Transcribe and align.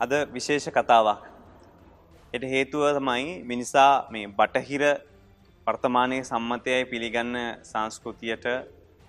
අද 0.00 0.12
විශේෂ 0.28 0.68
කතාවක්. 0.68 1.20
එට 2.32 2.44
හේතුව 2.44 2.82
තමයි 2.92 3.44
මිනිසා 3.44 3.92
මේ 4.10 4.26
බටහිර 4.30 4.82
වර්තමානයේ 5.66 6.22
සම්මතයයි 6.22 6.84
පිළිගන්න 6.84 7.36
සංස්කෘතියට 7.62 8.44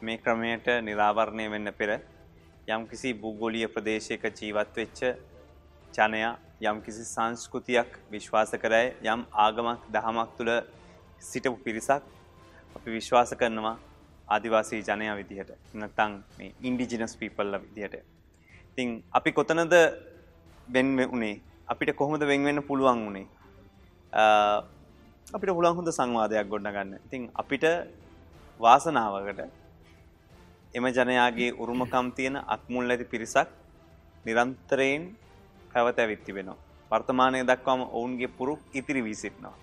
මේ 0.02 0.18
ක්‍රමයට 0.18 0.68
නිරාවරණය 0.82 1.46
වෙන්න 1.50 1.72
පෙර 1.74 1.92
යම්කිසි 2.68 3.14
භූගෝලීය 3.16 3.68
ප්‍රදේශයක 3.68 4.24
ජීවත් 4.32 4.72
වෙච්ච 4.76 5.00
ජනයා 5.94 6.34
යම්කිසි 6.64 7.04
සංස්කෘතියක් 7.06 7.92
විශ්වාස 8.10 8.52
කරයි 8.56 8.88
යම් 9.06 9.22
ආගමක් 9.38 9.80
දහමක් 9.92 10.30
තුළ 10.38 10.56
සිටපු 11.22 11.58
පිරිසක් 11.64 12.04
අපි 12.76 12.90
විශ්වාස 12.90 13.32
කරනවා 13.36 13.78
ආදිවාසී 14.28 14.82
ජනයා 14.84 15.16
විදිහට 15.16 15.52
නැත්නම් 15.76 16.22
මේ 16.38 16.54
ඉන්ඩිජිනස් 16.62 17.18
පීපල්ල 17.18 17.60
විදිහට. 17.60 18.06
ඉතින් 18.70 19.04
අපි 19.12 19.32
කොතනද 19.34 19.74
වෙන් 20.68 20.88
උනේ 21.08 21.42
අපිට 21.68 21.92
කොහොමද 21.94 22.22
වෙන් 22.22 22.44
වෙන්න 22.44 22.62
පුළුවන් 22.62 23.00
උනේ? 23.04 23.28
අපිට 25.28 25.52
පුළුවන් 25.52 25.76
හොඳ 25.76 25.90
සංවාදයක් 25.90 26.48
ගොඩනගන්න. 26.48 27.00
ඉතින් 27.06 27.30
අපිට 27.34 27.66
වාසනාවකට 28.60 29.42
එම 30.74 30.86
ජනයාගේ 30.88 31.52
උරුමකම් 31.54 32.08
තියෙන 32.12 32.36
අත්මුල් 32.48 32.90
ඇති 32.90 33.06
පිරිසක් 33.06 33.50
නිරන්තරයෙන් 34.26 35.02
පැවත 35.74 36.00
ඇවිත් 36.00 36.24
තිබෙනවා. 36.24 36.58
වර්තමානය 36.92 37.44
දක්වාම 37.44 37.82
ඔවුන්ගේ 37.90 38.28
පුරුක් 38.30 38.60
ඉතිරි 38.74 39.02
වී 39.02 39.16
සිටිනවා. 39.16 39.56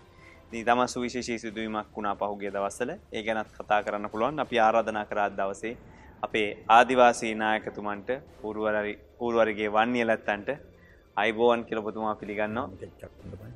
ඉතින් 0.46 0.64
තම 0.64 0.80
සුවිශේෂී 0.86 1.38
සිදුවීමක් 1.38 1.88
වුණා 1.90 2.14
පහුගිය 2.14 2.50
දවස්වල. 2.50 2.90
ඒ 3.12 3.22
ගැනත් 3.22 3.48
කතා 3.50 3.82
කරන්න 3.82 4.10
පුළුවන්. 4.10 4.38
අපි 4.38 4.56
ආරාධනා 4.58 5.06
කරා 5.06 5.28
දවසේ 5.30 5.76
අපේ 6.22 6.48
ආදිවාසී 6.68 7.34
නායකතුමන්ට 7.34 8.08
පූර්වරි 8.40 8.94
පූර්වරිගේ 9.18 9.68
වන්නියලත්තන්ට 9.70 10.73
අයිබෝවන් 11.16 11.60
කියලා 11.64 11.82
ඔබතුමා 11.84 12.14
පිළිගන්නවා. 12.20 12.68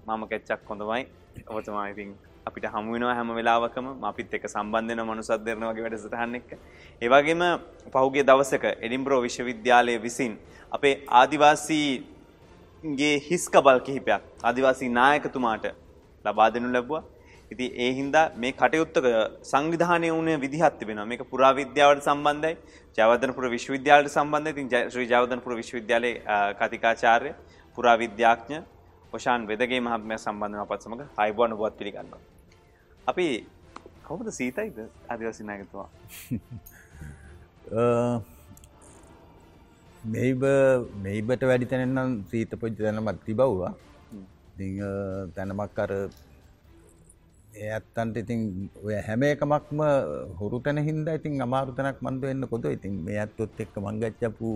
මම 0.09 0.23
කෙච්චක් 0.30 0.61
හොඳමයි. 0.71 1.03
ඔබතුමා 1.48 1.87
ඉතින් 1.92 2.11
අපිට 2.48 2.67
හමු 2.75 2.92
වෙනවා 2.95 3.15
හැම 3.19 3.31
වෙලාවකම 3.39 3.87
අපිත් 4.11 4.34
එක්ක 4.39 4.45
සම්බන්ධ 4.48 4.92
වෙන 4.92 5.03
මනුස්සත් 5.09 5.41
දෙන්න 5.47 5.65
වගේ 5.70 5.84
වැඩසටහන් 5.87 6.39
එක්ක. 6.41 6.50
ඒ 7.03 7.09
වගේම 7.09 7.42
පහුගිය 7.95 8.25
දවසක 8.31 8.65
එඩින්බරෝ 8.87 9.20
විශ්වවිද්‍යාලයේ 9.27 9.98
විසින් 10.06 10.33
අපේ 10.73 10.95
ආදිවාසීගේ 11.20 13.15
හිස්කබල් 13.28 13.81
කිහිපයක් 13.89 14.22
ආදිවාසී 14.45 14.91
නායකතුමාට 15.00 15.67
ලබා 16.25 16.48
දෙනු 16.55 16.72
ලැබුවා. 16.77 17.05
ඉතින් 17.50 17.72
ඒ 17.77 17.92
හින්දා 17.98 18.30
මේ 18.36 18.52
කටයුත්ත 18.52 18.96
සංවිධානය 19.42 20.10
වුණ 20.10 20.41
විදිහක් 20.41 20.78
තිබෙනවා. 20.80 21.06
මේක 21.06 21.22
පුරාවිද්‍යාවට 21.32 22.02
සම්බන්ධයි. 22.02 22.56
ජයවර්ධනපුර 22.98 23.50
විශ්වවිද්‍යාලයට 23.56 24.12
සම්බන්ධයි. 24.12 24.52
ඉතින් 24.54 24.68
ශ්‍රී 24.92 25.08
ජයවර්ධනපුර 25.12 25.56
විශ්වවිද්‍යාලයේ 25.60 26.22
කතිකාචාර්ය 26.60 27.34
පුරාවිද්‍යාඥ 27.76 28.58
ඔෂාන් 29.12 29.46
වෙදගේ 29.50 29.80
මහත්මයා 29.80 30.19
සම්බන්ධව 30.19 30.60
අපත් 30.64 30.82
සමග 30.82 31.00
ආයුබෝවන් 31.16 31.52
ඔබවත් 31.56 31.74
පිළිගන්නවා. 31.80 32.20
අපි 33.06 33.46
කවුද 34.08 34.28
සීතයිද 34.30 34.76
ආදිවාසී 35.08 35.46
නායකතුමා? 35.46 35.91
මෙයිබ 40.06 40.42
මෙයිබට 41.02 41.42
වැඩි 41.42 41.66
තැනෙන්නම් 41.66 42.22
සීත 42.30 42.50
පොච්චි 42.60 42.82
තැනමත් 42.82 43.24
තිබව්වා. 43.26 43.74
ඉතින් 44.54 44.78
තැනමක් 45.36 45.78
අර 45.78 45.91
ඒ 47.54 47.68
ඇත්තන්ට 47.72 48.16
ඉතින් 48.20 48.41
ඔය 48.84 48.96
හැම 49.06 49.22
එකමක්ම 49.24 49.80
හුරු 50.38 50.58
තැන 50.60 50.78
හින්දා 50.88 51.14
ඉතින් 51.18 51.41
අමාරු 51.41 51.72
තැනක් 51.72 52.02
මන්ද 52.04 52.22
වෙන්න 52.22 52.48
කොද 52.50 52.64
ඉතින් 52.68 52.94
මේ 53.06 53.16
ඇත්තොත් 53.22 53.62
එක්ක 53.64 53.77
මං 53.82 54.00
ගච්ඡපු 54.02 54.50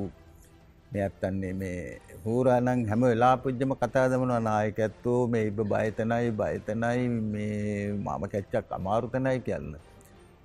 මේ 0.92 1.02
ඇත්තන්නේ 1.04 1.52
මේ 1.54 1.78
හූරානම් 2.24 2.84
හැම 2.90 3.04
වෙලාපුජ්ජම 3.04 3.72
කතා 3.82 4.04
දමනවා 4.12 4.42
නායක 4.48 4.78
ඇත්තෝ 4.78 5.20
මේ 5.34 5.44
ඉබ 5.50 5.60
බයතනයි 5.64 6.28
බයතනයි 6.40 7.08
මේ 7.32 7.56
මම 7.94 8.24
කැච්චක් 8.34 8.76
අමාරු 8.78 9.12
තැනයි 9.14 9.40
කියන්න. 9.48 9.72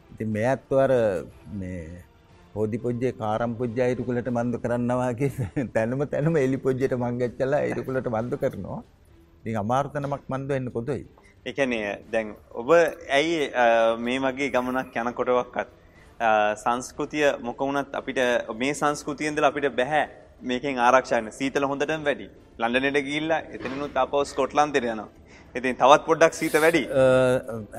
ඉතින් 0.09 0.29
මේ 0.35 0.47
ඇත්තෝ 0.53 0.79
අර 0.85 0.93
මේ 1.59 1.81
හෝදි 2.55 2.77
පොජ්ජේ 2.85 3.13
කාරම් 3.21 3.59
පොජ්ජ 3.61 3.77
අයිරුකුලට 3.87 4.33
මන්ද 4.35 4.63
කරන්නවාගේ 4.63 5.31
තැනම 5.75 6.07
තැනම 6.13 6.43
එලි 6.45 6.63
පොජ්ජයට 6.65 6.99
මංගච්චලා 7.03 7.63
අයිරුකුලට 7.67 8.09
මන්ද 8.15 8.33
කරනවා. 8.43 8.81
ඉතින් 9.39 9.63
අමාරු 9.63 9.95
තැනමක් 9.95 10.23
මන්ද 10.33 10.49
වෙන්න 10.55 10.75
කොදොයි. 11.47 11.53
එකනේ 11.53 11.99
දැන් 12.11 12.35
ඔබ 12.51 12.69
ඇයි 13.17 13.51
මේ 14.05 14.19
වගේ 14.19 14.49
ගමනක් 14.51 14.95
යනකොටවක්කත් 14.95 15.69
සංස්කෘතිය 16.63 17.27
මොක 17.41 17.59
වුණත් 17.59 17.95
අපිට 17.99 18.19
මේ 18.61 18.73
සංස්කෘතියෙන්දල 18.73 19.45
අපිට 19.49 19.69
බැහැ 19.79 20.07
මේකෙන් 20.41 20.79
ආරක්ෂාන 20.87 21.31
සීතල 21.31 21.65
හොඳටම 21.71 22.03
වැඩි 22.03 22.27
ලන්ඩනට 22.59 23.05
ගිල්ලා 23.07 23.41
එතනනුත් 23.55 23.95
අපව 24.03 24.23
ස්කොට්ලන්තෙර 24.31 24.83
යනවා. 24.83 25.09
ඉතින් 25.55 25.75
තවත් 25.81 26.05
පොඩ්ඩක් 26.05 26.33
සීත 26.33 26.55
වැඩි. 26.63 26.83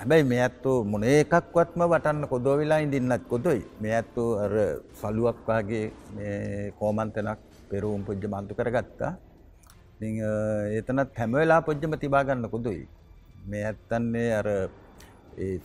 හැබැයි 0.01 0.25
මේ 0.33 0.43
ඇත්තෝ 0.47 0.85
මොන 0.85 1.05
එකක්වත්ම 1.05 1.83
වටන්න 1.93 2.29
කොදෝවිලා 2.33 2.79
ඉඳන්නත් 2.85 3.29
කොදොයි. 3.33 3.63
මේ 3.81 3.95
ඇත්තෝ 4.01 4.29
අර 4.45 4.55
සලුවක් 5.01 5.39
වගේ 5.49 6.73
කෝමන්තනක් 6.79 7.39
පෙරුම් 7.71 8.05
පුද්ජ 8.07 8.27
මන්තු 8.35 8.55
කරගත්තා. 8.61 9.13
එතනත් 10.79 11.19
හැමවෙලා 11.21 11.61
පොජ්ජම 11.69 11.99
තිබාගන්න 12.05 12.49
කොදොයි. 12.55 12.87
මේ 13.51 13.65
ඇත්තන්නේ 13.65 14.29
අර 14.41 14.49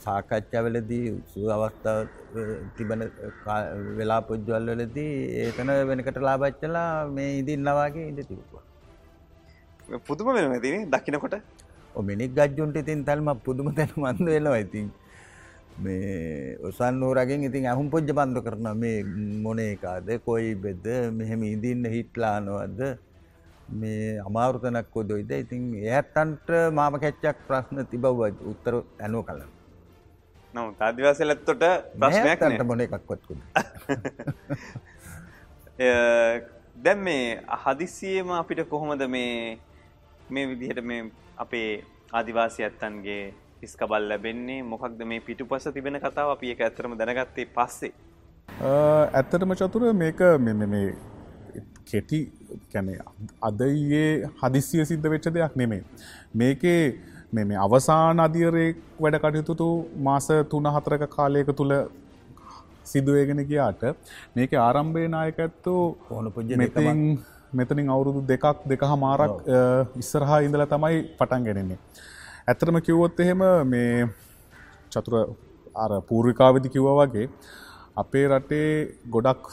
සාකච්ඡාවලදී 0.04 1.06
සුව 1.32 1.48
අවස්ථාව 1.56 2.00
තිබෙන 2.78 3.02
වෙලා 4.00 4.22
පොජ්ජවල් 4.30 4.70
වලදී 4.74 5.14
ඒතන 5.44 5.72
වෙනකට 5.90 6.20
ලාබච්චලා 6.28 6.90
මේ 7.18 7.30
ඉදින්නවාගේ 7.42 8.08
ඉඳ 8.12 8.22
තිබ්වා. 8.30 8.64
පුදුම 10.08 10.34
වෙනවා 10.36 10.60
ඉතින් 10.62 10.90
දකින්නකොට 10.94 11.38
ඔ 11.96 12.02
මිනික් 12.10 12.36
ගජ්ජුන්ට 12.38 12.78
ඉතින් 12.84 13.06
තල්ම 13.08 13.32
පුදුම 13.48 13.70
මන්ද 13.70 14.28
වෙනවා 14.28 14.60
ඉතින්. 14.66 14.88
මේ 15.76 16.58
ඔසන් 16.62 17.00
නූරගෙන් 17.02 17.48
ඉතින් 17.50 17.66
ඇහුම් 17.66 17.88
පොජ්ජ 17.90 18.10
බන්ධ 18.12 18.44
කරන 18.46 18.68
මේ 18.78 18.98
මොනේ 19.46 19.72
එකාද 19.76 20.08
කොයි 20.26 20.54
බෙද 20.56 20.86
මෙහෙම 21.12 21.42
ඉදින්න 21.46 21.86
හිට්ලානවද 21.96 22.82
මේ 23.76 24.20
අමාරුතනක් 24.28 24.88
කොදොයිද 24.90 25.32
ඉතින් 25.34 25.64
එයත්තන්ට 25.90 26.48
මාම 26.74 27.00
කැච්චක් 27.00 27.44
ප්‍රශ්න 27.48 27.84
තිබව 27.92 28.24
උත්තර 28.54 28.74
ඇනුව 29.00 29.22
කලන්න 29.28 29.52
නම 30.54 30.68
ආදිවාසලත්තොට 30.80 31.64
ප්‍රශ්නයක් 31.98 32.66
මොන 32.72 32.86
එකක්වත්කුද 32.86 33.40
දැම් 36.76 37.00
මේ 37.02 37.42
හදිසියම 37.60 38.32
අපිට 38.34 38.68
කොහොමද 38.70 39.08
මේ 39.10 39.60
මේ 40.30 40.46
විදිහට 40.48 40.84
මේ 40.84 41.12
අපේ 41.38 41.70
ආදිවාසි 42.12 42.64
ඇත්තන්ගේ 42.64 43.34
ඉස්කබල් 43.62 44.08
ලැබෙන්නේ? 44.10 44.64
මොකක්ද 44.64 45.04
මේ 45.06 45.20
පිටු 45.22 45.46
පස 45.46 45.70
තිබෙන 45.74 46.00
කතාව? 46.00 46.30
අපි 46.32 46.52
එක 46.52 46.62
ඇතරම 46.62 46.98
දැනගත්තේ 46.98 47.48
පස්සේ. 47.48 47.94
ඇත්තටම 49.14 49.56
චතුර 49.56 49.94
මේක 49.96 50.20
මේ 50.40 50.94
කෙටි 51.88 52.20
කැන 52.74 52.92
අදයේ 53.42 54.06
හදිසිය 54.42 54.86
සිද්ධ 54.86 55.10
වෙච්ච 55.14 55.28
දෙයක් 55.38 55.56
නෙමේ 55.56 55.82
මේකේ 56.36 56.80
මේ 57.34 57.60
අවසාන 57.66 58.24
අධියරෙක් 58.28 58.80
වැඩ 59.00 59.20
කටයුතුතු 59.24 59.70
මාස 60.00 60.30
තුන 60.52 60.72
හතරක 60.76 61.06
කාලයක 61.10 61.52
තුළ 61.60 61.76
සිදුවේගෙන 62.86 63.44
ගියාට 63.52 63.84
මේක 64.36 64.58
ආරම්භය 64.62 65.06
නායක 65.10 65.40
ඇත්තෝ 65.40 65.84
ඕන 66.12 66.32
පුජ 66.32 66.58
මෙතින් 66.64 67.00
මෙතනින් 67.54 67.90
අවුරුදු 67.90 68.22
දෙකක් 68.24 68.66
දෙක 68.66 68.84
හමාරක් 68.92 69.34
ඉස්සරහා 69.98 70.40
ඉඳල 70.48 70.66
තමයි 70.66 71.00
පටන් 71.20 71.48
ගෙනෙන්නේ. 71.48 71.80
ඇතරම 72.48 72.78
කිව්වොත් 72.82 73.20
එහෙම 73.20 73.44
මේ 73.66 74.08
චතුර 74.92 75.16
අර 75.76 75.92
පූර්විකාවිදි 76.10 76.74
කිව්ව 76.76 76.90
වගේ 77.00 77.28
අපේ 77.96 78.26
රටේ 78.28 78.70
ගොඩක් 79.08 79.44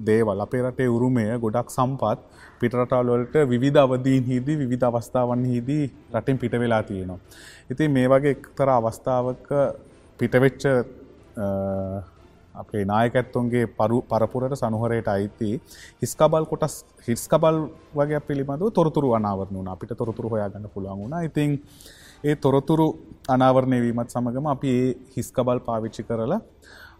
දේවල් 0.00 0.40
අපේ 0.40 0.62
රටේ 0.62 0.88
උරුමය 0.88 1.24
ගොඩක් 1.38 1.70
සම්පත් 1.70 2.18
පිටරටවල්වලට 2.60 3.36
විධ 3.54 3.78
අවදීන් 3.78 4.24
හිදී 4.24 4.58
විධ 4.64 4.86
අවස්ථාවන් 4.86 5.42
හිදී 5.44 5.84
රටින් 6.12 6.38
පිට 6.38 6.54
වෙලා 6.54 6.82
තියෙනවා. 6.82 7.18
ඉතින් 7.70 7.90
මේ 7.90 8.06
වගේ 8.08 8.36
එක්තර 8.36 8.68
අවස්ථාවක 8.70 9.48
පිටවෙච්ච 10.20 10.62
අපේ 12.54 12.84
නායකැත්තුන්ගේ 12.84 13.66
පරු 13.70 13.98
පරපුරට 14.02 14.54
සනුහරයට 14.54 15.08
අයිති 15.08 15.50
හිස්කබල් 16.02 16.44
කොටස් 16.44 16.74
හිස්කබල් 17.08 17.58
වගේ 17.94 18.20
පිළිබඳව 18.20 18.70
තොරතුරු 18.72 19.14
අනාවරණ 19.14 19.58
වුණ 19.58 19.72
අපිට 19.74 19.92
තොරතුරු 19.94 20.28
හොයාගන්න 20.28 20.70
පුළුවන් 20.74 21.02
වුණා 21.02 21.22
ඉතින් 21.22 21.52
ඒ 22.24 22.34
තොරතුරු 22.36 22.86
අනාවරණය 23.28 23.78
වීමත් 23.80 24.10
සමගම 24.10 24.46
අපි 24.46 24.70
ඒ 24.76 24.88
හිස්කබල් 25.16 25.60
පාවිච්චි 25.60 26.02
කරලා 26.02 26.40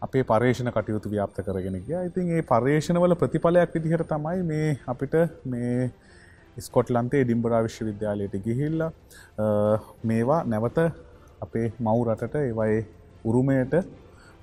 අපේ 0.06 0.23
පර්ේෂණ 0.31 0.71
කටයුතු 0.75 1.11
ව්‍යාප්ත 1.15 1.39
කරගෙන 1.47 1.79
ගිය. 1.87 1.97
ඉතින් 2.09 2.29
ඒ 2.37 2.43
පර්ේෂණවල 2.50 3.15
ප්‍රතිඵලයක් 3.23 3.73
විදිහට 3.77 4.05
තමයි 4.12 4.43
මේ 4.50 4.69
අපිට 4.93 5.15
මේ 5.53 5.91
ස්කොට්ලන්තේ 6.67 7.23
ඩිම්බරා 7.25 7.62
විශ්ව 7.67 7.89
විද්‍යාලයට 7.91 8.37
ගිහිල්ල 8.47 8.85
මේවා 10.11 10.41
නැවත 10.53 10.79
අපේ 11.47 11.67
මව් 11.87 11.97
රටට 12.06 12.39
ඒවයි 12.45 12.79
උරුමයට 13.31 13.75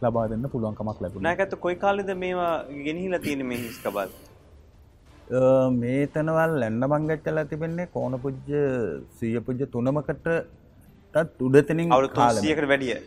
ලබා 0.03 0.27
දෙන්න 0.31 0.45
පුළුවන්කමක් 0.53 1.01
ලැබුණ. 1.03 1.27
නැකත 1.29 1.55
කොයි 1.65 1.81
කාලෙද 1.85 2.13
මේවා 2.25 2.53
ගෙනහිලා 2.85 3.23
තියෙන 3.25 3.47
මේ 3.51 3.63
හිස්කබල් 3.65 4.09
මේතනවල් 5.81 6.61
ඇන්න 6.69 6.83
මංගච්චලා 6.93 7.49
තිබෙන්නේ 7.51 7.91
කෝන 7.97 8.19
පුජ්ජ 8.23 8.49
සීය 9.19 9.39
පුජ්ජ 9.49 9.69
තුනමකටත් 9.75 10.27
උඩතනින් 11.47 11.93
අවුරු 11.95 12.09
තුන්සියකට 12.17 12.67
වැඩිය. 12.73 12.97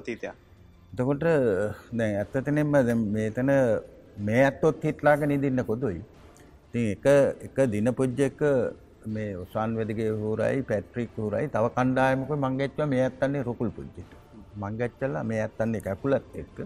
අතීතයක් 0.00 0.46
එතකොට 0.90 1.20
දැන් 1.92 2.14
ඇත්තතනෙන්ම 2.16 2.72
දැන් 2.72 3.00
මේතන 3.12 3.50
මේ 4.18 4.42
ඇත්තොත් 4.44 4.82
හිටලාග 4.82 5.20
නිදින්න 5.22 5.64
කොදුයි. 5.64 6.00
ඉතින් 6.66 6.86
එක 6.94 7.06
එක 7.46 7.56
දිනපුජ්ජ 7.72 8.20
එක 8.20 8.40
මේ 9.06 9.36
උසන් 9.36 9.76
වෙදිගේ 9.78 10.10
හූරයි 10.12 10.62
පැට්‍රික් 10.62 11.10
හූරයි 11.16 11.48
තව 11.48 11.64
කණ්ඩායමක 11.76 12.30
මංගච්චව 12.36 12.88
මේ 12.88 13.02
ඇත්තන්නේ 13.02 13.42
රුකුල් 13.42 13.70
පුජ්ජිට. 13.70 14.10
මංගච්චලා 14.56 15.24
මේ 15.24 15.40
ඇත්තන්නේ 15.42 15.80
කැකුලත් 15.80 16.24
එක්ක. 16.34 16.58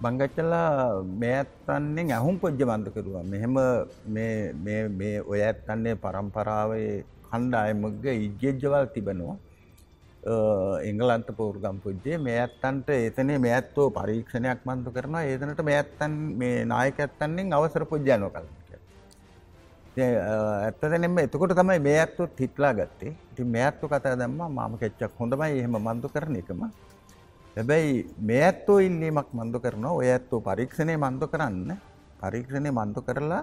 මංගච්චලා 0.00 0.68
මේ 1.20 1.34
ඇත්තන්නේ 1.36 2.12
ඇහුම් 2.12 2.36
පොජ්ජ 2.38 2.60
බන්ධ 2.60 2.90
කරුවා. 2.94 3.24
මෙහෙම 3.24 3.54
මේ 4.06 4.52
මේ 4.64 4.82
මේ 4.90 5.16
ඔය 5.22 5.40
ඇත්තන්නේ 5.42 5.94
පරම්පරාවේ 6.04 7.04
කණ්ඩායමගේ 7.30 8.16
ඉජ්ජෙජ්ජවල් 8.26 8.86
තිබෙනවා. 8.94 9.38
එංගලන්ත 10.24 11.28
පෝර්ගම් 11.36 11.78
පුද්ජේ 11.84 12.18
මේ 12.18 12.38
ඇත්තන්ට 12.40 12.88
ඒතනේ 12.88 13.38
මේ 13.38 13.54
ඇත්තෝ 13.58 13.90
පරීක්ෂණයක් 13.90 14.60
මන්තු 14.64 14.90
කරනවා. 14.96 15.22
ඒතනට 15.24 15.62
මේ 15.68 15.76
ඇත්තන් 15.76 16.12
මේ 16.40 16.64
නායක 16.64 17.00
ඇත්තන්නෙන් 17.00 17.52
අවසර 17.52 17.84
පුද්ජානෝ 17.92 18.30
කල 18.30 18.46
ඇත්තනෙම 19.98 21.18
එතකොට 21.18 21.54
තමයි 21.58 21.78
මේ 21.78 21.98
ඇත්තුත් 22.00 22.38
හිටලා 22.40 22.72
ගත්තේ. 22.74 23.16
ඉති 23.32 23.44
මේ 23.44 23.64
ඇත්තු 23.68 23.88
කතා 23.88 24.16
දම්ම 24.16 24.54
මාම 24.58 24.78
කෙච්චක් 24.78 25.18
හොඳමයි 25.18 25.58
එහෙම 25.58 25.76
මන්දු 25.86 26.08
කරන 26.08 26.36
එකම. 26.42 26.62
හැබැයි 27.56 28.06
මේ 28.28 28.42
ඇත්තෝ 28.44 28.78
ඉල්ලීමක් 28.78 29.28
මන්දු 29.32 29.58
කරනවා. 29.64 29.92
ඔය 30.00 30.08
ඇත්තෝ 30.10 30.40
පරීක්ෂණය 30.40 30.96
මන්දු 30.96 31.26
කරන්න. 31.32 31.76
පරීක්ෂණය 32.22 32.70
මන්දු 32.70 33.02
කරලා 33.08 33.42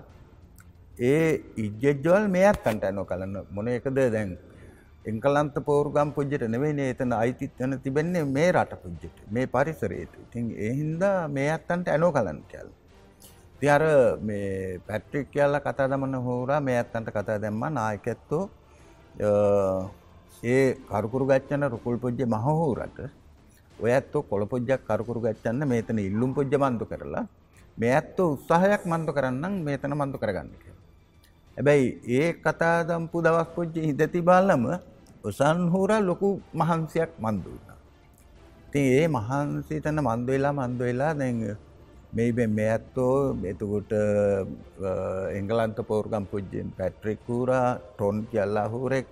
ඒ 1.00 1.28
ඉජ්ජෙජ්ජවල් 1.64 2.26
මේ 2.36 2.46
ඇත්තන්ට 2.52 2.84
ඇනෝ 2.88 3.06
කලන්න 3.12 3.36
මොන 3.56 3.68
එකද 3.68 4.00
දැන් 4.16 4.32
එංකලන්ත 5.06 5.56
පෝර්ගම් 5.64 6.10
පුද්ජට 6.12 6.44
නෙවෙයි 6.48 6.90
එතන 6.94 7.14
අයිතිත්වන 7.14 7.80
තිබෙන්නේ 7.84 8.24
මේ 8.28 8.52
රට 8.52 8.82
පුද්ජට 8.84 9.18
මේ 9.30 9.48
පරිසරයට 9.48 10.14
ඉතින් 10.24 10.52
එහින්දා 10.60 11.28
මේ 11.30 11.50
අත්තන්ට 11.52 11.88
ඇනෝ 11.88 12.12
කලන් 12.12 12.42
කැල්. 12.52 12.68
ති 13.60 13.68
අර 13.68 13.84
මේ 14.22 14.80
පැට්‍රික් 14.88 15.32
කියල්ල 15.32 15.56
කතා 15.60 15.88
දමන 15.88 16.16
හෝරා 16.18 16.60
මේ 16.60 16.78
ඇත්තන්ට 16.78 17.10
කතා 17.10 17.40
දැම්ම 17.40 17.64
නායකැත්තෝ 17.74 18.44
ඒ 20.44 20.66
කරුකුරු 20.90 21.26
ගච්චන 21.26 21.70
රුකුල් 21.70 21.98
පුද්ජ 21.98 22.22
මහහෝරට 22.26 23.00
ඔය 23.80 23.92
ඇත්තෝ 23.92 24.24
කොළ 24.24 24.46
පුද්ජක් 24.46 24.84
කරුකුරු 24.86 25.20
ගච්චන්න 25.22 25.68
මේතන 25.68 26.00
ඉල්ලුම් 26.00 26.34
පුද්ජ 26.34 26.56
මන්දු 26.58 26.86
කරලා 26.86 27.26
මේ 27.78 27.94
ඇත්තෝ 27.94 28.28
උත්සාහයක් 28.36 28.84
මන්දු 28.86 29.12
කරන්නම් 29.14 29.64
මේතන 29.64 29.96
මන්දු 29.96 30.18
කරගන්න 30.18 30.52
කියලා. 30.56 30.79
හැබැයි 31.60 31.88
ඒ 32.10 32.28
කතා 32.36 32.88
දම්පු 32.88 33.18
දවස් 33.20 33.50
පුච්ච 33.56 33.76
හිදති 33.88 34.20
බාලම 34.22 34.64
උසන්හුර 35.22 35.92
ලොකු 36.02 36.30
මහන්සියක් 36.54 37.12
මන්දුන්න. 37.20 37.66
ති 38.72 38.82
ඒ 39.00 39.08
මහන්සි 39.10 39.76
තන 39.84 40.00
මන්ද 40.00 40.28
වෙලා 40.30 40.54
මන්ද 40.54 40.80
වෙලා 40.80 41.14
දැන් 41.14 41.40
මෙයිබෙන් 42.16 42.52
මේ 42.58 42.70
ඇත්තෝ 42.70 43.36
එතුකුට 43.44 43.92
එංගලන්ත 45.40 45.80
පෝර්ගම් 45.90 46.26
පුද්ජෙන් 46.32 46.68
පැට්‍රික්කූරා 46.78 47.68
ටොන් 47.76 48.18
කියල්ලා 48.32 48.68
හූරෙක්. 48.74 49.12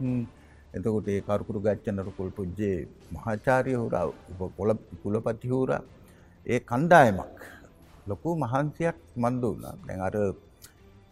එතකොට 0.73 1.07
ඒ 1.09 1.21
කරුකුරු 1.27 1.59
ගච්චනරකුල් 1.59 2.31
පුද්ජේ 2.37 2.87
මහාචාරය 3.13 3.73
හුරා 3.75 4.07
කොළ 4.57 4.71
කුලපති 5.03 5.47
හූරා. 5.53 5.83
ඒ 6.45 6.59
කණ්ඩායමක් 6.61 7.37
ලොකු 8.09 8.29
මහන්සියක් 8.43 8.97
මන්දුන්න 9.17 9.63
දැන් 9.85 10.01
අර 10.07 10.15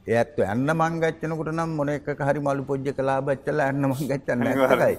ඒත් 0.07 0.37
ඇන්න 0.45 0.67
මංගච්චනකට 0.79 1.51
නම් 1.51 1.71
මොන 1.77 1.89
එක 1.89 2.09
හරි 2.27 2.39
මලු 2.47 2.63
පොජ්ජ 2.69 2.89
කලා 2.97 3.19
බච්චල 3.27 3.61
ඇන්න 3.67 3.85
මංගච්චන්න 3.91 4.47
ඇකයි 4.49 4.97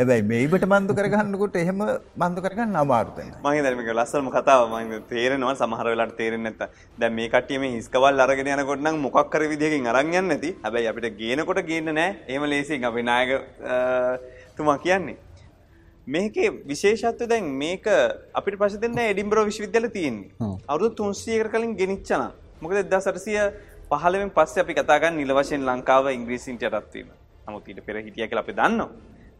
ඇබැයි 0.00 0.24
මේබට 0.32 0.66
මන්දු 0.72 0.96
කරගන්නකොට 0.98 1.56
එහෙම 1.62 1.80
බන්ධ 2.20 2.42
කරගන්න 2.44 2.76
අමාර්තන 2.82 3.30
මගේ 3.46 3.62
දැමක 3.66 3.90
ලස්සම 3.96 4.28
කතාව 4.36 4.68
ම 4.72 4.92
තේරෙනවා 5.12 5.54
සමහර 5.60 5.86
වෙලාට 5.92 6.14
තේරෙන 6.20 6.44
නැත 6.48 6.62
දැන් 6.98 7.14
මේ 7.18 7.30
කට්ටියම 7.34 7.64
හිස්කවල් 7.76 8.22
අරගෙන 8.26 8.52
යනකොට 8.54 8.84
නම් 8.84 9.00
මොකක් 9.06 9.30
කර 9.32 9.42
විදිහකින් 9.52 9.88
අරන් 9.92 10.12
යන්න 10.12 10.28
නැති. 10.32 10.50
හැබැයි 10.64 10.90
අපිට 10.92 11.16
ගේනකොට 11.20 11.62
ගේන්න 11.70 11.94
නෑ. 11.98 12.10
එහෙම 12.28 12.44
ලේසියෙන් 12.52 12.84
අපි 12.90 13.02
නායක 13.02 13.30
තුමා 14.56 14.78
කියන්නේ. 14.84 15.16
මේකේ 16.06 16.50
විශේෂත්වය 16.70 17.28
දැන් 17.32 17.50
මේක 17.64 17.88
අපිට 18.40 18.60
පස්සේ 18.60 18.82
දෙන්න 18.84 19.02
එඩින්බරෝ 19.08 19.48
විශ්වවිද්‍යාලය 19.50 19.90
තියෙන්නේ. 19.98 20.30
අවුරුදු 20.68 20.94
300කට 21.02 21.52
කලින් 21.56 21.76
ගෙනිච්චනා 21.82 22.30
මොකද 22.62 22.76
1800 22.78 23.71
පහළවෙන් 23.92 24.30
පස්සේ 24.32 24.64
අපි 24.64 24.74
කතා 24.74 24.98
කරන්නේ 24.98 25.20
නිල 25.20 25.34
වශයෙන් 25.38 25.66
ලංකාව 25.68 26.12
ඉංග්‍රීසින්ට 26.12 26.62
යටත් 26.62 26.94
වීම. 26.94 27.10
නමුත් 27.46 27.68
ඊට 27.68 27.84
පෙර 27.86 27.96
හිටියා 27.98 28.28
කියලා 28.28 28.46
අපි 28.46 28.54
දන්නවා. 28.54 28.90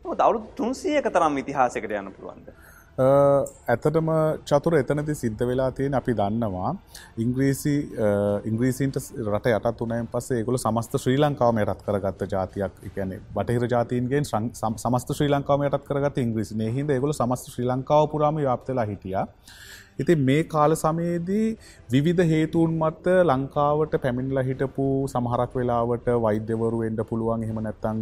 නමුත් 0.04 0.20
අවුරුදු 0.20 0.46
300ක 0.60 1.06
තරම් 1.10 1.38
ඉතිහාසයකට 1.38 1.92
යන්න 1.92 2.12
පුළුවන්ද? 2.12 2.54
ඇතටම 2.94 4.08
චතුර 4.44 4.74
එතනති 4.74 5.14
සිද්ධ 5.14 5.42
වෙලා 5.42 5.70
තියෙන 5.70 5.94
අපි 5.94 6.12
දන්නවා 6.12 6.72
ඉංග්‍රීසි 7.16 7.74
ඉංග්‍රීසින්ට 8.44 8.98
රට 9.26 9.54
යටත් 9.54 9.80
වනයෙන් 9.80 10.08
පස්සේ 10.08 10.38
ඒගොල 10.38 10.58
සමස්ත 10.58 10.98
ශ්‍රී 10.98 11.16
ලංකාවම 11.18 11.62
යටත් 11.62 11.84
කරගත්ත 11.86 12.26
ජාතියක් 12.28 12.84
එකන 12.84 13.14
බටහිර 13.34 13.64
ජාතීන්ගෙන් 13.66 14.28
සමස්ත 14.28 15.14
ශ්‍රී 15.16 15.32
ලංකාව 15.32 15.64
යටත් 15.68 15.88
කරගත් 15.88 16.18
ඉංග්‍රීසි 16.18 16.68
හිද 16.70 16.90
ඒගොල 16.90 17.14
සමස්ත 17.14 17.48
ශ්‍රී 17.54 17.70
ලංකාව 17.70 18.10
පුරාම 18.12 18.42
යාප්තලා 18.44 18.84
හිටියා 18.84 19.26
ඉතින් 19.98 20.24
මේ 20.28 20.42
කාල 20.54 20.74
සමයේදී 20.82 21.46
විවිධ 21.92 22.22
හේතුන් 22.32 22.78
මත 22.82 23.06
ලංකාවට 23.30 23.96
පැමිණිලා 24.04 24.46
හිටපු 24.50 24.86
සමහරක් 25.14 25.56
වෙලාවට 25.60 26.08
වෛද්‍යවරු 26.26 26.78
වෙන්න 26.84 27.02
පුළුවන්. 27.10 27.44
එහෙම 27.46 27.58
නැත්නම් 27.66 27.98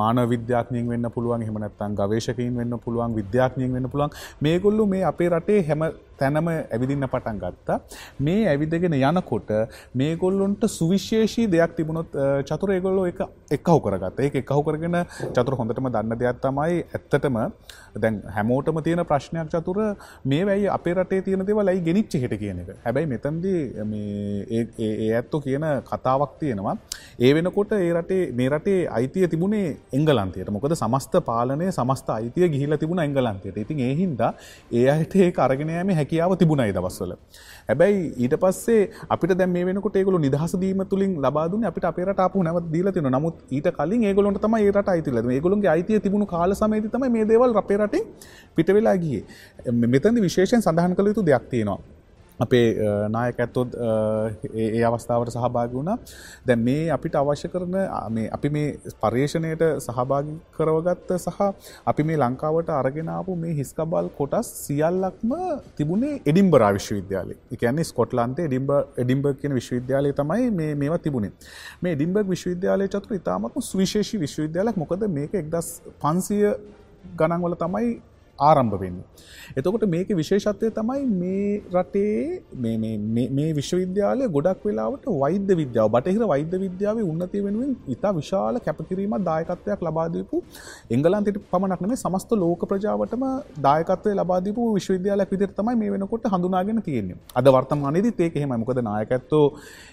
මානව 0.00 0.28
විද්‍යාඥයින් 0.34 0.88
වෙන්න 0.94 1.10
පුළුවන්. 1.16 1.42
එහෙම 1.42 1.58
නැත්නම් 1.64 1.98
ගවේෂකයින් 2.00 2.56
වෙන්න 2.62 2.78
පුළුවන්. 2.86 3.18
විද්‍යාඥයින් 3.20 3.72
වෙන්න 3.78 3.90
පුළුවන්. 3.94 4.16
මේගොල්ලෝ 4.42 4.88
මේ 4.94 5.04
අපේ 5.12 5.28
රටේ 5.28 5.60
හැම 5.70 5.84
තැනම 6.18 6.48
ඇවිදින්න 6.52 7.06
පටන් 7.12 7.38
ගත්තා. 7.42 7.78
මේ 8.26 8.46
ඇවිදගෙන 8.52 8.96
යනකොට 8.98 9.50
මේගොල්ලොන්ට 9.94 10.64
සුවිශේෂී 10.78 11.46
දෙයක් 11.54 11.76
තිබුණොත් 11.78 12.12
චතුර 12.48 12.72
ඒගොල්ලෝ 12.76 13.06
එක 13.12 13.20
එක්කහු 13.56 13.78
කරගත්ත. 13.86 14.20
ඒක 14.26 14.34
එක්කහු 14.42 14.62
කරගෙන 14.68 14.98
චතුර 15.36 15.56
හොඳටම 15.60 15.88
දන්න 15.94 16.18
දෙයක් 16.22 16.40
තමයි 16.46 16.84
ඇත්තටම. 16.96 17.38
දැන් 18.02 18.22
හැමෝටම 18.36 18.82
තියෙන 18.88 19.04
ප්‍රශ්නයක් 19.10 19.52
චතුර. 19.54 19.78
මේ 20.24 20.46
වැයි 20.46 20.68
අපේ 20.78 20.94
රටේ 20.94 21.22
තියෙන 21.28 21.46
දේවල් 21.46 21.72
ඇයි 21.74 21.84
ගෙනිච්ච 21.88 22.18
හිට 22.24 22.36
කියන 22.42 22.62
එක. 22.64 22.70
හැබැයි 22.84 23.12
මෙතන්දී 23.14 23.86
මේ 23.92 24.66
ඒ 24.78 25.10
ඇත්තු 25.18 25.40
කියන 25.46 25.66
කතාවක් 25.90 26.38
තියෙනවා. 26.40 26.76
ඒ 27.20 27.34
වෙනකොට 27.34 27.72
ඒ 27.78 27.92
රටේ 27.98 28.22
මේ 28.40 28.48
රටේ 28.54 28.80
අයිතිය 28.98 29.28
තිබුණේ 29.34 29.76
එංගලන්තයට. 29.92 30.50
මොකද 30.56 30.76
සමස්ත 30.80 31.20
පාලනය 31.30 31.70
සමස්ත 31.78 32.08
අයිතිය 32.18 32.48
ගිහිල 32.54 32.76
තිබුණ 32.82 33.04
එංගලන්තයට. 33.06 33.56
ඉතින් 33.64 33.80
ඒ 33.88 33.94
හින්දා 34.02 34.32
ඒ 34.80 34.86
අයට 34.96 35.16
ඒ 35.16 35.30
අරගෙනයම 35.46 35.88
හැකියාව 35.98 36.11
තිබුණයි 36.40 36.72
දවස්වල. 36.72 37.12
හැබැයි 37.68 38.00
ඊට 38.18 38.36
පස්සේ 38.42 38.90
අපිට 39.08 39.34
දැම 39.38 39.52
මේ 39.52 39.64
වෙනකොට 39.64 39.96
ඒගොලු 39.96 40.18
නිදහස 40.18 40.54
දීම 40.64 40.84
තුළින් 40.84 41.14
ලබාදුන 41.24 41.64
අපිට 41.64 41.84
අපේට 41.84 42.22
අපපු 42.26 42.42
නැවත් 42.42 42.68
දීල 42.74 42.92
තින 42.92 43.08
නමුත් 43.16 43.40
ඊට 43.50 43.68
කලින් 43.78 44.04
ඒගොලොන්ට 44.10 44.42
තම 44.44 44.56
ඒට 44.58 44.92
අයිතිල 44.94 45.22
ඒගොලුන්ගේ 45.30 45.72
අයිතිය 45.76 46.00
තිබුණු 46.00 46.26
කාල 46.26 46.54
සමයති 46.54 46.92
තම 46.94 47.08
මේ 47.16 47.24
දේවල් 47.24 47.56
අපේරට 47.62 47.96
පිට 48.56 48.68
වෙලා 48.68 48.96
ගිය. 48.96 49.24
මෙතැදි 49.86 50.20
විශේෂයෙන් 50.20 50.62
සඳහන් 50.62 50.96
කළ 50.96 51.12
යුතු 51.12 51.22
දෙයක් 51.22 51.50
තියෙනවා. 51.50 51.80
අපේ 52.44 52.66
නායක 53.14 53.40
ඇත්තොත් 53.44 53.76
ඒ 54.62 54.82
අවස්ථාවට 54.88 55.34
සහභාගි 55.36 55.74
වුණා. 55.78 55.98
දැන් 56.46 56.64
මේ 56.68 56.84
අපිට 56.96 57.18
අවශ්‍ය 57.20 57.50
කරන 57.54 57.76
මේ 58.16 58.28
අපි 58.36 58.50
මේ 58.56 58.94
පර්යේෂණයට 59.02 59.64
සහභාගි 59.86 60.34
කරවගත්ත 60.56 61.10
සහ 61.18 61.40
අපි 61.92 62.08
මේ 62.08 62.20
ලංකාවට 62.22 62.72
අරගෙනාපු 62.80 63.36
මේ 63.44 63.54
හිස්කබල් 63.60 64.10
කොටස් 64.18 64.52
සියල්ලක්ම 64.66 65.32
තිබුණේ 65.78 66.14
එඩිම්බරා 66.32 66.72
විශ්වවිද්‍යාලය 66.78 67.38
එකන්නේ 67.56 67.88
ස්කොට්ලන්තේ 67.92 68.48
ඩිම්බ 68.48 68.72
එඩිම්බර් 69.04 69.34
කියන 69.40 69.58
විශ්වවිද්‍යාලය 69.60 70.12
තමයි 70.20 70.50
මේ 70.60 70.72
මේවා 70.82 71.02
තිබුණේ. 71.06 71.32
මේ 71.82 71.94
ඩිම්බර්ග් 71.96 72.28
විශ්වවිද්‍යාලය 72.34 72.88
චතුර 72.94 73.18
ඉතාමත්ම 73.20 73.60
සුවිශේෂී 73.70 74.22
විශ්වවිද්‍යාලයක්. 74.24 74.76
මොකද 74.82 75.04
මේක 75.18 75.34
එක්දස් 75.42 75.68
පන්සිය 76.02 76.46
ගණන්වල 77.18 77.54
තමයි 77.62 77.88
ආරම්භ 78.38 78.76
වෙන්න. 78.82 78.98
එතකොට 79.56 79.84
මේක 79.94 80.08
විශේෂත්වය 80.20 80.70
තමයි 80.78 81.02
මේ 81.22 81.62
රටේ 81.74 82.42
මේ 82.64 83.48
විශ්වවිද්‍යාලය 83.58 84.28
ගොඩක් 84.36 84.64
වෙලාවට 84.68 85.06
වෛද්‍ය 85.22 85.56
විද්‍යාව 85.60 85.90
බටහිර 85.96 86.28
වෛද්‍ය 86.32 86.62
විද්‍යාව 86.64 87.02
උන්නතිය 87.04 87.44
වෙනුවෙන් 87.46 87.76
ඉතා 87.94 88.12
විශාල 88.20 88.60
කැපකිරීම 88.66 89.16
දායකත්වයක් 89.28 89.84
ලබාදීපු 89.88 90.42
එංගලන්තට 90.96 91.40
පමණක් 91.52 91.80
නෙමේ 91.86 92.02
සමස්ත 92.04 92.32
ලෝක 92.44 92.66
ප්‍රජාවටම 92.72 93.24
දායකත්වය 93.68 94.16
ලබාදීපු 94.20 94.68
විශ්වවිද්‍යාලයක් 94.78 95.32
විදිහට 95.34 95.56
තමයි 95.60 95.76
මේ 95.82 95.94
වෙනකොට 95.96 96.28
හඳුනාගෙන 96.34 96.82
තියෙන්නේ. 96.88 97.18
අද 97.38 97.46
වර්තමානයේදීත් 97.56 98.20
ඒක 98.26 98.36
එහෙමයි. 98.40 98.60
මොකද 98.64 98.82
නායකත්වෝ 98.90 99.46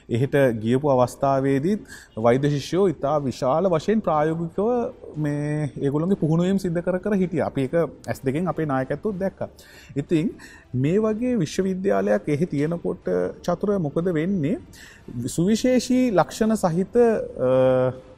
එහෙට 0.10 0.36
ගියපු 0.64 0.92
අවස්ථාවේදීත් 0.94 1.82
වෛද්‍ය 2.18 2.52
ශිෂ්‍යෝ 2.52 2.86
ඉතා 2.94 3.18
විශාල 3.22 3.70
වශයෙන් 3.74 4.02
ප්‍රායෝගිකව 4.02 4.68
මේ 5.18 5.72
ඒගොල්ලන්ගේ 5.78 6.22
පුහුණුවීම් 6.24 6.60
සිද්ධ 6.60 6.82
කර 6.82 7.00
කර 7.00 7.14
හිටියා. 7.16 7.48
අපි 7.48 7.62
ඒක 7.62 7.76
ඇස් 8.08 8.22
දෙකෙන් 8.26 8.48
අපේ 8.48 8.66
නායකත්වොත් 8.66 9.20
දැක්ක. 9.20 9.42
ඉතින් 9.96 10.32
මේ 10.76 10.98
වගේ 11.00 11.34
විශ්වවිද්‍යාලයක් 11.36 12.30
එහි 12.30 12.46
තියෙනකොට 12.48 13.06
චතුර 13.42 13.78
මොකද 13.80 14.12
වෙන්නේ 14.14 14.58
සුවිශේෂී 15.28 16.04
ලක්ෂණ 16.12 16.56
සහිත 16.58 16.96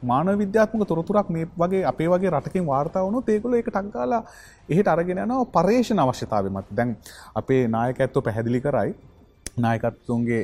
මාන 0.02 0.32
විද්‍යාත්මක 0.38 0.84
තොරතුරක් 0.86 1.30
මේ 1.30 1.48
වගේ 1.56 1.84
අපේ 1.84 2.08
වගේ 2.08 2.30
රටකින් 2.30 2.66
වාර්තාවනු 2.66 3.24
ඒකුල 3.28 3.54
එක 3.54 3.70
ටක්ගාලා 3.70 4.22
එහෙට 4.68 4.88
අරගෙන 4.88 5.18
යනවා 5.18 5.48
පර්යේෂණ 5.54 5.98
අවශ්‍යතාව 5.98 6.50
මත 6.50 6.66
දැන් 6.72 6.96
අපේ 7.34 7.62
නායකඇත්ව 7.68 8.22
පැහැදිලි 8.22 8.60
කරයි 8.60 8.94
නායකත්තුන්ගේ 9.56 10.42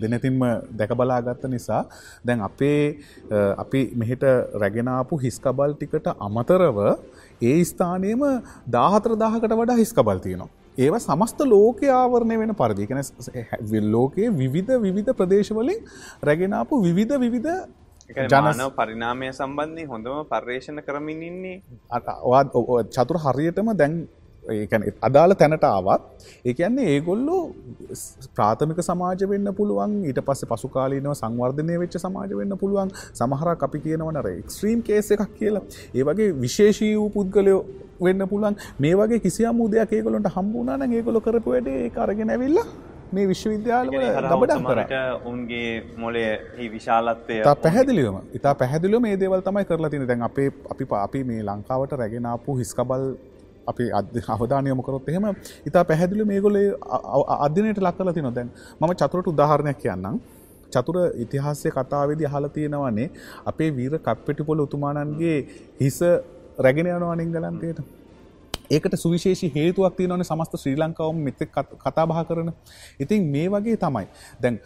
දෙනතින්ම 0.00 0.40
දැක 0.72 0.92
බලාගත්ත 0.94 1.46
නිසා 1.54 1.82
දැන් 2.24 2.40
අපේ 2.40 2.98
අපි 3.58 3.80
මෙහෙට 3.94 4.24
රැගෙනාපු 4.62 5.18
හිස්කබල් 5.24 5.74
ටිකට 5.74 6.06
අමතරව 6.20 6.78
ඒ 7.42 7.58
ස්ථානයම 7.64 8.22
දාහතර 8.68 9.16
දාහකට 9.24 9.56
වඩා 9.60 9.80
හිස්කබල් 9.82 10.18
තියෙනවා. 10.18 10.52
ඒව 10.78 10.94
සමස්ත 10.98 11.40
ලෝක 11.46 11.80
ආවරණය 11.94 12.36
වෙන 12.38 12.54
පරිදිකන 12.54 13.00
ලෝකයේ 13.94 14.30
විවිධ 14.32 14.72
විවිධ 14.86 15.12
ප්‍රදේශවලින් 15.20 15.80
රැගෙනාපු 16.22 16.82
විවිධ 16.86 17.16
විවිධ 17.24 17.50
ජනව 18.10 18.68
පරිනාමය 18.78 19.30
සම්බන්ධය 19.30 19.84
හොඳම 19.92 20.18
පර්යේෂණ 20.32 20.78
කරමින් 20.86 21.22
ඉන්නේ 21.22 21.56
චතුර 22.94 23.18
හරියටම 23.24 23.70
දැන් 23.74 23.94
අදාළ 25.08 25.34
තැනට 25.42 25.64
ආවත් 25.70 26.02
ඒකන්නේ 26.50 26.86
ඒගොල්ලෝ 26.94 27.40
ප්‍රාථමික 28.38 28.80
සමාජ 28.88 29.26
වෙන්න 29.32 29.50
පුළුවන් 29.58 29.96
ඊට 30.10 30.20
පස්ස 30.28 30.50
පසුකාලීනව 30.52 31.14
සංවර්ධනය 31.20 31.78
වෙච්ච 31.82 31.98
සමාජ 32.04 32.36
වෙන්න 32.40 32.58
පුළුවන්. 32.62 32.90
සමහරක් 33.20 33.66
අපි 33.68 33.82
කියනවනර 33.86 34.28
එක්ස්ත්‍රීම් 34.32 34.82
කේස 34.88 35.10
එකක් 35.16 35.28
කියලා. 35.38 35.64
ඒ 35.98 36.04
වගේ 36.08 36.32
විශේෂී 36.44 36.94
වූ 36.96 37.08
පුද්ගලයෝ 37.16 37.60
වෙන්න 38.00 38.28
පුළුවන්. 38.32 38.58
මේ 38.78 38.94
වගේ 39.02 39.22
කිසියම් 39.26 39.62
උදයක් 39.68 39.96
ඒගොලොන්ට 39.98 40.34
හම්බුනාන 40.36 40.92
ඒගොලො 40.98 41.24
කරපු 41.28 41.56
වැඩේ 41.56 41.90
කරගෙන 41.96 42.34
ඇවිල්ලා 42.36 42.66
මේ 43.14 43.26
විශ්වවිද්‍යාලවල 43.30 44.04
ගබඩා 44.32 44.58
කර. 44.68 44.80
උන්ගේ 45.30 45.70
මොලේ 46.02 46.32
විශාලත්වය 46.74 47.38
පැහැදිලිවම 47.62 48.18
ඉතා 48.38 48.54
පැහැදිලිව 48.62 49.00
මේ 49.06 49.16
දේවල් 49.22 49.46
තමයි 49.48 49.64
කරලා 49.70 49.90
තින 49.94 50.06
දැන් 50.10 50.26
අපේ 50.28 50.50
අපි 50.74 50.84
පාපි 50.92 51.24
මේ 51.30 51.40
ලංකාවට 51.48 51.96
රැගෙනාපු 52.02 52.58
හිස්කබල් 52.60 53.04
අපි 53.66 53.84
අවධානයමකරොත් 54.36 55.08
එහෙම 55.10 55.26
ඉතා 55.68 55.84
පැහැදිලි 55.90 56.24
මේගොලේ 56.32 56.66
අධ්‍යනයට 57.46 57.84
ලක්කල 57.86 58.10
තින 58.16 58.32
දැන් 58.38 58.50
මම 58.80 58.92
චතුරට 59.02 59.32
උදාහරණයක් 59.34 59.78
කියන්නම්. 59.84 60.16
චතුර 60.72 60.96
ඉතිහාසය 61.24 61.68
කතාවේදි 61.70 62.24
අහල 62.30 62.46
තියෙනවන්නේ 62.56 63.08
අපේ 63.50 63.70
වීර 63.76 63.94
කප්පෙටිපොල 64.06 64.60
උතුමානන්ගේ 64.66 65.38
හිස 65.80 65.98
රැගෙන 66.58 66.88
යනවන 66.92 67.22
එංගලන්තයට 67.24 67.78
ඒකට 68.70 68.96
සුවිශේෂි 69.04 69.50
හේතුවක් 69.56 69.96
තියෙනවන 69.98 70.24
සමස්ත 70.24 70.56
ශ්‍රී 70.62 70.76
ලංකාවම 70.82 71.18
මෙත 71.26 71.40
කතා 71.84 72.06
බහ 72.10 72.20
කරන. 72.28 72.50
ඉතින් 73.00 73.30
මේ 73.34 73.48
වගේ 73.48 73.76
තමයි. 73.84 74.06
දැන් 74.42 74.58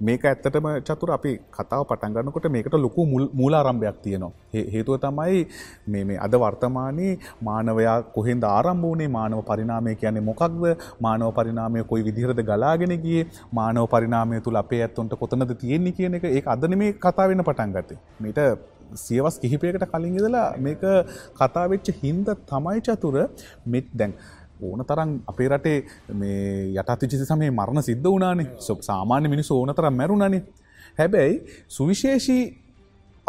මේක 0.00 0.24
ඇත්තටම 0.24 0.68
චතුර 0.88 1.12
අපි 1.18 1.32
කතාව 1.58 1.84
පටන්ගන්නකොට 1.90 2.48
මේකට 2.56 2.76
ලොකු 2.86 3.06
මූලාරම්භයක් 3.40 4.00
තියෙනවා. 4.06 4.32
හේතුව 4.74 4.98
තමයි 5.04 5.46
මේ 5.86 6.18
අද 6.26 6.34
වර්තමානයේ 6.44 7.18
මානවයා 7.48 7.98
කොහෙන්ද 8.16 8.44
ආරම්භූනේ 8.54 9.10
මානව 9.18 9.44
පරිනාමය 9.50 9.94
කියන්නේ 10.02 10.26
මොකක්ද 10.30 10.58
මානව 11.06 11.30
පරිනාමය 11.38 11.84
කොයි 11.92 12.06
විදිහරද 12.08 12.42
ගලාගෙන 12.50 12.96
ගියේ 13.04 13.28
මානව 13.60 13.86
පරිනාමය 13.94 14.40
තුළ 14.46 14.62
අපේ 14.64 14.82
ඇත්තුන්ට 14.86 15.14
කොතනද 15.22 15.56
තියෙන්නේ 15.62 15.96
කියන 15.98 16.20
එක 16.20 16.28
ඒ 16.30 16.42
අදන 16.54 16.78
මේ 16.82 16.92
කතා 17.04 17.28
වෙන 17.30 17.44
පටන් 17.48 17.72
ගත්තේ. 17.76 17.98
මීට 18.20 18.40
සියවස් 18.94 19.38
කිහිපයකට 19.38 19.86
කලින් 19.92 20.18
ඉදලා 20.20 20.56
මේක 20.58 20.82
කතාවෙච්ච 21.34 21.90
හින්ද 22.02 22.28
තමයි 22.46 22.78
චතුර. 22.80 23.16
මෙත් 23.66 23.88
දැන් 23.92 24.14
ඕන 24.62 24.84
තරම් 24.84 25.10
අපේ 25.26 25.48
රටේ 25.48 25.78
මේ 26.14 26.72
යටතිචිසි 26.74 27.26
සමේ 27.26 27.50
මරණ 27.50 27.82
සිද්ධ 27.82 28.08
වනානේ 28.08 28.48
සොප 28.58 28.82
සාමාන්‍ය 28.82 29.28
මිනිස් 29.28 29.50
ඕන 29.50 29.74
තරම් 29.74 29.94
මැරුණනේ. 29.94 30.42
හැබැයි 30.98 31.40
සුවිශේෂී 31.68 32.42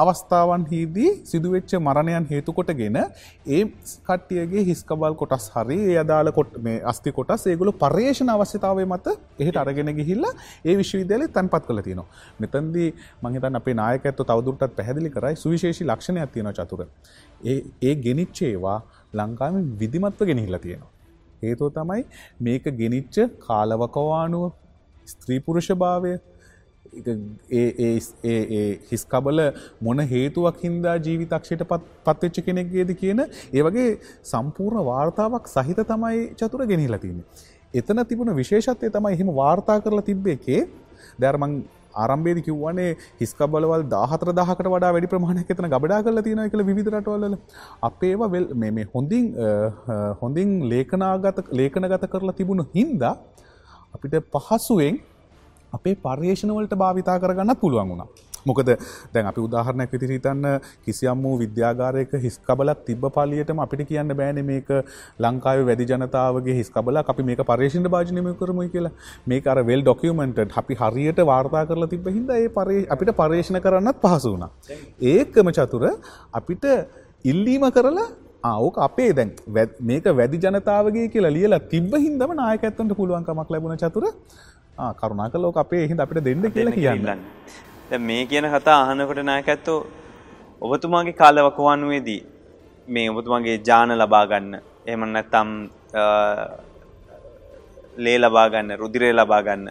අවස්ථාවන් 0.02 0.64
හිදී 0.72 1.12
සිදුවෙච්ච 1.24 1.72
මරණයන් 1.80 2.26
හේතුකොටගෙන 2.32 2.98
ඒ 2.98 3.62
කට්ටියගේ 4.08 4.64
හිස්කබල් 4.70 5.16
කොටස් 5.22 5.48
හරි 5.56 5.80
අදාළ 6.04 6.32
කොට 6.38 6.54
මේ 6.68 6.78
අස්ති 6.92 7.14
කොටස් 7.18 7.44
ඒගොලු 7.52 7.74
පර්යේෂණ 7.84 8.32
අවශ්‍යතාවය 8.36 8.86
මත 8.88 9.16
එහෙට 9.40 9.60
අරගෙන 9.64 9.92
ගිහිල්ල 10.00 10.26
ඒ 10.66 10.76
විශ්වවිද්‍යාලය 10.82 11.28
තැන්පත් 11.38 11.68
කළ 11.68 11.84
තියෙනවා. 11.88 12.08
මෙතන්දී 12.42 12.90
මහිතන් 13.24 13.60
අපේ 13.62 13.76
නායකඇත්ව 13.82 14.26
තවදුරටත් 14.32 14.78
පැහැදිලි 14.80 15.14
කරයි 15.18 15.42
සුවිශේෂි 15.44 15.90
ලක්ෂණයක් 15.92 16.34
තියෙන 16.34 16.52
චතුර. 16.54 16.82
ඒ 17.84 17.94
ගෙනිච්චේවා 18.08 18.80
ලංකාවෙන් 19.14 19.70
විදිමත්ව 19.82 20.26
ගෙනහිල්ල 20.32 20.60
තියෙනවා. 20.60 20.92
හේතුව 21.44 21.70
තමයි 21.78 22.02
මේක 22.40 22.66
ගෙනිච්ච 22.82 23.16
කාලවකවානුව 23.46 24.52
ස්ත්‍රීපුරුෂ 25.08 25.70
භාවය 26.92 27.22
ඒ 27.52 28.80
හිස්කබල 28.90 29.40
මොන 29.82 30.00
හේතුවක් 30.04 30.58
හින්දා 30.60 30.96
ජීවිතක්ෂයට 30.98 31.64
පත්වෙච්ච 32.06 32.40
කෙනෙක්ගේද 32.46 32.92
කියන 32.96 33.20
ඒ 33.24 33.62
වගේ 33.62 33.90
සම්පූර්ණ 34.24 34.86
වාර්තාවක් 34.86 35.48
සහිත 35.48 35.80
තමයි 35.86 36.36
චතුර 36.36 36.66
ගෙනහිලා 36.66 37.00
තින්නේ. 37.00 37.26
එතන 37.74 38.06
තිබුණ 38.06 38.36
විශේෂත්වය 38.36 38.90
තමයි 38.90 39.14
එහෙම 39.14 39.30
වාර්තා 39.34 39.80
කරලා 39.80 40.04
තිබ්බ 40.04 40.28
එකේ 40.28 40.62
දැර්මං 41.20 41.54
ආරම්භේද 41.96 42.40
කිව්වනේ 42.44 42.90
හිස්කබලවල් 43.20 43.84
දාහතර 43.88 44.32
දහකට 44.32 44.72
වඩා 44.74 44.92
වැඩි 44.92 45.12
ප්‍රමාණයක් 45.14 45.54
එතන 45.56 45.68
ගබඩා 45.68 46.02
කරලා 46.02 46.26
තියෙනවා 46.28 46.50
කියලා 46.50 46.70
විවිධ 46.72 46.92
රටවල 46.94 47.38
අපේව 47.82 48.22
මේ 48.66 48.88
හොඳින් 48.96 49.32
හොඳින් 50.22 50.52
ලේඛනාගත 50.74 51.40
ලේඛනගත 51.52 52.06
කරලා 52.14 52.38
තිබුණු 52.42 52.68
හින්දා 52.76 53.16
අපිට 53.94 54.20
පහසුවෙන් 54.36 55.00
අපේ 55.74 55.96
පර්යේෂණවලට 56.04 56.76
භාවිතා 56.76 57.18
කරගන්න 57.20 57.60
පුළුවන් 57.62 57.90
වුණා. 57.92 58.08
මොකද 58.46 58.70
දැන් 59.14 59.26
අපි 59.32 59.42
උදාහරණයක් 59.42 59.92
විදිහට 59.94 60.14
හිතන්න 60.16 60.46
කිසියම් 60.86 61.24
වූ 61.24 61.34
විද්‍යාගාරයක 61.44 62.14
හිස් 62.26 62.38
කබලක් 62.48 62.86
තිබ්බ 62.88 63.04
පළියටම 63.18 63.62
අපිට 63.66 63.84
කියන්න 63.90 64.16
බෑනේ 64.22 64.46
මේක 64.52 64.72
ලංකාවේ 65.26 65.68
වැඩි 65.70 65.90
ජනතාවගේ 65.92 66.58
හිස් 66.60 66.72
කබලක් 66.78 67.14
අපි 67.14 67.28
මේක 67.30 67.44
පර්යේෂණ 67.52 67.92
භාජනය 67.96 68.34
කරමුයි 68.42 68.72
කියලා. 68.76 68.94
මේක 69.28 69.52
අර 69.54 69.58
වෙල් 69.64 69.84
ඩොකියුමන්ටඩ් 69.84 70.58
අපි 70.64 70.80
හරියට 70.82 71.22
වාර්තා 71.32 71.66
කරලා 71.70 71.92
තිබ්බ 71.94 72.10
හින්දා 72.18 72.42
ඒ 72.42 72.82
අපිට 72.96 73.14
පර්යේෂණ 73.22 73.62
කරන්නත් 73.68 74.02
පහසු 74.06 74.34
වුණා. 74.34 74.52
ඒකම 75.14 75.54
චතුර 75.60 75.86
අපිට 76.34 76.66
ඉල්ලීම 77.26 77.66
කරලා 77.78 78.10
ආවක 78.44 78.78
අපේ 78.88 79.12
දැන් 79.14 79.32
මේක 79.90 80.06
වැඩි 80.20 80.42
ජනතාවගේ 80.46 81.08
කියලා 81.14 81.36
ලියලා 81.38 81.62
තිබ්බ 81.74 81.94
හින්දම 82.06 82.32
නායකත්වන්ට 82.40 82.98
පුළුවන්කමක් 83.00 83.52
ලැබුණ 83.54 83.82
චතුර 83.84 84.06
කරුණා 85.00 85.30
කලෝක 85.34 85.58
අපේ 85.64 85.84
එහිද 85.86 86.00
අපිට 86.04 86.24
දෙන්න 86.28 86.52
කියලා 86.56 86.76
කියන්න. 86.76 87.24
මේ 88.08 88.24
කියන 88.32 88.48
කතා 88.54 88.78
අහනකොට 88.84 89.22
නායකැත්තෝ 89.30 89.80
ඔබතුමාගේ 90.62 91.20
කාලවකවන්නුවේදී 91.22 92.22
මේ 92.88 93.10
ඔබතුමාගේ 93.12 93.58
ජාන 93.68 93.94
ලබා 94.02 94.26
ගන්න 94.32 94.56
එහෙම 94.86 95.04
නැත්නම් 95.16 95.50
ලේ 97.98 98.18
ලබා 98.24 98.48
ගන්න 98.50 98.80
රුධිරය 98.82 99.12
ලබා 99.14 99.42
ගන්න 99.44 99.68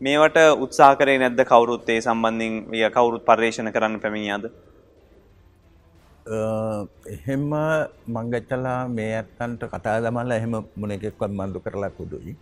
මේවට 0.00 0.38
උත්සාහ 0.64 0.92
කරේ 0.98 1.18
නැද්ද? 1.18 1.40
කවුරුත් 1.52 1.88
ඒ 1.94 2.00
සම්බන්ධයෙන් 2.00 2.92
කවුරුත් 2.96 3.24
පර්යේෂණ 3.28 3.72
කරන්න 3.74 4.02
පැමිණියාද? 4.02 4.44
එහෙම 7.14 7.50
මංගච්චලා 8.14 8.80
මේ 8.96 9.10
ඇත්තන්ට 9.16 9.62
කතා 9.72 9.98
දමල්ලා 10.04 10.38
එහෙම 10.40 10.54
මොන 10.76 10.90
එකෙක්වත් 10.96 11.32
මන්දු 11.38 11.60
කරලා 11.66 11.90
කුදුයි 11.98 12.34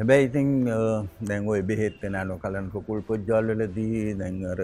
හැබැයි 0.00 0.28
ඉතින් 0.28 0.48
දැන් 1.28 1.48
ඔය 1.52 1.60
බෙහෙත් 1.70 1.96
වෙන 2.02 2.14
නොකලන් 2.28 2.68
කුකුල් 2.74 3.00
පුජ්ජවල්වලදී 3.08 4.14
දැන් 4.20 4.36
අර 4.52 4.60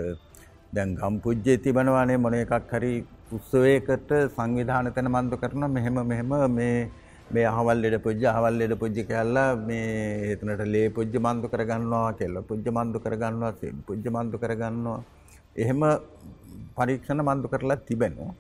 දැන් 0.76 0.95
ගම් 1.00 1.16
පුජ්ජේ 1.25 1.57
තිබනවානේ 1.64 2.16
මොන 2.16 2.35
එකක් 2.37 2.71
හරි 2.75 2.93
උත්සවයකට 3.37 4.12
සංවිධාන 4.37 4.88
තැන 4.95 5.09
මන්දු 5.14 5.37
කරනවා. 5.43 5.69
මෙහෙම 5.76 5.99
මෙහෙම 6.11 6.33
මේ 6.59 6.88
මේ 7.35 7.45
අහවල් 7.50 7.83
ලෙඩ 7.85 7.97
පුජ්ජ 8.07 8.23
අහවල් 8.33 8.57
ලෙඩ 8.61 8.75
පුජ්ජ 8.83 8.97
කියලා 9.11 9.49
මේ 9.69 10.31
එතනට 10.35 10.62
ලේ 10.75 10.87
පුජ්ජ 10.99 11.19
මන්දු 11.26 11.50
කරගන්නවා 11.55 12.09
කෙල්ල 12.21 12.38
පුජ්ජ 12.50 12.66
මන්දු 12.76 13.02
කරගන්නවා 13.07 13.52
සෙන් 13.61 13.83
පුජ්ජ 13.88 14.09
මන්දු 14.16 14.40
කරගන්නවා. 14.45 14.99
එහෙම 15.62 15.85
පරීක්ෂණ 16.78 17.21
මන්දු 17.28 17.52
කරලා 17.55 17.78
තිබෙනවා. 17.90 18.33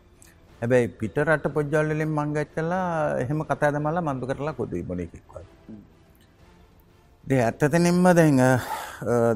හැබැයි 0.62 0.88
පිට 1.02 1.20
රට 1.26 1.52
පොජ්ජවල් 1.58 1.92
වලින් 1.92 2.16
මං 2.18 2.32
ගච්ඡලා 2.38 2.88
එහෙම 3.24 3.44
කතා 3.52 3.70
දමලා 3.76 4.06
මන්දු 4.08 4.30
කරලා 4.32 4.56
කොදුයි 4.62 4.88
මොන 4.88 5.04
එකක්වත්. 5.06 5.46
දේ 7.26 7.40
ඇත්තතනින්ම 7.42 8.04
දැන් 8.16 8.36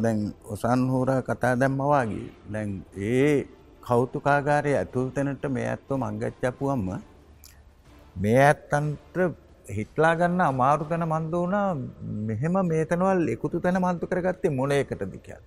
දැන් 0.05 0.19
ඔසන් 0.55 0.83
හෝරා 0.93 1.23
කතා 1.29 1.55
දැම්මවාගේ 1.61 2.27
දැන් 2.55 2.71
ඒ 3.07 3.31
කෞතුකාගාරය 3.87 4.75
ඇතුල් 4.81 5.09
තැනට 5.17 5.47
මේ 5.57 5.67
ඇත්තෝ 5.71 5.99
මංගච්චපුුවම්ම 6.03 6.89
මේ 8.17 8.37
ඇත්තන්ට 8.43 9.17
හිටලා 9.77 10.15
ගන්න 10.21 10.43
අමාරු 10.47 10.87
තැන 10.91 11.07
මන්ද 11.09 11.35
වුණා 11.35 11.67
මෙහෙම 12.29 12.59
මේ 12.71 12.85
තැනවල් 12.91 13.27
එකුතු 13.35 13.63
තැන 13.65 13.83
මන්තු 13.85 14.11
කරගත්තේ 14.13 14.57
මොන 14.59 14.73
එකට 14.73 15.03
දිකයක්. 15.15 15.41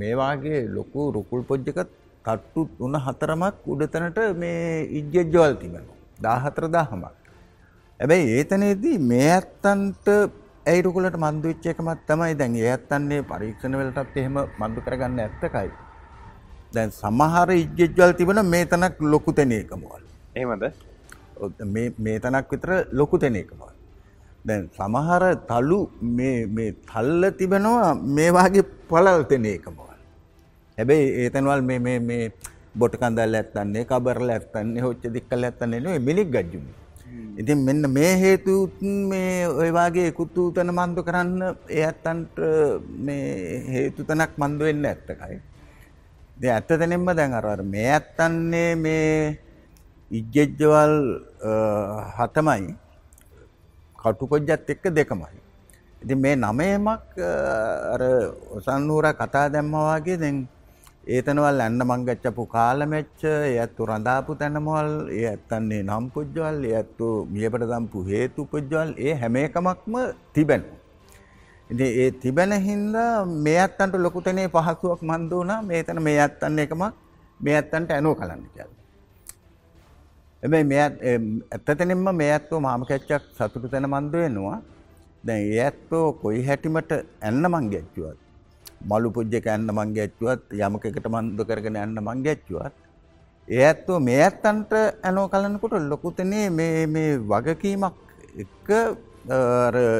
මේවාගේ 0.00 0.60
ලොකු 0.76 1.10
රුකුල් 1.16 1.42
පොජ්ජක 1.50 1.80
තට්ටු 2.24 2.68
උන 2.80 2.94
හතරමක් 3.06 3.66
උඩතැනට 3.72 4.20
මේ 4.42 4.86
ඉජ්ජජ්ජවල් 4.98 5.54
තිබෙනවා. 5.62 5.98
දාහතර 6.26 6.64
දාහමක්. 6.76 7.16
හැබැයි 8.00 8.30
ඒතනේදී 8.36 8.98
මේ 9.10 9.26
ඇත්තන්ට 9.32 10.08
ඇයිරුකුලට 10.70 11.16
මන්දු 11.24 11.46
වෙච්ච 11.52 11.66
එකමත් 11.72 12.02
තමයි 12.10 12.34
දැන් 12.40 12.56
ඒ 12.62 12.68
ඇත්තන්නේ 12.74 13.22
පරීක්ෂණ 13.30 13.78
වලටත් 13.80 14.20
එහෙම 14.22 14.36
මන්දු 14.60 14.84
කරගන්න 14.86 15.20
ඇත්තකයි. 15.24 15.70
දැන් 16.74 16.90
සමහර 17.00 17.50
ඉජ්ජෙජ්වල් 17.62 18.12
තිබෙන 18.20 18.40
මේ 18.54 18.64
තනක් 18.72 19.10
ලොකු 19.12 19.32
තැන 19.38 19.52
එකමවල්. 19.60 20.02
එහෙමද 20.38 20.64
මේ 21.74 21.86
මේ 22.06 22.18
තනක් 22.24 22.46
විතර 22.54 22.72
ලොකු 23.00 23.18
තැන 23.22 23.36
එකමවල්. 23.42 23.74
දැන් 24.48 24.62
සමහර 24.78 25.22
තලු 25.50 25.78
මේ 26.18 26.70
තල්ල 26.90 27.22
තිබෙනවා 27.40 27.94
මේ 28.18 28.30
වාගේ 28.38 28.64
පළල් 28.90 29.22
තෙන 29.30 29.46
එකමවල්. 29.54 29.98
හැබැයි 30.78 31.08
ඒතනවල් 31.22 31.62
මේ 31.70 32.20
බොට 32.80 32.94
කන්දල් 33.02 33.34
ඇත්තන්නේ 33.40 33.88
කබරල 33.90 34.30
ඇත්තන්නේ 34.36 34.84
හොච්ච 34.86 35.02
දික්කල් 35.16 35.48
ඇත්තන්නේ 35.48 35.80
නේ 35.86 35.98
මිනික් 36.08 36.30
ගජ්ජුනේ. 36.36 36.79
ඉතින් 37.40 37.64
මෙන්න 37.66 37.84
මේ 37.90 38.12
හේතුත් 38.22 38.82
මේ 38.82 39.46
ඔය 39.48 39.70
වාගේ 39.72 40.10
කුතු 40.12 40.50
තන 40.52 40.70
මන්දු 40.70 41.00
කරන්න 41.02 41.42
ඒ 41.68 41.84
ඇත්තන්ට 41.84 42.36
මේ 43.06 43.64
හේතු 43.74 44.04
තනක් 44.04 44.32
මන්දු 44.36 44.68
වෙන්න 44.68 44.84
ඇත්තකයි. 44.84 45.36
දැන් 46.40 46.54
ඇත්තටෙන්ම 46.56 47.06
දැන් 47.16 47.32
අර 47.32 47.46
අර 47.46 47.62
මේ 47.64 47.88
ඇත්තන්නේ 47.90 48.70
මේ 48.76 49.38
ඉජ්ජෙජ්ජවල් 50.10 50.96
හතමයි 52.16 52.74
කටුකොජ්ජත් 53.98 54.70
එක්ක 54.74 54.84
දෙකමයි. 54.90 55.38
ඉතින් 56.02 56.18
මේ 56.18 56.36
නමයමක් 56.36 57.20
අර 57.94 58.02
ඔසන්නූර 58.56 59.06
කතා 59.12 59.48
දැම්මා 59.48 60.00
වගේ 60.00 60.16
දැන් 60.16 60.48
ඒතනවල් 61.14 61.60
ඇන්න 61.64 61.82
මංගච්චපු 61.90 62.42
කාලමෙච්ච 62.54 63.22
ඒ 63.28 63.54
ඇත්තු 63.62 63.86
රඳාපු 63.88 64.32
තැනමවල් 64.40 64.90
ඒ 65.18 65.24
ඇත්තන්නේ 65.30 65.80
නම් 65.86 66.04
පුජ්ජවල් 66.14 66.58
ඒ 66.68 66.74
ඇත්තු 66.80 67.08
මියපට 67.32 67.64
දම්පු 67.70 68.04
හේතු 68.10 68.40
පුජ්ජවල් 68.52 68.90
ඒ 69.06 69.14
හැම 69.22 69.36
එකමක්ම 69.40 69.94
තිබෙනවා. 70.34 70.78
ඉතින් 71.70 71.90
ඒ 72.02 72.10
තිබෙන 72.22 72.52
හින්දා 72.68 73.14
මේ 73.46 73.58
ඇත්තන්ට 73.64 73.98
ලොකු 74.04 74.22
තැනේ 74.26 74.48
පහසුවක් 74.54 75.02
මන්ද 75.10 75.32
වුණා 75.32 75.60
මේ 75.62 75.82
තැන 75.82 76.02
මේ 76.08 76.16
ඇත්තන් 76.26 76.62
එකමක් 76.64 76.94
මේ 77.40 77.56
ඇත්තන්ට 77.56 77.90
ඇනෝ 77.96 78.14
කලන්න 78.14 78.46
කියලා. 78.54 78.78
හැබැයි 80.42 80.70
මේ 80.72 80.80
ඇත්තටෙනින්ම 80.84 82.08
මේ 82.22 82.32
ඇත්තෝ 82.36 82.60
මාම 82.68 82.88
කැච්චක් 82.90 83.30
සතුටු 83.36 83.68
තැන 83.68 83.90
මන්ද 83.92 84.14
වෙනවා. 84.22 84.58
දැන් 85.26 85.44
ඒ 85.48 85.62
ඇත්තෝ 85.68 86.06
කොයි 86.22 86.46
හැටිමට 86.48 86.92
ඇන්න 87.28 87.44
මං 87.54 87.72
ගැච්චුවත් 87.74 88.29
මලු 88.80 89.10
පුජ්ජක 89.12 89.46
යන්න 89.46 89.70
මං 89.70 89.94
ගැච්චුවත් 89.94 90.54
යමකකට 90.58 91.06
මන්ද 91.08 91.44
කරගෙන 91.44 91.76
යන්න 91.76 92.00
මං 92.00 92.22
ගැච්චුවත් 92.22 92.74
ඒ 93.48 93.64
ඇත්තෝ 93.66 94.00
මේ 94.00 94.20
ඇත්තන්ට 94.22 94.72
ඇනෝ 95.02 95.28
කලනකොට 95.28 95.74
ලොකුතනේ 95.84 96.48
මේ 96.50 96.86
මේ 96.86 97.18
වගකීමක් 97.30 97.94
එක 98.36 98.68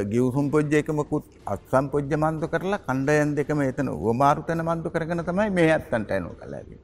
ගියවසුම් 0.09 0.51
පොජ්ජයකමකුත් 0.51 1.25
අත්සම් 1.47 1.89
පොජ්ජ 1.89 2.15
මන්දු 2.17 2.49
කරලා 2.49 2.81
කණ්ඩයන් 2.81 3.35
දෙකම 3.35 3.61
එතන 3.63 3.91
වමාරු 3.99 4.43
තැන 4.43 4.63
මන්දු 4.63 4.89
කරගෙන 4.91 5.25
තමයි 5.25 5.51
මේ 5.51 5.69
ඇත්තන්ට 5.71 6.11
ඇනෝ 6.11 6.35
කලාගේ. 6.35 6.81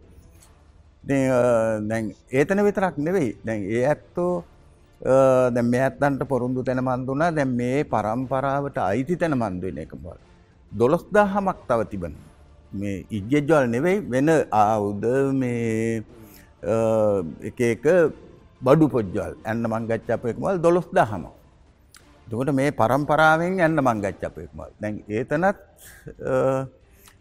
දැන් 1.82 2.12
ඒතන 2.30 2.60
විතරක් 2.62 2.96
නෙවෙයි 2.98 3.30
දැන් 3.44 3.62
ඒ 3.66 3.84
ඇත්තෝ 3.86 4.44
දැන් 5.50 5.66
මේ 5.66 5.82
ඇත්තන්ට 5.82 6.28
පොරුන්දු 6.28 6.62
තැන 6.62 6.84
මන්දුනා 6.84 7.30
දැන් 7.30 7.48
මේ 7.50 7.84
පරම්පරාවට 7.86 8.78
අයිති 8.80 9.16
තැන 9.16 9.34
මන්දුවෙන 9.34 9.78
එක 9.78 9.94
බල. 9.96 10.18
දොළොස් 10.73 11.04
දහමක් 11.14 11.58
තව 11.68 11.80
තිබෙන. 11.90 12.14
මේ 12.73 13.06
ඉජ්ජජවල් 13.11 13.64
නෙවෙයි 13.75 13.99
වෙන 14.12 14.28
ආවුද 14.50 15.04
මේ 15.40 16.02
එක 17.49 17.61
එක 17.73 17.85
බඩු 18.61 18.87
පොජ්ජවල් 18.94 19.32
ඇන්න 19.44 19.64
මංගච්චාපයකමල් 19.73 20.56
දොළොස් 20.64 20.88
දහම. 20.99 21.25
දකට 22.28 22.52
මේ 22.58 22.70
පරම්පරාවෙන් 22.80 23.61
ඇන්න 23.64 23.78
මංගච්චාපයකමල් 23.88 24.70
දැන් 24.80 24.94
ඒතනත් 25.08 25.56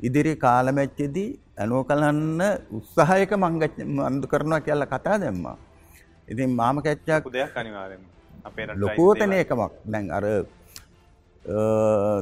ඉදිරි 0.08 0.34
කාලමැච්චෙදී 0.46 1.30
ඇනෝ 1.62 1.84
කලන්න 1.90 2.42
උත්සාහයක 2.78 3.32
මංගච් 3.44 3.76
මන්දු 3.86 4.28
කරනවා 4.32 4.66
කියලා 4.66 4.92
කතා 4.94 5.18
දැම්මා. 5.24 5.58
ඉතින් 6.32 6.50
මාම 6.60 6.78
කැච්චාක් 6.86 7.24
දෙයක් 7.36 7.58
අනිවාරෙන් 7.62 8.02
අපේ 8.48 8.66
ලොකෝතන 8.84 9.34
එකමක් 9.42 9.74
දැන් 9.92 10.06
අර 10.18 10.26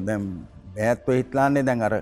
දැම් 0.07 0.23
බෑත්ව 0.75 1.09
හිටලාන්නේ 1.17 1.65
දැන් 1.69 1.81
අර 1.87 1.93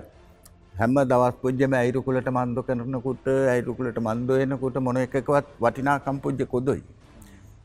හැම 0.80 0.94
දවස් 1.10 1.36
පුද්ජම 1.42 1.72
ඇයිරුකුලට 1.78 2.28
මන්ද 2.32 2.58
කරනකුට 2.66 3.26
ඇයිරුකුලට 3.52 3.98
මන්දයනකුට 4.06 4.76
මොන 4.86 4.98
එකකවත් 5.04 5.48
වටිනාකම් 5.64 6.18
පුද්ජ 6.24 6.42
කොදොයි. 6.54 6.82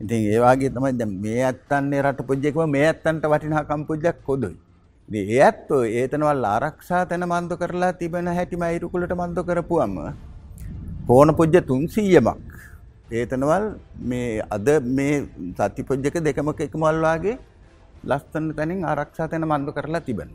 ඉතින් 0.02 0.26
ඒවාගේ 0.32 0.70
තමයි 0.70 0.92
දැ 1.00 1.08
මේ 1.24 1.42
ඇත්තන්නේ 1.50 2.02
රට 2.04 2.26
පුද්ජෙකව 2.30 2.58
මේ 2.74 2.86
ඇත්තන්ට 2.88 3.24
වටිනාකම් 3.32 3.82
පුද්ජක් 3.90 4.18
කොදොයි. 4.28 4.56
ඒ 5.08 5.38
ඇත්තෝ 5.44 5.82
ඒතනවල් 6.00 6.44
ආරක්ෂා 6.46 7.02
තැන 7.10 7.24
මන්ද 7.26 7.52
කරලා 7.60 7.92
තිබෙන 8.00 8.28
හැටිම 8.38 8.64
ඇයිරුකුලට 8.66 9.14
මන්ද 9.20 9.38
කරපුුවම 9.48 9.94
කෝන 11.08 11.30
පුද්ජ 11.38 11.56
තුන්සීයමක් 11.70 12.44
ඒතනවල් 13.10 13.64
මේ 14.10 14.42
අද 14.56 14.68
මේ 14.98 15.14
සති 15.58 15.82
පොජ්ජක 15.90 16.20
දෙකම 16.26 16.52
එකමල්වාගේ 16.66 17.38
ලස්තන්න 18.04 18.52
තැනින් 18.58 18.84
ආරක්ෂා 18.84 19.28
තැන 19.32 19.48
මන්ද 19.48 19.72
කරලා 19.78 20.04
තිබෙන. 20.08 20.30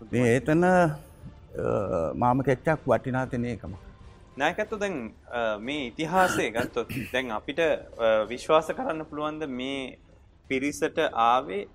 ඒතන 0.00 0.64
මාම 2.14 2.42
කෙච්චක් 2.42 2.86
වටිනාතනයකම. 2.86 3.72
නෑකත්තු 4.36 4.78
දැන් 4.78 4.96
මේ 5.60 5.86
ඉතිහාසය 5.88 6.50
ගත්තොත් 6.50 6.88
දැන් 7.12 7.30
අපිට 7.30 7.60
විශ්වාස 8.28 8.70
කරන්න 8.70 9.04
පුළුවන්ද 9.04 9.46
මේ 9.50 9.98
පිරිසට 10.50 10.98
ආවේ 11.12 11.68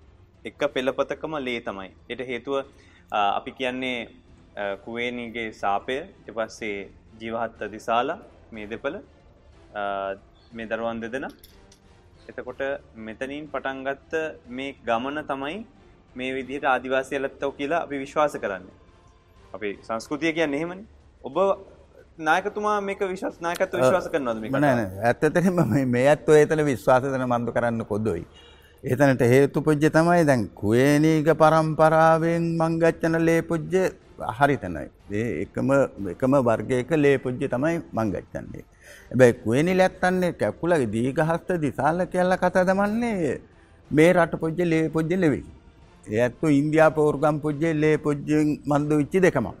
එක 0.44 0.60
පෙළපතකම 0.74 1.38
ලේ 1.38 1.60
තමයි. 1.60 1.90
එට 2.10 2.20
හේතුව 2.20 2.64
අපි 3.12 3.50
කියන්නේ 3.52 4.08
කුවේනීගේ 4.84 5.52
සාපය 5.54 5.98
එපස්සේ 6.28 6.90
ජීවහත්ත 7.20 7.60
දිසාලා 7.72 8.18
මේ 8.52 8.66
දෙපළ 8.66 8.98
මේ 10.52 10.66
දරුවන් 10.66 11.00
දෙදෙන 11.00 11.28
එතකොට 12.28 12.62
මෙතනින් 12.98 13.46
පටන්ගත්ත 13.48 14.12
මේ 14.48 14.76
ගමන 14.84 15.22
තමයි 15.24 15.56
මේ 16.18 16.32
විදිහට 16.36 16.66
ආදිවාසය 16.72 17.18
ලත්තව 17.18 17.50
කියලා 17.58 17.80
අපි 17.86 17.96
විශ්වාස 18.04 18.34
කරන්න. 18.42 18.66
අපි 19.56 19.70
සංස්කෘතිය 19.88 20.32
කියන්න 20.38 20.56
එහෙමනි 20.58 20.84
ඔබ 21.28 21.36
නායකතුමා 22.28 22.76
මේක 22.88 23.00
විශ්වාස 23.12 23.36
නායකත්ව 23.46 23.78
විශ්වාස 23.82 24.08
කරනවද 24.14 24.42
මේ 24.44 24.62
නෑ 24.64 24.86
ඇත්තටම 25.10 25.60
මේ 25.94 26.04
ඇත්තෝ 26.12 26.36
ඒතන 26.40 26.64
විශ්වාසතන 26.70 27.26
මන්ද 27.30 27.54
කරන්න 27.56 27.84
කොදොයි. 27.92 28.24
ඒතනට 28.84 29.24
හේතු 29.34 29.62
පුජ්‍ය 29.66 29.90
තමයි 29.96 30.24
දැන් 30.30 30.44
කුවේනීග 30.60 31.28
පරම්පරාවෙන් 31.42 32.46
මංගච්චන 32.60 33.18
ලේ 33.28 33.40
පුජ්‍ය 33.50 33.82
හරිතනයි. 34.38 34.86
ඒ 35.12 35.26
එකම 35.42 35.72
එකම 36.14 36.38
වර්ගයක 36.48 36.90
ලේ 37.02 37.18
පුජ්‍ය 37.26 37.50
තමයි 37.54 37.74
මංගච්චන්නේ. 37.98 38.64
ඇබැයි 39.10 39.36
කුවනි 39.42 39.74
ලැත්තන්නේ 39.80 40.32
කැක්කුලගේ 40.40 40.88
දීගහස්ත 40.96 41.52
දිසාල 41.66 42.06
කියල්ල 42.14 42.38
කතා 42.44 42.64
දමන්නේ 42.70 43.36
මේ 43.90 44.10
රට 44.12 44.40
පොජ්ජ 44.44 44.64
ලේ 44.72 44.88
පොජ්ජ 44.88 45.12
ලෙවෙයි. 45.16 45.44
ඇත්තු 46.24 46.46
ඉන්දයා 46.60 46.90
පෝර්ගම් 46.98 47.38
පුජ්ජේ 47.44 47.74
ලේ 47.82 47.96
පොජ්ජෙන් 48.06 48.48
මන්ද 48.70 48.90
විච්චි 49.00 49.20
දෙකමක්. 49.24 49.56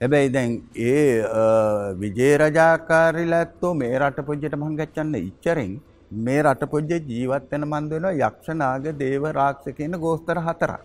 හැබැයි 0.00 0.32
දැන් 0.36 0.50
ඒ 0.88 1.04
විජේරජාකාරිල 2.00 3.32
ඇත්තෝ 3.38 3.72
මේ 3.82 3.94
රට 4.00 4.26
පොජ්ජට 4.28 4.54
මංගච්චන්න 4.62 5.14
ඉච්චරෙන් 5.28 5.72
මේ 6.26 6.42
රට 6.42 6.70
පොජ්ජ 6.74 6.92
ජීවත්වන 7.10 7.64
මන්ද 7.70 7.90
වෙනවා 7.94 8.14
යක්ෂනාග 8.28 8.84
දේව 9.02 9.24
රාක්ෂ 9.38 9.76
කියන 9.78 9.96
ගෝස්තර 10.04 10.38
හතරක්. 10.46 10.82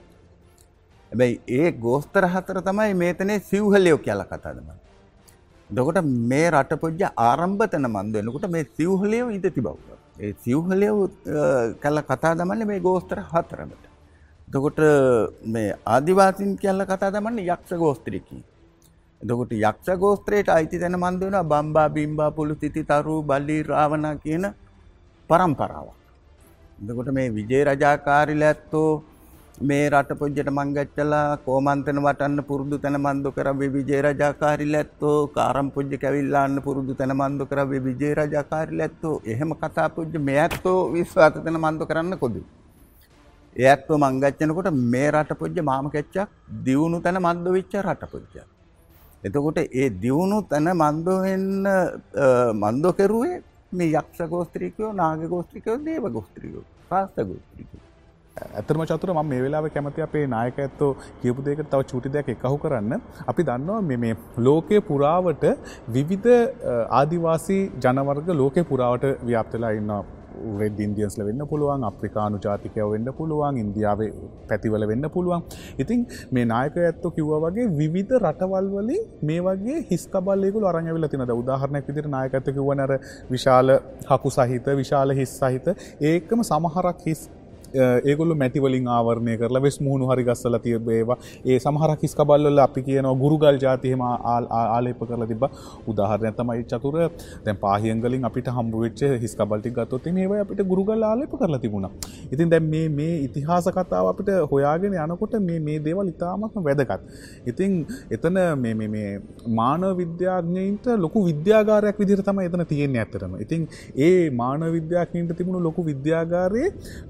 හැබැයි 1.11 1.41
ඒ 1.59 1.71
ගෝස්තර 1.85 2.25
හතර 2.33 2.59
තමයි 2.69 2.93
මේතනේ 3.03 3.39
සිව්හලයෝ 3.51 3.99
කියලා 4.05 4.29
කතාදම. 4.31 4.69
දකොට 5.69 5.99
මේ 6.31 6.47
රට 6.51 6.81
පොජ්ජ 6.83 7.01
ආරම්භතන 7.29 7.87
මන්ද 7.95 8.15
වෙනකොට 8.19 8.45
මේ 8.55 8.65
සිව්හලයෝ 8.77 9.29
ඉද 9.37 9.47
තිබව්ව. 9.55 9.77
ඒ 10.23 10.33
සිව්හලයෝ 10.45 11.09
කැල්ල 11.83 12.01
කතා 12.11 12.37
දමන්න 12.39 12.69
මේ 12.71 12.85
ගෝස්තර 12.89 13.19
හතරමට. 13.31 13.92
දකොට 14.47 14.79
මේ 15.45 15.75
ආදිවාසින් 15.85 16.57
කියල්ල 16.57 16.85
කතා 16.85 17.11
දමන්න 17.11 17.39
යක්ෂ 17.45 17.71
ගෝස්ත්‍රිකී. 17.75 18.43
එතකොට 19.21 19.53
යක්ෂ 19.53 19.97
ගෝස්ත්‍රයට 19.97 20.49
අයිති 20.49 20.79
තැන 20.79 20.99
මන්ද 20.99 21.21
වෙන 21.25 21.47
බම්බා 21.51 21.87
බිම්බා 21.89 22.31
පුළු 22.31 22.55
සිති 22.55 22.83
තරු 22.83 23.15
බල්ලි 23.23 23.57
රාවණ 23.63 24.19
කියන 24.23 24.45
පරම්පරාවක්. 25.29 25.97
එතකොට 26.81 27.09
මේ 27.17 27.33
විජේ 27.37 27.63
රජාකාරිල 27.65 28.43
ඇත්තෝ 28.43 29.03
මේ 29.61 29.89
රට 29.89 30.17
පොජ්ජට 30.19 30.49
මංගච්චලා 30.57 31.37
කෝමන්තන 31.45 31.99
වටන්න 32.05 32.39
පුරුදු 32.49 32.77
තැන 32.83 32.97
මන්දු 32.99 33.31
කර 33.31 33.47
විජේ 33.75 34.01
රජාකාරිල 34.05 34.75
ඇත්තෝ 34.75 35.17
කාරම් 35.37 35.67
පුජ්ජ 35.75 35.93
කැවිල්ලාන්න 36.03 36.57
පුරුදු 36.65 36.93
තැන 36.99 37.13
මන්දු 37.15 37.49
කර 37.51 37.61
විජේ 37.87 38.13
රජාකාරිල 38.19 38.83
ඇත්තෝ 38.85 39.15
එහෙම 39.25 39.53
කතා 39.63 39.87
පුජ්ජ 39.95 40.17
මේ 40.27 40.39
ඇත්තෝ 40.45 40.79
විශ්වාස 40.95 41.39
තැන 41.45 41.59
මන්දු 41.63 41.89
කරන්න 41.91 42.19
කොදු. 42.25 42.43
ඒ 43.55 43.67
ඇත්තෝ 43.71 43.97
මංගච්චනකොට 44.03 44.69
මේ 44.93 45.09
රට 45.11 45.37
පොජ්ජ 45.41 45.57
මාම 45.69 45.87
කෙච්චක් 45.95 46.27
දියුණු 46.65 46.99
තැන 47.05 47.19
මන්ද 47.21 47.47
විච්ච 47.55 47.73
රට 47.81 48.11
පොජ්ජක්. 48.13 48.35
එතකොට 49.23 49.59
ඒ 49.81 49.87
දියුණු 50.03 50.37
තැන 50.51 50.69
මන්දෝ 50.81 51.17
වෙන්න 51.25 51.67
මන්දෝ 52.63 52.93
කෙරුවේ 52.99 53.37
මේ 53.71 53.93
යක්ෂ 53.93 54.29
ගෝස්ත්‍රිකයෝ 54.33 54.91
නාග 55.01 55.23
ගෝස්ත්‍රිකයෝ 55.33 55.77
දේව 55.87 56.05
ගෝස්ත්‍රිකයෝ 56.17 56.63
ප්‍රාස්ත 56.89 57.17
ගෝස්ත්‍රිකයෝ. 57.29 57.81
ඇතරම 58.37 58.83
චතුර 58.91 59.13
ම 59.13 59.21
මේ 59.31 59.43
වෙලාව 59.45 59.67
කැමති 59.75 60.05
අපේ 60.07 60.25
නායක 60.33 60.57
ඇත්තෝ 60.65 60.89
කියපු 61.21 61.45
දෙකට 61.47 61.69
තව 61.73 61.81
චුටි 61.91 62.13
දෙයක් 62.15 62.33
එකහු 62.35 62.57
කරන්න. 62.63 62.93
අපි 63.31 63.47
දන්නවා 63.49 63.81
මෙ 63.91 63.97
මේ 64.03 64.15
ලෝකය 64.47 64.81
පුරාවට 64.89 65.45
විවිධ 65.97 66.29
ආදිවාසී 66.99 67.61
ජනවර්ග 67.85 68.29
ලෝකෙ 68.41 68.61
පුරාවට 68.71 69.05
ව්‍යාප්තලා 69.29 69.73
ඉන්න 69.79 69.95
රෙඩ් 70.59 70.79
ඉන්දියන්ස්ල 70.79 71.23
වෙන්න 71.27 71.43
පුළුවන් 71.51 71.87
අප්‍රිකානු 71.89 72.39
ජාතිකයව 72.45 72.87
වෙන්න 72.93 73.09
පුළුවන් 73.19 73.59
ඉන්දියාවේ 73.63 74.09
පැතිවල 74.49 74.87
වෙන්න 74.91 75.09
පුළුවන්. 75.09 75.43
ඉතින් 75.79 76.07
මේ 76.31 76.45
නායක 76.45 76.77
ඇත්තු 76.79 77.11
කිව්ව 77.11 77.33
වගේ 77.45 77.67
විවිධ 77.79 78.15
රටවල් 78.21 78.67
වලින් 78.75 79.03
මේ 79.23 79.41
වගේ 79.41 79.77
හිස්කබල්ලෙකු 79.91 80.65
අරංගවිල 80.71 81.07
තිනද 81.07 81.33
උදාහරණයක් 81.33 81.87
විදිර 81.89 82.09
නායකඇත 82.15 82.49
කිවනර 82.49 82.91
විශාල 83.31 83.77
හකු 84.11 84.35
සහිත 84.37 84.67
විශාල 84.81 85.17
හිස් 85.19 85.37
සහිත 85.39 85.71
ඒකම 86.03 86.43
සමහරක් 86.43 87.07
හිස් 87.07 87.23
ඒගොල්ල 87.73 88.33
මැතිවලින් 88.41 88.87
ආවරණය 88.95 89.35
කරලා 89.41 89.63
වෙස් 89.65 89.77
මුහුණු 89.85 90.09
හරි 90.11 90.23
ගස්සල 90.27 90.57
තියබේවා 90.65 91.17
ඒ 91.45 91.57
සමහර 91.59 91.91
කිස් 92.01 92.13
කබල්ල 92.19 92.63
අපි 92.65 92.83
කියනවා 92.87 93.15
ගුරුගල් 93.23 93.57
ජාතියම 93.65 94.03
ආලේප 94.05 95.01
කරලා 95.09 95.29
තිබ 95.31 95.45
උදාහරණ 95.91 96.37
තමයි 96.39 96.63
චතුර. 96.71 96.95
දැන් 97.45 97.57
පාහියංගලින් 97.63 98.29
අපිට 98.29 98.49
හම්බුවෙච්ච 98.57 99.03
හිස් 99.23 99.35
කබල්ටි 99.39 99.73
ගත්තොත් 99.77 100.07
ඒවයි 100.13 100.41
අපිට 100.45 100.63
ගුරුගල් 100.71 101.07
ආලේප 101.11 101.33
කරලා 101.41 101.61
තිබුණා. 101.65 101.91
ඉතින් 102.33 102.53
දැන් 102.53 102.69
මේ 102.73 102.87
මේ 102.99 103.15
ඉතිහාස 103.27 103.69
කතාව 103.77 104.11
අපිට 104.13 104.31
හොයාගෙන 104.53 104.97
යනකොට 104.97 105.35
මේ 105.49 105.59
මේ 105.67 105.79
දේවල් 105.87 106.13
ඉතාමත්ම 106.13 106.63
වැදගත්. 106.69 107.01
ඉතින් 107.51 107.71
එතන 108.17 108.41
මේ 108.65 108.89
මේ 108.95 109.09
මානව 109.61 109.89
විද්‍යාඥයින්ට 110.03 110.87
ලොකු 111.05 111.25
විද්‍යාගාරයක් 111.29 111.97
විදිහට 112.03 112.25
තමයි 112.29 112.49
එතන 112.51 112.65
තියෙන්නේ 112.73 113.03
ඇත්තටම. 113.03 113.35
ඉතින් 113.45 113.67
ඒ 114.07 114.29
මානව 114.41 114.71
විද්‍යාඥයින්ට 114.77 115.35
තිබුණු 115.39 115.65
ලොකු 115.67 115.81
විද්‍යාගාරයේ 115.91 116.69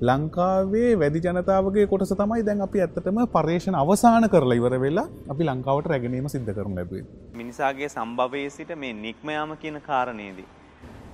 ලංකා 0.10 0.53
ලංකාවේ 0.54 1.00
වැඩි 1.00 1.20
ජනතාවගේ 1.26 1.86
කොටස 1.88 2.14
තමයි 2.18 2.44
දැන් 2.48 2.62
අපි 2.62 2.82
ඇත්තටම 2.84 3.20
පර්ේෂණ 3.36 3.76
අවසාන 3.76 4.26
කරලා 4.30 4.58
ඉවර 4.60 4.76
වෙලා 4.84 5.06
අපි 5.34 5.44
ලංකාවට 5.46 5.88
රැගෙනීම 5.92 6.28
සිද්ධ 6.34 6.52
කරන 6.58 6.76
ලැබේ. 6.76 7.04
මිනිසාගේ 7.34 7.90
සම්භවයේ 7.90 8.50
සිට 8.50 8.72
මේ 8.76 8.94
නික්මයාම 8.96 9.56
කියන 9.58 9.82
කාරණයේදී. 9.88 10.46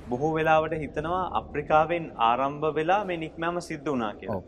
බොහෝ 0.10 0.34
වෙලාවට 0.36 0.76
හිතනවා 0.84 1.24
අප්‍රිකාවෙන් 1.42 2.12
ආරම්භ 2.30 2.76
වෙලා 2.76 3.02
මේ 3.06 3.18
නික්මෑම 3.18 3.62
සිද්ධ 3.62 3.90
වනා 3.94 4.14
කියලා. 4.14 4.42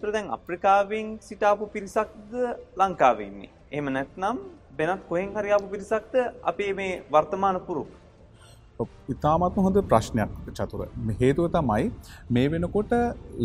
තුර 0.00 0.12
දැන් 0.12 0.30
අප්‍රිකාවෙන් 0.30 1.16
සිටාපු 1.28 1.66
පිරිසක්ද 1.66 2.34
ලංකාවෙන්නේ. 2.76 3.50
එහෙම 3.72 3.92
නැත්නම් 3.96 4.44
වෙනත් 4.78 5.08
කොහෙන් 5.08 5.34
හරියාපු 5.36 5.72
පිරිසක්ද 5.74 6.14
අපේ 6.42 6.72
මේ 6.74 7.02
වර්තමාන 7.12 7.60
පුරුක්. 7.60 7.90
ඉතාමත්ම 9.08 9.60
හොඳ 9.60 9.80
ප්‍රශ්නයක් 9.86 10.30
චතුර 10.52 10.86
හේතුව 11.20 11.50
තමයි 11.50 11.88
මේ 12.30 12.46
වෙනකොට 12.48 12.94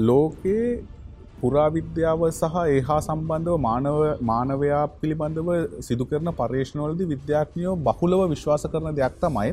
ලෝකයේ 0.04 0.70
පුරාවිද්‍යාව 1.42 2.22
සහ 2.30 2.56
ඒහා 2.68 2.98
සම්බන්ධව 3.00 3.58
මානව 3.66 3.98
මානවයා 4.30 4.82
පිළිබඳව 5.00 5.50
සිදු 5.88 6.06
කරන 6.10 6.30
පර්යේෂණවලද 6.40 7.02
විද්‍යාඥයෝ 7.12 7.76
බහුලව 7.88 8.22
විශ්වාස 8.34 8.66
කරන 8.74 8.90
දෙයක් 9.00 9.18
තමයි 9.24 9.52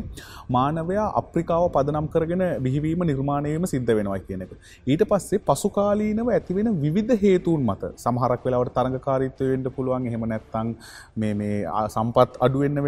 මානවයා 0.57 1.07
අප්‍රිකාව 1.21 1.65
පදනම් 1.77 2.07
කරගෙන 2.15 2.45
බිහිවීම 2.67 3.05
නිර්මාණයම 3.11 3.67
සිද්ධ 3.75 3.93
වෙනවා 3.99 4.21
කියන 4.21 4.45
එක. 4.47 4.55
ඊට 4.87 5.05
පස්සේ 5.11 5.43
පසුකාලීනව 5.49 6.31
ඇතිවෙන 6.37 6.71
විවිධ 6.85 7.15
හේතුන් 7.25 7.69
මත 7.69 7.93
සමහරක් 8.05 8.49
වෙලාවට 8.49 8.75
තරඟකාරීත්වය 8.79 9.51
වෙන්න 9.53 9.69
පුළුවන්. 9.77 10.09
එහෙම 10.11 10.27
නැත්නම් 10.33 10.73
මේ 11.17 11.35
මේ 11.35 11.59
සම්පත් 11.89 12.41
අඩු 12.47 12.65
වෙන්න 12.65 12.83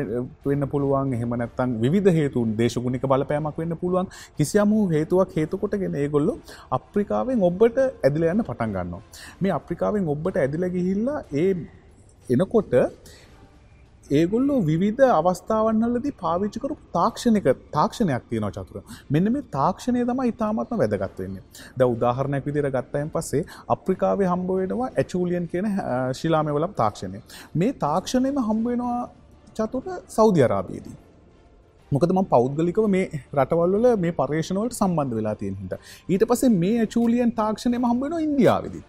වෙන්න 0.47 0.69
පුළුවන්. 0.75 1.15
එහෙම 1.19 1.37
නැත්නම් 1.43 1.77
විවිධ 1.85 2.11
හේතුන් 2.21 2.57
දේශගුණික 2.63 3.07
බලපෑමක් 3.07 3.63
වෙන්න 3.65 3.79
පුළුවන්. 3.85 4.09
කිසියම් 4.39 4.75
හේතුවක් 4.97 5.39
හේතු 5.39 5.63
කොටගෙන 5.65 6.01
ඒගොල්ලෝ 6.03 6.39
අප්‍රිකාවෙන් 6.79 7.47
ඔබට 7.51 7.79
ඇදිලා 7.85 8.35
යන්න 8.35 8.47
පටන් 8.49 8.86
ගන්නවා. 8.87 8.97
ගන්නවා. 8.97 9.03
මේ 9.41 9.53
අප්‍රිකාවෙන් 9.59 10.09
ඔබට 10.09 10.43
ඇදිලා 10.43 10.71
ගිහිල්ලා 10.77 11.21
ඒ 11.33 11.53
එනකොට 12.29 12.75
ඒගොල්ලෝ 14.11 14.59
විවිධ 14.67 15.03
අවස්ථාවන්වලදී 15.19 16.15
පාවිච්චි 16.23 16.63
කරපු 16.65 16.83
තාක්ෂණික 16.99 17.47
තාක්ෂණයක් 17.77 18.25
තියෙනවා 18.31 18.53
චතුර. 18.57 18.83
මෙන්න 19.11 19.33
මේ 19.33 19.47
තාක්ෂණය 19.59 20.05
තමයි 20.11 20.29
ඉතාමත්ම 20.33 20.77
වැදගත් 20.83 21.19
වෙන්නේ. 21.19 21.43
දැන් 21.79 21.91
උදාහරණයක් 21.95 22.47
විදිහට 22.49 22.73
ගත්තයින් 22.77 23.11
පස්සේ 23.15 23.45
අප්‍රිකාවේ 23.77 24.29
හම්බ 24.33 24.51
වෙනවා 24.61 24.91
ඇචූලියන් 25.03 25.49
කියන 25.53 25.67
ශිලාමය 26.21 26.55
වල 26.59 26.69
තාක්ෂණය. 26.83 27.23
මේ 27.55 27.73
තාක්ෂණයම 27.87 28.39
හම්බ 28.49 28.65
වෙනවා 28.71 29.03
චතුර 29.59 29.85
සෞදි 30.19 30.47
අරාබියේදී. 30.49 30.97
මොකද 31.93 32.13
ම 32.13 32.21
පෞද්ගලිකව 32.35 32.87
මේ 32.89 33.07
රටවල්ල 33.39 33.87
මේ 34.05 34.15
පර්ේෂණවලට 34.21 34.79
සම්බන්ධ 34.81 35.17
වෙලා 35.19 35.35
තියෙන 35.41 35.57
හිට 35.63 35.75
ඊට 36.09 36.29
පසේ 36.31 36.53
මේ 36.57 36.87
චූලියන් 36.95 37.33
තාක්ෂණය 37.41 37.81
හම්බෙන 37.85 38.17
ඉන්දියාවදිත්. 38.21 38.87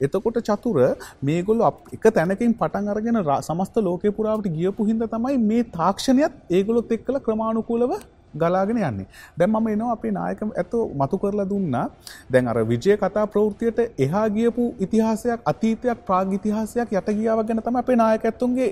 එතකොට 0.00 0.38
චතුර 0.48 0.78
මේගොල්ල 1.22 1.62
එක 1.96 2.06
තැනකින් 2.18 2.54
පටන් 2.60 2.92
අරගෙන 2.94 3.22
සමස්ත 3.40 3.80
ලෝක 3.88 4.04
පුරාවට 4.18 4.52
ගියපු 4.58 4.90
හිද 4.90 5.06
තමයි 5.14 5.38
මේ 5.50 5.64
තාක්ෂණයත් 5.78 6.36
ඒගොලොත් 6.50 6.94
එක්කල 6.98 7.18
ක්‍රමාණුකූලව 7.26 7.96
ගලාගෙන 8.34 8.78
යන්නේ. 8.78 9.06
දැන් 9.38 9.50
මම 9.50 9.68
එනවා 9.68 9.92
අපේ 9.92 10.12
නායක 10.12 10.40
ඇත 10.44 10.72
මතු 11.00 11.18
කරලා 11.18 11.48
දුන්නා. 11.52 11.86
දැන් 12.32 12.48
අර 12.48 12.58
විජය 12.72 12.96
කතා 12.96 13.26
ප්‍රවෘතියට 13.26 13.78
එහා 13.98 14.26
ගියපු 14.36 14.64
ඉතිහාසයක් 14.86 15.40
අතීතයක් 15.52 16.04
ප්‍රාග් 16.08 16.34
ඉතිහාසයක් 16.38 16.92
යට 16.92 17.10
ගියාව 17.18 17.46
ගැන 17.48 17.62
තමයි 17.66 17.82
අපේ 17.84 17.96
නායක 17.96 18.24
ඇත්තුන්ගේ 18.24 18.70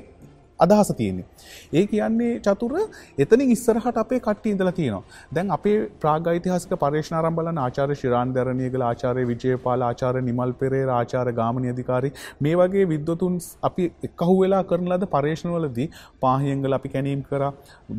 අදහස 0.61 0.91
තියෙන්නේ. 0.99 1.27
ඒ 1.73 1.85
කියන්නේ 1.87 2.33
චතුර 2.47 2.73
එතනින් 3.19 3.51
ඉස්සරහට 3.57 3.99
අපේ 4.05 4.21
කට්ටිය 4.27 4.53
ඉඳලා 4.55 4.73
තියෙනවා. 4.73 5.05
දැන් 5.35 5.51
අපේ 5.57 5.77
ප්‍රාග් 6.03 6.31
ඓතිහාසික 6.35 6.75
පර්යේෂණ 6.85 7.19
ආරම්භ 7.21 7.39
බලන 7.41 7.61
ආචාර්ය 7.65 7.97
ශිරාන් 8.03 8.35
දරණියගල 8.37 8.87
ආචාර්ය 8.91 9.27
විජේපාල 9.33 9.87
ආචාර්ය 9.89 10.23
නිමල් 10.31 10.53
පෙරේරා 10.63 10.99
ආචාර්ය 10.99 11.33
ගාමිණී 11.41 11.75
අධිකාරී 11.75 12.13
මේ 12.47 12.55
වගේ 12.61 12.87
විද්වතුන් 12.93 13.41
අපි 13.71 13.89
එක්කහුව 14.09 14.37
වෙලා 14.43 14.63
කරන 14.73 14.93
ලද 14.93 15.11
පර්යේෂණවලදී 15.17 15.89
පාහියංගල 16.25 16.79
අපි 16.79 16.95
කැනීම් 16.95 17.25
කරා, 17.31 17.53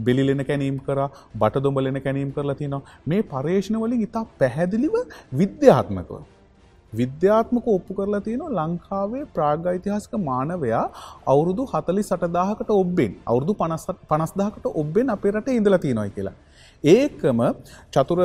බෙලිලෙන 0.05 0.45
කැනීම් 0.51 0.77
කරා, 0.87 1.09
බටදොඹලෙන 1.41 2.01
කැනීම් 2.07 2.31
කරලා 2.37 2.59
තිනවා. 2.61 2.83
මේ 3.11 3.27
පර්යේෂණ 3.33 3.81
වලින් 3.83 4.07
ඉතා 4.07 4.25
පැහැදිලිව 4.39 4.95
විද්‍යාත්මකව 5.41 6.34
විද්‍යාත්මක 6.99 7.67
ඔප්පු 7.75 7.97
කරලා 7.97 8.21
තියෙනවා 8.27 8.55
ලංකාවේ 8.59 9.23
ප්‍රාග්යිතිහාසික 9.35 10.15
මානවයා 10.29 10.85
අවුරුදු 11.33 11.67
හතලි 11.73 12.03
සටදාහකට 12.09 12.71
ඔබ්බෙන් 12.81 13.13
අවුරුදු 13.31 13.55
පනස්දාහකට 14.11 14.65
ඔබ්බෙන් 14.83 15.15
අපේ 15.15 15.33
රට 15.35 15.57
ඉඳලා 15.59 15.81
තියෙනොයි 15.85 16.15
කියලා. 16.17 16.35
ඒකම 16.83 17.41
චතුර 17.95 18.19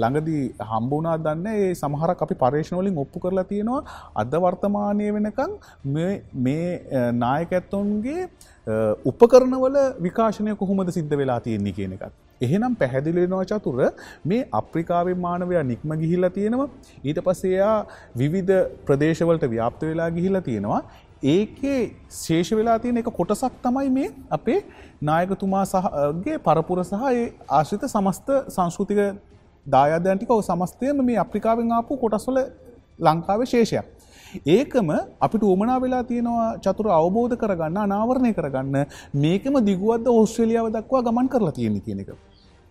ළඟදී 0.00 0.44
හම්බුනා 0.70 1.16
දන්න 1.26 1.46
ඒ 1.52 1.70
සමහරක් 1.82 2.24
අපි 2.26 2.40
පර්ේෂණවලින් 2.42 2.98
ඔප්පු 3.04 3.24
කරලා 3.26 3.46
තියෙනවා. 3.52 3.82
අද 4.22 4.34
වර්තමානය 4.46 5.06
වෙනකං 5.18 5.52
මේ 6.46 6.68
නායකැත්තොන්ගේ 7.22 8.28
උපකරණවල 9.12 9.78
විකාශනය 10.06 10.56
කොහොමද 10.62 10.90
සිද්ධ 10.98 11.16
වෙලා 11.22 11.40
තියෙන්නේ 11.46 11.76
කියන 11.78 11.96
එකත්. 11.96 12.14
එහෙනම් 12.46 12.74
පැහැදිලිෙනවා 12.80 13.44
චතුර 13.50 13.76
මේ 14.30 14.46
අප්‍රිකාවෙන් 14.60 15.18
මානවයා 15.26 15.64
නික්ම 15.72 15.90
ගිහිල්ලා 16.02 16.30
තියෙනවා. 16.38 16.68
ඊට 17.08 17.20
පස්සේයා 17.26 17.76
විවිධ 18.20 18.54
ප්‍රදේශවලට 18.86 19.44
ව්‍යාප්ත 19.54 19.82
වෙලා 19.90 20.08
ගිහිල්ලා 20.16 20.46
තියෙනවා. 20.48 20.80
ඒකේ 21.24 21.78
ශේෂ 22.14 22.50
වෙලා 22.52 22.78
තියෙන 22.78 23.00
එක 23.00 23.08
කොටසක් 23.12 23.54
තමයි 23.62 23.90
මේ 23.90 24.08
අපේ 24.30 24.58
නායකතුමා 25.02 25.64
සහගේ 25.66 26.36
පරපුර 26.40 26.82
සහ 26.82 27.06
ඒ 27.10 27.24
ආශ්‍රිත 27.50 27.86
සමස්ත 27.86 28.28
සංස්කෘතික 28.48 29.00
දායාදයන්ටික 29.66 30.34
සමස්තයම 30.42 31.02
මේ 31.02 31.18
අප්‍රිකාවෙන් 31.18 31.72
ආපු 31.72 31.96
කොටස්වල 31.96 32.40
ලංකාවේ 33.00 33.46
ශේෂයක්. 33.46 33.86
ඒකම 34.46 34.88
අපිට 35.20 35.42
උමනා 35.44 35.80
වෙලා 35.80 36.02
තියෙනවා 36.04 36.50
චතුර 36.58 36.86
අවබෝධ 36.90 37.36
කරගන්න 37.36 37.76
අනාවරණය 37.78 38.32
කරගන්න 38.34 38.76
මේකම 39.16 39.58
දිගුවද්ද 39.64 40.06
ඕස්ට්‍රලියාව 40.08 40.70
දක්වා 40.70 41.02
ගමන් 41.02 41.28
කරලා 41.28 41.56
තියෙන 41.58 41.80
කියන 41.80 42.00
එක. 42.00 42.10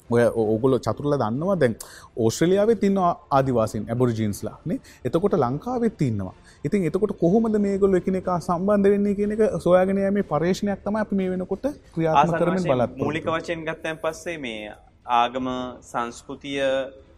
ඔය 0.10 0.24
ඕගොල 0.44 0.78
චතුරල 0.80 1.16
දන්නවා 1.16 1.56
දැන් 1.56 1.76
ඕස්ට්‍රලියාවේ 2.18 2.76
තින්න 2.76 2.98
ආදිවාසින් 3.32 3.86
ඇබොරිජීන්ස්ලා 3.90 4.58
නේ 4.66 4.80
එතකොට 5.06 5.36
ලංකාවෙත් 5.36 5.98
තින්නවා 5.98 6.36
ඉතින් 6.64 6.86
එතකොට 6.88 7.14
කොහොමද 7.20 7.56
මේගොල්ල 7.66 7.96
එකනෙක 7.98 8.28
සම්බන්ධ 8.38 8.90
වෙන්නේ 8.94 9.16
කියන 9.16 9.32
එක 9.36 9.42
සොයාගෙන 9.60 10.00
මේ 10.16 10.26
පර්ේෂණයක් 10.26 10.84
තම 10.86 10.98
අපි 10.98 11.16
මේ 11.16 11.30
වෙනකොට 11.32 11.66
ක්‍රියාත්ම 11.96 12.36
කරමින් 12.42 12.68
බලත් 12.72 12.98
මූලික 12.98 13.26
වචයෙන් 13.28 13.66
ගත්තයන් 13.68 13.98
පස්සේ 14.04 14.38
මේ 14.38 14.72
ආගම 15.14 15.48
සංස්කෘතිය 15.84 16.62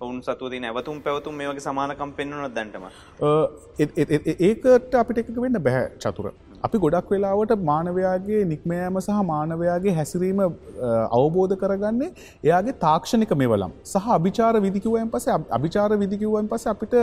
ඔවුන් 0.01 0.17
සතුවති 0.21 0.59
නැවතුම් 0.59 0.97
පැවතුම් 1.01 1.35
මේ 1.35 1.49
වගේ 1.49 1.65
සමානකම් 1.67 2.11
පෙන්වන 2.17 2.47
දැන්ටම? 2.55 2.85
ඒකට 4.41 4.95
අපිට 4.95 5.21
එකක 5.21 5.37
වෙන්න 5.37 5.59
බැහැ 5.67 5.85
චතුර 5.99 6.31
අපි 6.63 6.77
ගොඩක් 6.85 7.11
වෙලාවට 7.13 7.53
මානවයාගේ 7.69 8.41
නික්මයෑම 8.53 8.99
සහ 9.01 9.21
මානවයාගේ 9.31 9.93
හැසිරීම 9.99 10.41
අවබෝධ 11.19 11.55
කරගන්නේ 11.61 12.09
එයාගේ 12.43 12.75
තාක්ෂණික 12.85 13.31
මෙවලම්. 13.43 13.71
සහ 13.83 14.09
අභිචාර 14.17 14.53
විදිකිවයෙන් 14.65 15.09
පස 15.13 15.27
අභිචාර 15.59 15.91
විදිකිවුවන් 16.03 16.51
පස 16.51 16.67
අපිට 16.73 16.93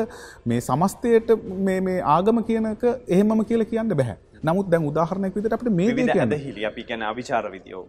මේ 0.47 0.61
සමස්තයට 0.69 1.33
මේ 1.69 1.97
ආගම 2.17 2.45
කියනක 2.51 2.85
එහෙමම 3.09 3.45
කියල 3.51 3.65
කියන්න 3.73 3.97
බැහැ 4.03 4.17
නමුත් 4.45 4.71
දැන් 4.71 4.87
උදාහරණයක් 4.93 5.35
විදිහට 5.37 5.59
අපිට 5.59 5.75
මේ 5.81 5.91
දේ 5.99 6.07
කියන්න 6.12 6.38
හිලි 6.47 6.65
අපි 6.71 6.87
කියන්නේ 6.88 7.11
අවිචාර 7.15 7.45
විදියෝ 7.57 7.85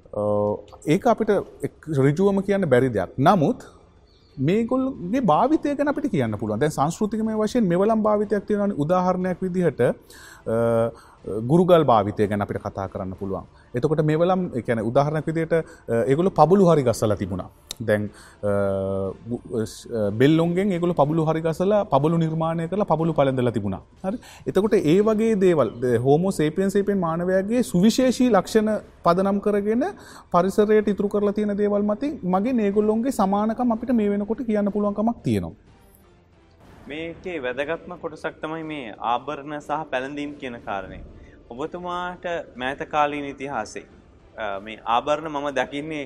ඒක 0.96 1.08
අපිට 1.14 1.32
ඍජුවම 2.00 2.44
කියන්න 2.50 2.70
බැරි 2.74 2.90
දෙයක්. 2.98 3.16
නමුත් 3.18 3.66
මේගොල්ගේ 4.38 5.22
භාවිතය 5.32 5.76
ගැන 5.78 5.88
අපිට 5.88 6.10
කියන්න 6.12 6.38
පුළුවන්. 6.42 6.60
දැන් 6.60 6.72
සංස්කෘතික 6.72 7.24
මේ 7.30 7.36
වශයෙන් 7.42 7.68
මෙවලම් 7.72 8.04
භාවිතයක් 8.08 8.46
තියෙන 8.48 8.74
උදාහරණයක් 8.84 9.42
විදිහට 9.42 9.82
ගුරුගල් 11.44 11.84
භාවිතය 11.86 12.28
ගැන 12.28 12.42
අපිට 12.42 12.60
කතා 12.60 12.88
කරන්න 12.88 13.16
පුළුවන්. 13.16 13.46
එතකොට 13.74 14.04
මෙවලම් 14.04 14.42
එකන 14.54 14.80
උදාහරණයක් 14.82 15.26
විදියට 15.26 15.54
ඒගොලු 16.06 16.32
පබුලු 16.32 16.66
හරි 16.70 16.84
ගස්සල 16.84 17.16
තිබුණා. 17.16 17.50
දැන් 17.82 18.10
බෙල්ලොන්ගෙන් 20.14 20.72
ඒගොල 20.72 20.94
පබුලු 20.94 21.26
හරි 21.26 21.42
ගසල 21.42 21.74
පබලු 21.86 22.18
නිර්මාණය 22.18 22.68
කළ 22.68 22.86
පබුලු 22.86 23.14
පලඳල 23.14 23.52
තිබුණා. 23.52 23.82
හරි 24.04 24.18
එතකොට 24.48 24.76
ඒ 24.76 25.00
වගේ 25.02 25.36
දේවල් 25.38 25.72
හෝමෝ 26.00 26.32
සේපෙන් 26.32 26.72
සේපෙන් 26.72 27.00
මානවයාගේ 27.00 27.64
සුවිශේෂී 27.64 28.30
ලක්ෂණ 28.30 28.72
පදනම් 29.04 29.40
කරගෙන 29.40 29.86
පරිසරයට 30.32 30.88
ඉතුරු 30.88 31.10
කරලා 31.10 31.34
තියෙන 31.34 31.58
දේවල් 31.58 31.84
මතින් 31.84 32.20
මගේ 32.26 32.54
නේගොල්ලොන්ගේ 32.54 33.20
සමානකම් 33.22 33.78
අපිට 33.78 33.94
මේ 33.94 34.10
වෙනකොට 34.10 34.44
කියන්න 34.50 34.74
පුළුවන්කමක් 34.76 35.24
තියෙනවා. 35.24 35.73
මේකේ 36.92 37.38
වැදගත්ම 37.44 37.94
කොටසක් 38.02 38.40
තමයි 38.42 38.64
මේ 38.72 38.96
ආභරණ 39.12 39.56
සහ 39.60 39.84
පැළඳීම් 39.92 40.32
කියන 40.42 40.58
කාරණය. 40.68 41.00
ඔබතුමාට 41.52 42.26
මෑත 42.62 42.82
කාලීන 42.94 43.28
ඉතිහාසයේ 43.34 43.86
මේ 44.66 44.82
ආභරණ 44.96 45.32
මම 45.32 45.48
දකින්නේ 45.60 46.04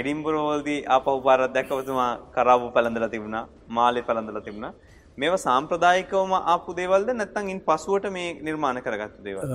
එඩිම්බරෝවල්දී 0.00 0.78
ආපහු 0.96 1.18
පාරක් 1.26 1.52
දැක්ක 1.56 1.74
ඔබතුමා 1.78 2.12
කරාබු 2.36 2.70
පැළඳලා 2.76 3.12
තිබුණා, 3.14 3.44
මාළේ 3.76 4.06
පැළඳලා 4.08 4.46
තිබුණා. 4.48 4.72
මේවා 5.18 5.42
සාම්ප්‍රදායිකවම 5.46 6.32
ආපු 6.54 6.78
දේවල්ද 6.80 7.08
නැත්නම් 7.20 7.52
ඉන් 7.54 7.60
පසුවට 7.68 8.06
මේ 8.16 8.28
නිර්මාණ 8.46 8.82
කරගත්තු 8.86 9.24
දේවල්? 9.26 9.54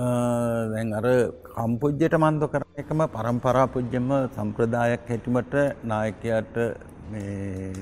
දැන් 0.72 0.92
අර 0.98 1.06
කම්පුජ්ජයට 1.50 2.22
මන්ද 2.22 2.50
කරන 2.54 2.82
එකම 2.82 3.00
පරම්පරා 3.14 3.66
පුජ්‍යම 3.76 4.10
සම්ප්‍රදායක් 4.38 5.08
හැටිමට 5.12 5.54
නායකයාට 5.92 6.56
මේ 7.12 7.72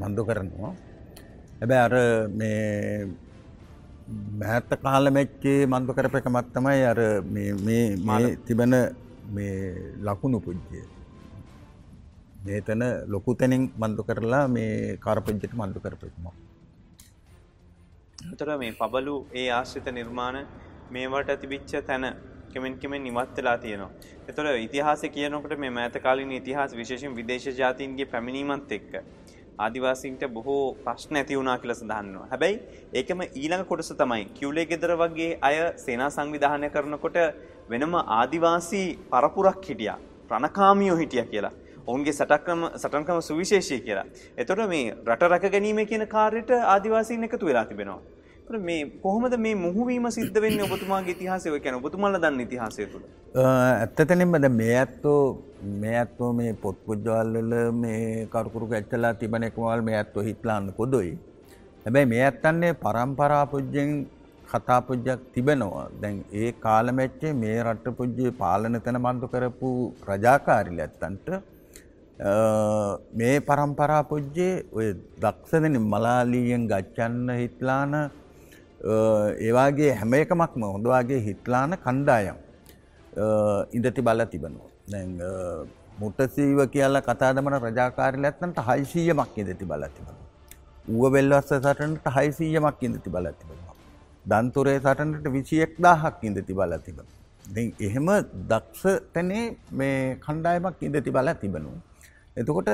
මන්ද 0.00 0.18
කරනවා. 0.30 0.72
හැබැයි 1.60 1.84
අර 1.86 1.94
මේ 2.40 3.08
මෑත 4.40 4.70
කාල 4.84 5.10
මෙච්චේ 5.16 5.58
මන්දු 5.66 5.96
කරප 5.98 6.14
එකමත් 6.20 6.48
තමයි 6.54 6.80
අර 6.92 7.00
මේ 7.34 8.36
තිබෙන 8.46 8.74
මේ 9.36 9.56
ලකුණු 10.06 10.40
පුජ්ජය. 10.46 10.82
මේතන 12.44 12.82
ලොකු 13.14 13.34
තැනින් 13.34 13.64
මන්දු 13.82 14.02
කරලා 14.08 14.44
මේ 14.48 14.96
කාරපුජ්ජට 15.04 15.52
මන්දු 15.60 15.80
කරපෙක්ම. 15.84 16.26
තර 18.38 18.50
මේ 18.62 18.72
පබලු 18.80 19.14
ඒ 19.40 19.48
ආශ්‍රිත 19.58 19.88
නිර්මාණ 19.98 20.38
මේවට 20.90 21.32
ඇතිබිච්ච 21.34 21.72
තැන 21.88 22.04
කෙමෙන් 22.52 22.78
කෙමෙන් 22.78 23.02
නිවත් 23.04 23.36
වෙලා 23.36 23.58
තියෙනවා. 23.58 23.90
එතොට 24.28 24.48
ඉතිහාස 24.66 25.02
කියනකට 25.16 25.58
මේ 25.58 25.72
මෑත 25.78 25.96
කාලින් 26.06 26.32
ඉතිහාස 26.40 26.72
විශේෂෙන් 26.80 27.16
විදේශ 27.20 27.48
ජාතීන්ගේ 27.62 28.10
පැමිණීමත් 28.14 28.72
එක්ක. 28.78 28.92
ආදිවාසීන්ට 29.60 30.22
බොහෝ 30.34 30.60
ප්‍රශ්න 30.84 31.18
ඇති 31.20 31.38
වුණා 31.38 31.56
කියලා 31.58 31.76
සඳහන්නවා. 31.76 32.26
හැබැයි 32.26 32.56
ඒකම 32.92 33.22
ඊළඟ 33.22 33.64
කොටස 33.64 33.90
තමයි 33.94 34.28
කිව්ලේ 34.36 34.66
ගෙදර 34.66 34.92
වගේ 34.96 35.30
අය 35.42 35.56
සේනා 35.76 36.10
සංවිධානය 36.10 36.70
කරනකොට 36.70 37.18
වෙනම 37.70 37.96
ආදිවාසී 38.18 38.86
පරපුරක් 39.10 39.64
හිටියා. 39.64 39.98
රණකාමියෝ 40.30 40.96
හිටියා 40.96 41.26
කියලා. 41.26 41.52
ඔවුන්ගේ 41.86 42.12
සටක්‍රම 42.12 42.62
සටන්කම 42.74 43.20
සුවිශේෂී 43.22 43.80
කියලා. 43.80 44.06
එතකොට 44.38 44.64
මේ 44.68 44.86
රට 45.06 45.30
රැක 45.32 45.46
ගැනීම 45.50 45.84
කියන 45.86 46.06
කාර්යයට 46.08 46.56
ආදිවාසීන් 46.68 47.24
එකතු 47.24 47.46
වෙලා 47.46 47.64
තිබෙනවා. 47.64 48.00
මේ 48.60 48.80
කොහොමද 49.02 49.36
මේ 49.38 49.54
මුහුවීම 49.56 50.10
සිද්ධ 50.10 50.40
වෙන්නේ 50.40 50.66
ඔබතුමාගේ 50.68 51.14
ඉතිහාසය 51.16 51.50
ඔය 51.50 51.60
කියන්නේ 51.60 51.82
ඔබතුමාලා 51.82 52.22
දන්න 52.22 52.40
ඉතිහාසය 52.40 52.86
තුළ? 52.86 53.04
ඇත්තටම 53.44 54.36
දැන් 54.36 54.52
මේ 54.52 54.74
ඇත්තෝ 54.76 55.22
මේ 55.62 55.96
ඇත්තෝ 56.02 56.30
මේ 56.38 56.52
පොත් 56.62 56.76
පුජ්ජවල් 56.86 57.34
වල 57.36 57.52
මේ 57.82 58.26
කරුකුරු 58.32 58.66
ගැච්චලා 58.72 59.14
තිබෙන 59.20 59.42
එකමවල් 59.48 59.82
මේ 59.88 59.96
ඇත්තෝ 59.98 60.22
හිටලාන්න 60.28 60.72
පොදොයි. 60.78 61.12
හැබැයි 61.84 62.10
මේ 62.12 62.24
ඇත්තන්නේ 62.28 62.72
පරම්පරා 62.84 63.44
පුජ්ජෙන් 63.52 63.90
කතා 64.52 64.80
පුජ්ජක් 64.88 65.20
තිබෙනවා. 65.34 65.86
දැන් 66.02 66.16
ඒ 66.40 66.52
කාලෙමැච්චේ 66.64 67.32
මේ 67.42 67.56
රට 67.66 67.96
පුජ්ජේ 67.98 68.30
පාලන 68.42 68.80
තැන 68.84 69.02
බඳු 69.06 69.26
කරපු 69.34 69.70
රජාකාරිල 70.08 70.80
ඇත්තන්ට 70.86 71.28
මේ 73.18 73.36
පරම්පරා 73.48 74.02
පුජ්ජේ 74.12 74.54
ඔය 74.78 74.88
දක්ෂ 75.24 75.62
දෙන 75.64 75.76
මලාලීයෙන් 75.92 76.64
ගච්ඡන්න 76.72 77.28
හිටලාන 77.42 77.94
ඒවාගේ 79.46 79.92
හැම 80.00 80.12
එකමක්ම 80.22 80.62
හොඳවාගේ 80.74 81.20
හිටලාන 81.28 81.78
කණ්ඩායම් 81.84 82.38
ඉඳති 83.76 84.02
බල 84.08 84.22
තිබනවා. 84.34 84.69
දැන් 84.92 85.12
මුටසීව 86.00 86.60
කියලා 86.74 87.04
කතාදමන 87.08 87.56
රජාකාරල 87.66 88.26
ඇත්තන්ට 88.28 88.60
හයිසීයමක් 88.68 89.36
ඉඳති 89.42 89.70
බල 89.72 89.84
තිබෙන. 89.96 90.16
ඌව 90.88 91.12
වෙල්වස්ස 91.16 91.52
සටනට 91.56 92.06
හයිසීයමක් 92.16 92.82
ඉඳති 92.88 93.10
බල 93.16 93.28
තිබෙනවා. 93.40 93.74
දන්තුරේ 94.26 94.78
සටනට 94.78 95.26
විසියෙක් 95.36 95.74
දාහක් 95.86 96.24
ඉඳති 96.30 96.54
බල 96.54 96.74
තිබෙන. 96.86 97.06
එහෙම 97.80 98.08
දක්ෂ 98.50 99.06
තැනේ 99.14 99.44
මේ 99.72 100.16
කණ්ඩායමක් 100.26 100.82
ඉඳති 100.88 101.16
බල 101.18 101.32
තිබෙනවා. 101.42 101.78
එතකොට 102.36 102.68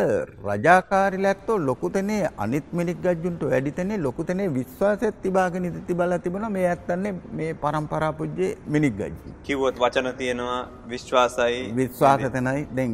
රජාකාරිල 0.46 1.26
ඇත්තෝ 1.28 1.56
ලොකුතනේ 1.68 2.28
අනිත් 2.44 2.66
මිනික් 2.78 2.98
ගජ්ජුන්ට 3.04 3.42
වැඩිතනේ 3.52 3.96
ලොකුතනේ 4.06 4.48
විශ්වාසයක් 4.56 5.14
තිබාගෙන 5.22 5.64
ඉති 5.68 5.94
බලලා 5.94 6.18
තිබුණා 6.24 6.50
මේ 6.56 6.66
ඇත්තන්නේ 6.72 7.12
මේ 7.38 7.54
පරම්පරා 7.62 8.12
පුජ්ජේ 8.18 8.50
මිනික් 8.74 8.94
ගජ්ජු. 8.98 9.32
කිව්වොත් 9.46 9.80
වචන 9.82 10.08
තියෙනවා 10.20 10.60
විශ්වාසයි 10.92 11.62
විශ්වාස 11.80 12.26
තැනයි 12.34 12.68
දැන් 12.76 12.92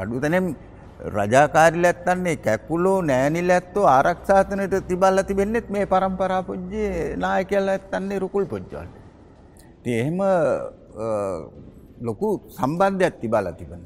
අඩුතනෙන් 0.00 0.50
රජාකාරිල 1.18 1.90
ඇත්තන්නේ 1.92 2.36
කැකුලෝ 2.48 2.98
නෑනිල 3.12 3.56
ඇත්තෝ 3.58 3.86
ආරක්ෂාතනයට 3.94 4.80
තිබල්ල 4.90 5.22
තිබෙන්නෙත් 5.30 5.68
මේ 5.76 5.86
පරම්පරා 5.94 6.42
පුජ්ජේ 6.50 6.92
නායකයල්ල 7.24 7.74
ඇත්තන්නේ 7.74 8.22
රුකුල් 8.24 8.46
පොජ්ජවල්ට. 8.54 8.94
එහෙම 9.96 10.18
ලොකු 12.08 12.28
සම්බන්ධයක් 12.58 13.20
තිබාලා 13.24 13.58
තිබෙන. 13.60 13.82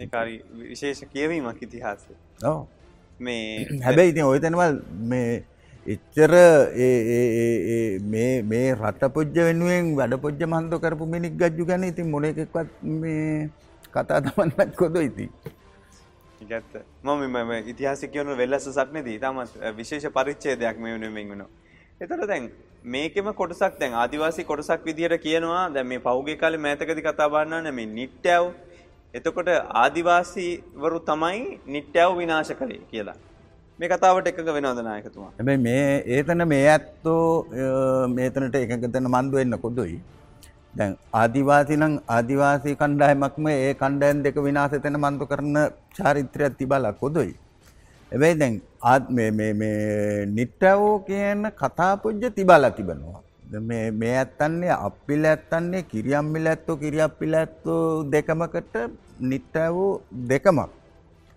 ඒකාරි 0.00 0.34
විශේෂ 0.62 1.04
කියවීමක් 1.06 1.62
ඉතිහාසය 1.62 2.14
මේ 3.20 3.44
හැබැයි 3.86 4.12
ඉතින් 4.12 4.24
ඔය 4.24 4.40
තැනවල් 4.40 4.80
මේ 5.04 5.30
එච්චර 5.86 6.34
මේ 8.06 8.66
රට 8.72 9.12
පොජ්ජ 9.14 9.40
වෙනුවෙන් 9.40 9.94
වැඩ 9.96 10.18
පොජ්ජ 10.18 10.44
මන්ද 10.48 10.80
කරපු 10.80 11.08
මිනික් 11.08 11.36
ගජ්ජු 11.36 11.68
ගැන 11.70 11.84
ඉතින් 11.84 12.10
මොන 12.10 12.24
එකක්වත් 12.24 12.76
මේ 12.96 13.48
කතා 13.88 14.20
තමන්නත් 14.20 14.76
කොද 14.76 15.00
ඉති 15.02 15.28
ගත්ත 16.46 16.84
මම 17.04 17.54
ඉතිහාස 17.66 18.04
කියවන 18.06 18.36
වෙල්ලස 18.36 18.72
සක්නදී 18.72 19.18
තමත් 19.20 19.76
විශේෂ 19.76 20.12
පරිච්චේ 20.12 20.56
දෙයක් 20.56 20.76
මේ 20.78 20.96
වෙනුවෙන් 20.96 21.30
වෙනවා 21.30 21.50
එතට 22.00 22.26
දැන් 22.26 22.44
මේකෙම 22.84 23.26
කොටසක් 23.34 23.78
දැන් 23.78 23.94
ආදිවාසී 23.94 24.44
කොටසක් 24.44 24.84
විදිහට 24.84 25.20
කියනවා. 25.20 25.68
දැන් 25.70 25.86
මේ 25.86 26.00
පහුගිය 26.00 26.36
කාලේ 26.36 26.58
මෑතකදී 26.58 27.02
කතා 27.02 27.28
බහන්න 27.28 27.74
මේ 27.74 27.86
නිට්ටයව 27.88 28.52
එතකොට 29.14 29.48
ආදිවාසීවරු 29.82 30.98
තමයි 31.08 31.40
නිට්ටයව 31.74 32.10
විනාශ 32.18 32.52
කළේ 32.60 32.80
කියලා. 32.90 33.16
මේ 33.78 33.88
කතාවට 33.92 34.28
එකක 34.30 34.38
වෙනවද 34.56 34.80
නායකතුමා? 34.88 35.30
හැබැයි 35.38 35.62
මේ 35.66 35.84
ඒතන 36.16 36.44
මේ 36.52 36.64
ඇත්තෝ 36.74 37.24
මේතනට 38.16 38.56
එකකතන 38.60 39.08
මන්දු 39.14 39.40
වෙන්න 39.40 39.58
කොදුයි. 39.64 39.96
දැන් 40.74 40.94
ආදිවාසී 41.22 41.78
නම් 41.80 41.94
ආදිවාසී 42.16 42.74
කණ්ඩායමක්ම 42.82 43.48
ඒ 43.54 43.72
කණ්ඩායම් 43.82 44.20
දෙක 44.26 44.38
විනාශ 44.48 44.76
වෙන 44.86 44.98
මන්දු 45.04 45.30
කරන 45.32 45.58
චාරිත්‍රයක් 45.98 46.58
තිබලා 46.60 46.92
කොදුයි. 47.02 47.34
හැබැයි 48.12 48.38
දැන් 48.42 48.60
මේ 49.16 49.30
මේ 49.40 49.52
මේ 49.62 50.26
නිට්ටයෝ 50.36 50.94
කියන 51.08 51.42
කතා 51.62 51.92
පුජ්‍ය 52.04 52.30
තිබලා 52.38 52.70
තිබෙනවා. 52.78 53.22
මේ 53.50 53.90
මේ 53.90 54.16
ඇත්තන්නේ 54.16 54.70
අප්පිල 54.70 55.24
ඇත්තන්නේ 55.24 55.82
කිරියම්මිල 55.82 56.46
ඇත්තෝ 56.46 56.76
කිරියප්පිල 56.76 57.34
ඇත්තෝ 57.34 58.04
දෙකමකට 58.12 58.76
නිට්ට 59.20 59.56
වූ 59.76 60.02
දෙකමක් 60.30 60.70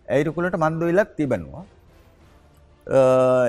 ඇයිරුකුලට 0.08 0.58
මන්දුවිලක් 0.64 1.16
තිබෙනවා. 1.18 1.64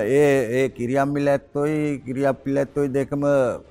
ඒ 0.07 0.39
ඒ 0.57 0.69
කිරියම්මිල 0.69 1.27
ඇත්තොයි 1.27 2.01
කිරියප්පිල 2.05 2.57
ඇත්තොයි 2.57 2.93
දෙකම 2.97 3.23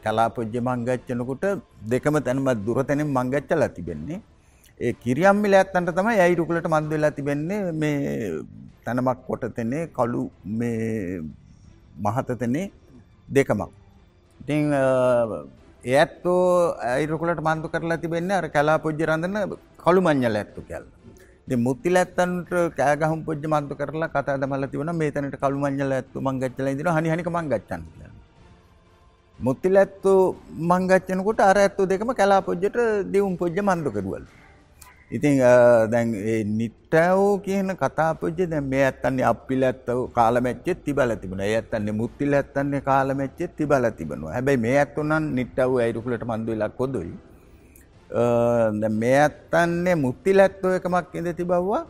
කලාපොජ්ජ 0.04 0.56
මංගච්චනකුට 0.68 1.44
දෙකම 1.90 2.18
තැනමත් 2.26 2.64
දුර 2.66 2.84
තැනින් 2.84 3.14
මංගච්චලා 3.18 3.68
තිබෙන්නේ. 3.68 4.20
ඒ 4.80 4.92
කිරියම්මිල 4.92 5.54
ඇත්තන්ට 5.54 5.96
තමයි 5.98 6.20
ඇයිරුකුලට 6.20 6.68
මන්දුවෙලා 6.74 7.10
තිබෙන්නේ 7.10 7.72
මේ 7.72 7.96
තැනමක් 8.84 9.26
කොටතෙනේ 9.28 9.86
කළු 9.96 10.30
මේ 10.44 11.20
මහතතනේ 12.04 12.70
දෙකමක්. 13.28 13.83
ඉතින් 14.40 14.72
ඒත්තෝ 15.84 16.74
අයිරකුලට 16.94 17.40
මන්තු 17.48 17.68
කරලා 17.74 18.00
තිබෙන්නේ 18.02 18.38
අර 18.40 18.46
කලා 18.56 18.82
පුජ්ජ 18.84 19.00
රඳන 19.08 19.56
කළු 19.84 20.00
මං්ඥල 20.06 20.36
ඇත්තු 20.40 20.62
කැල්. 20.68 20.84
දෙ 21.48 21.56
මුත්තිල 21.66 21.96
ඇත්තන්ට 22.00 22.52
කෑගහම් 22.78 23.20
පුජ්ජ 23.26 23.44
මන්තු 23.54 23.74
කරලා 23.80 24.12
කතා 24.14 24.40
දමල 24.42 24.64
තිවන 24.72 24.92
මේ 25.00 25.10
තැනට 25.14 25.36
කළු 25.42 25.58
මං්ඥල 25.64 25.92
ඇත්තු 25.98 26.24
මංගච්චල 26.26 26.68
දින 26.78 26.90
හනිහනික 26.96 27.28
මංගච්චන්. 27.36 27.82
මුත්තිල 29.38 29.76
ඇත්තු 29.82 30.12
මංගච්චනකොට 30.70 31.40
අර 31.50 31.58
ඇත්තු 31.64 31.82
දෙකම 31.92 32.10
කලා 32.20 32.40
පුජ්ජට 32.48 32.78
දෙවුම් 33.12 33.36
පුජ්ජ 33.42 33.58
මන්දු 33.68 33.90
කරුවල්. 33.96 34.24
ඉතින් 35.10 35.38
දැන් 35.92 36.12
නිට්ටවෝ 36.58 37.38
කියන 37.44 37.76
කතාපුජ්ජ 37.76 38.46
දැන් 38.50 38.64
මේ 38.64 38.84
ඇත්තන්නේ 38.84 39.26
අප්පිල 39.32 39.62
ඇත්තව 39.62 39.98
කාලමැච්චෙත් 40.16 40.84
තිබල 40.84 41.14
තිබුණ. 41.22 41.40
ඒ 41.40 41.56
ඇත්තන්නේ 41.56 41.92
මුත්තිල 41.92 42.32
ඇත්තන්නේ 42.32 42.80
කාලමැච්චෙත් 42.80 43.56
තිබල 43.56 43.84
තිබෙනවා 43.98 44.32
හැබැයි 44.32 44.62
මේ 44.66 44.78
ඇත්තුනන් 44.78 45.34
නිට්ටව 45.38 45.76
ඇයිරුකුලට 45.78 46.24
මන්දු 46.30 46.56
ලක් 46.60 46.76
කොදොයි? 46.76 47.12
මේ 49.00 49.18
ඇත්තන්නේ 49.20 49.94
මුත්තිල 49.94 50.40
ඇත්තෝ 50.40 50.72
එකමක් 50.78 51.14
ඉඳ 51.14 51.32
තිබව්වා. 51.40 51.82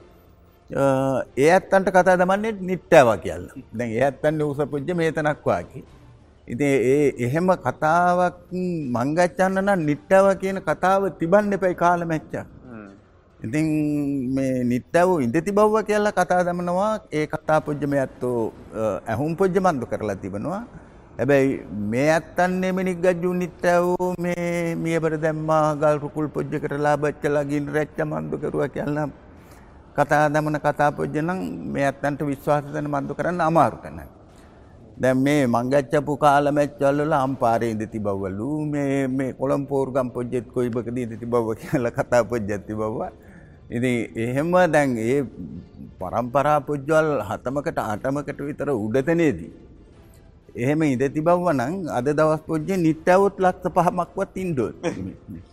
ඒ 1.37 1.51
ඇත්තන්ට 1.57 1.91
කතා 1.97 2.19
දමන්නේ 2.19 2.53
නිට්ටාව 2.71 3.09
කියන්න. 3.25 3.47
දැන් 3.79 3.91
ඒ 3.91 4.05
ඇත්තන්නේ 4.09 4.51
උස 4.51 4.59
පුජ්ජ 4.73 4.91
මේතනක්වාකි 4.95 5.85
ඉති 6.49 6.65
ඒ 6.65 7.07
එහෙම 7.27 7.47
කතාවක් 7.67 8.37
මංගච්චන්න 8.97 9.63
නම් 9.63 9.87
නිට්ටාව 9.91 10.27
කියන 10.43 10.61
කතාව 10.69 11.09
තිබන්න 11.21 11.57
එපයි 11.57 11.75
කාල 11.85 12.05
මැච්චක් 12.05 12.35
ඉතින් 13.45 13.67
මේ 14.37 14.65
නිට්ටව 14.65 15.11
ඉඳ 15.25 15.37
තිබව්ව 15.47 15.75
කියලා 15.89 16.17
කතා 16.19 16.41
දමනවා 16.49 16.93
ඒ 17.13 17.27
කතා 17.27 17.61
පුජ්ජම 17.67 17.93
ඇත්තෝ 17.93 18.39
ඇහුම් 19.11 19.33
පොජ්ජ 19.41 19.57
මන්දු 19.61 19.91
කරලා 19.93 20.17
තිබෙනවා 20.23 20.63
හැබැයි 21.19 21.51
මේ 21.91 22.09
ඇත්තන්නේ 22.13 22.73
මිනික් 22.79 22.99
ගජ්ජු 23.05 23.35
නිට්ටවෝ 23.43 24.09
මේ 24.25 24.75
මියබට 24.85 25.21
දැම්මා 25.25 25.77
ගල් 25.83 26.01
රුකුල් 26.05 26.29
පොජ්ජ 26.37 26.57
කරලා 26.65 26.97
බච්චලගින් 26.97 27.69
රැච්ච 27.77 27.99
මන්දු 28.07 28.41
කරුව 28.43 28.65
කියල්නම් 28.77 29.13
කතා 29.97 30.27
දමන 30.27 30.59
කතා 30.59 30.91
පොජ්ජ 30.91 31.17
නම් 31.23 31.41
මේ 31.73 31.85
ඇත්තන්ට 31.89 32.25
විශ්වාස 32.31 32.65
දෙන 32.75 32.89
මන්දු 32.91 33.15
කරන්න 33.15 33.41
අමාරු 33.41 33.79
තැනයි. 33.85 34.07
දැන් 35.03 35.19
මේ 35.19 35.47
මංගච්චපු 35.47 36.17
කාලමැච්චල්වල 36.25 37.15
අම්පාරේ 37.19 37.71
ඉඳ 37.75 37.85
තිබවලු 37.93 38.49
මේ 38.73 39.07
මේ 39.19 39.31
කොළම්පෝර්ගම් 39.41 40.11
පොජ්ජෙත් 40.17 40.51
කොයිබකද 40.57 40.99
ඉඳ 41.05 41.15
තිබව 41.23 41.47
කියලා 41.61 41.95
කතා 41.99 42.23
පොජ්ජත් 42.33 42.67
තිබවවා. 42.67 43.13
ඉතින් 43.75 43.95
එහෙම 44.19 44.53
දැන් 44.69 44.97
ඒ 45.01 45.19
පරම්පරා 46.01 46.59
පුජ්ජවල් 46.63 47.09
හතමකට 47.23 47.79
අටමකට 47.85 48.41
විතර 48.41 48.71
උඩතනේදී. 48.77 49.53
එහෙම 50.57 50.83
ඉඳ 50.85 51.05
තිබව්ව 51.09 51.49
නම් 51.53 51.75
අද 51.91 52.09
දවස් 52.13 52.43
පොජ්ජේ 52.47 52.79
නිට්ටවුත් 52.79 53.39
ලක්ෂ 53.39 53.75
පහමක්වත් 53.77 54.37
ඉන්ඩුවත්. 54.37 54.77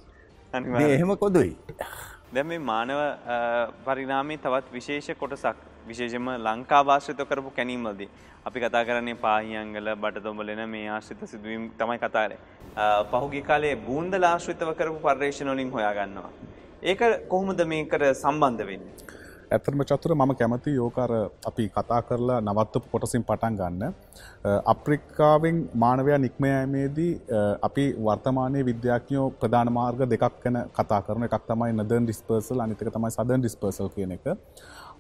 එහෙම 0.87 1.13
කොදුයි. 1.17 1.53
දැ 2.31 2.43
මේ 2.43 2.61
මානව 2.61 3.01
පරිනාමේ 3.85 4.37
තවත් 4.37 4.67
විශේෂ 4.71 5.09
කොටසක් 5.15 5.65
විශේෂම 5.87 6.29
ලංකා 6.39 6.83
වාශ්‍රිත 6.83 7.25
කරපු 7.25 7.51
කැනීමල්දී. 7.51 8.09
අපි 8.45 8.59
කතා 8.59 8.85
කරන්නේ 8.85 9.17
පාහියංගල 9.17 9.89
බටතොඹලෙන 9.97 10.63
මේ 10.69 10.87
ආශ්‍රිත 10.89 11.25
සිදුවීම් 11.25 11.67
තමයි 11.75 11.99
කතාරේ. 11.99 12.39
පහුගි 13.11 13.41
කාලේ 13.43 13.75
බූන්දල 13.87 14.23
ආශ්‍රිතව 14.25 14.73
කරපු 14.75 14.99
පර්යේෂණවලින් 15.01 15.71
හොයාගන්නවා. 15.71 16.31
ඒක 16.89 17.01
කොහොමද 17.31 17.61
මේකට 17.71 18.03
සම්බන්ධ 18.11 18.63
වෙන්නේ? 18.69 18.93
ඇත්තම 19.55 19.81
චතුර 19.89 20.13
මම 20.15 20.31
කැමති 20.39 20.71
යෝකර 20.77 21.11
අපි 21.49 21.65
කතා 21.75 21.99
කරලා 22.07 22.37
නවත්තපු 22.45 22.87
කොටසින් 22.93 23.23
පටන් 23.29 23.57
ගන්න. 23.59 23.93
අප්‍රිකාවෙන් 24.73 25.57
මානවයා 25.83 26.19
නික්මයමේදී 26.25 27.11
අපි 27.67 27.85
වර්තමානය 28.07 28.63
විද්‍යාඥයෝ 28.69 29.25
ප්‍රධාන 29.41 29.71
මාර්ග 29.77 30.01
දෙකක් 30.13 30.39
ගැන 30.45 30.57
කතා 30.77 31.01
කරන 31.07 31.27
එකක් 31.27 31.45
තමයි 31.51 31.75
නදර්න් 31.77 32.07
ඩිස්පර්සල් 32.07 32.63
අනිතක 32.65 32.89
තමයි 32.95 33.11
සදන් 33.17 33.43
ඩිස්පර්සල් 33.43 33.91
කියන 33.97 34.15
එක. 34.17 34.25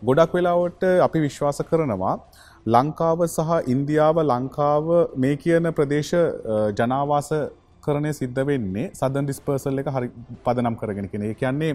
ගොඩක් 0.09 0.35
වෙලාවට 0.37 0.85
අපි 1.07 1.23
විශ්වාස 1.25 1.61
කරනවා 1.71 2.13
ලංකාව 2.75 3.25
සහ 3.27 3.57
ඉන්දියාව 3.73 4.21
ලංකාව 4.31 4.93
මේ 5.25 5.41
කියන 5.45 5.71
ප්‍රදේශ 5.79 6.13
ජනාවාස 6.79 7.31
කරණය 7.85 8.11
සිද්ධ 8.19 8.41
වෙන්නේ 8.49 8.85
සදන් 8.91 9.27
ඩිස්පර්සල් 9.27 9.81
එක 9.83 9.89
හරි 9.95 10.09
පදනම් 10.45 10.77
කරගෙන 10.81 11.09
කෙන 11.13 11.25
කියන්නේ 11.33 11.71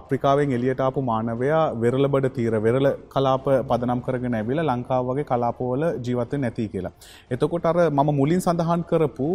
අප්‍රිකාවෙන් 0.00 0.56
එලියට 0.58 0.82
ආපු 0.86 1.04
මානවයා 1.10 1.62
වෙරලබඩ 1.84 2.28
තීර 2.38 2.56
වෙරල 2.66 2.90
කලාප 3.14 3.46
පදනම් 3.70 4.02
කරගෙන 4.08 4.38
ඇවිල 4.40 4.62
ලංකාව 4.64 5.10
වගේ 5.10 5.28
කලාපවල 5.32 5.86
ජීවත 6.06 6.34
නැති 6.44 6.68
කියලා. 6.74 6.96
එතකොට 7.30 7.70
අර 7.72 7.78
මම 7.90 8.10
මුලින් 8.20 8.44
සඳහන් 8.46 8.84
කරපු 8.90 9.30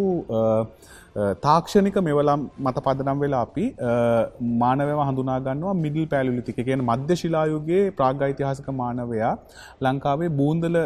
තාක්ෂණික 1.42 1.98
මෙවලම් 2.08 2.42
මත 2.60 2.78
පදනම් 2.86 3.20
වෙලා 3.20 3.44
අපි 3.48 3.66
මානවව 4.64 5.00
හඳුනාගන්නවා 5.02 5.76
මිඩල් 5.84 6.08
පැලිතික 6.14 6.60
කියන 6.62 6.82
මධ්‍ය 6.84 7.16
ශිලායුගේ 7.22 7.84
ප්‍රාග්යිතිහාසක 8.00 8.68
මානවයා 8.82 9.34
ලංකාවේ 9.82 10.32
බූන්දල 10.40 10.78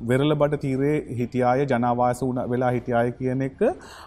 වෙරළ 0.00 0.34
බට 0.34 0.60
තීරේ 0.60 0.94
හිටියාය 1.18 1.66
ජනවාස 1.66 2.22
වන 2.22 2.40
වෙලා 2.50 2.70
හිටියාය 2.70 3.12
කියන 3.12 3.42
එක 3.42 3.60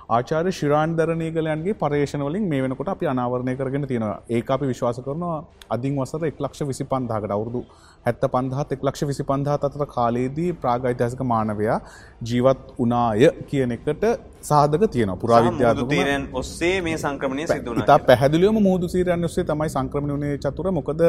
ආචාර 0.09 0.45
ශිරාන්ධරණයගලයන්ගේ 0.51 1.75
පර්ේෂණවලින් 1.75 2.47
මේ 2.47 2.61
වෙනකොට 2.61 2.93
අපි 2.95 3.09
අනාවරණය 3.13 3.55
කරගෙන 3.55 3.87
තියෙනවා. 3.87 4.17
ඒ 4.29 4.41
අපි 4.49 4.65
විශ්වාස 4.65 4.99
කරනවා 4.99 5.37
අධින් 5.69 5.99
වසර 5.99 6.29
එක් 6.29 6.39
ලක්ෂ 6.39 6.67
විසි 6.67 6.85
පන්දාකට 6.85 7.35
අවුරදු 7.37 7.63
හැත්ත 8.05 8.25
පන්දහත් 8.27 8.75
එක් 8.75 8.81
ලක්ෂ 8.83 9.07
විසි 9.09 9.23
පන්දහත් 9.23 9.67
අතර 9.67 9.85
කාලයේදී 9.87 10.49
ප්‍රාගයිතයසක 10.55 11.21
මානවයා 11.25 11.79
ජීවත් 12.23 12.73
උනාය 12.77 13.29
කියන 13.47 13.75
එකට 13.75 14.03
සාධක 14.43 14.83
තියෙන 14.87 15.13
පුරාවිද්‍යාතීරෙන් 15.17 16.27
ඔස්සේ 16.33 16.73
මේ 16.81 16.97
සංක්‍රමණය 16.97 17.47
සිදුන 17.47 17.79
ඉතා 17.79 17.99
පැහැදිලියම 18.01 18.59
මුහදු 18.61 18.89
සීරයන් 18.89 19.23
ඔස්සේ 19.23 19.45
තමයි 19.45 19.69
සංක්‍රමණ 19.69 20.17
වනේ 20.17 20.37
චතුර. 20.39 20.71
මොකද 20.71 21.01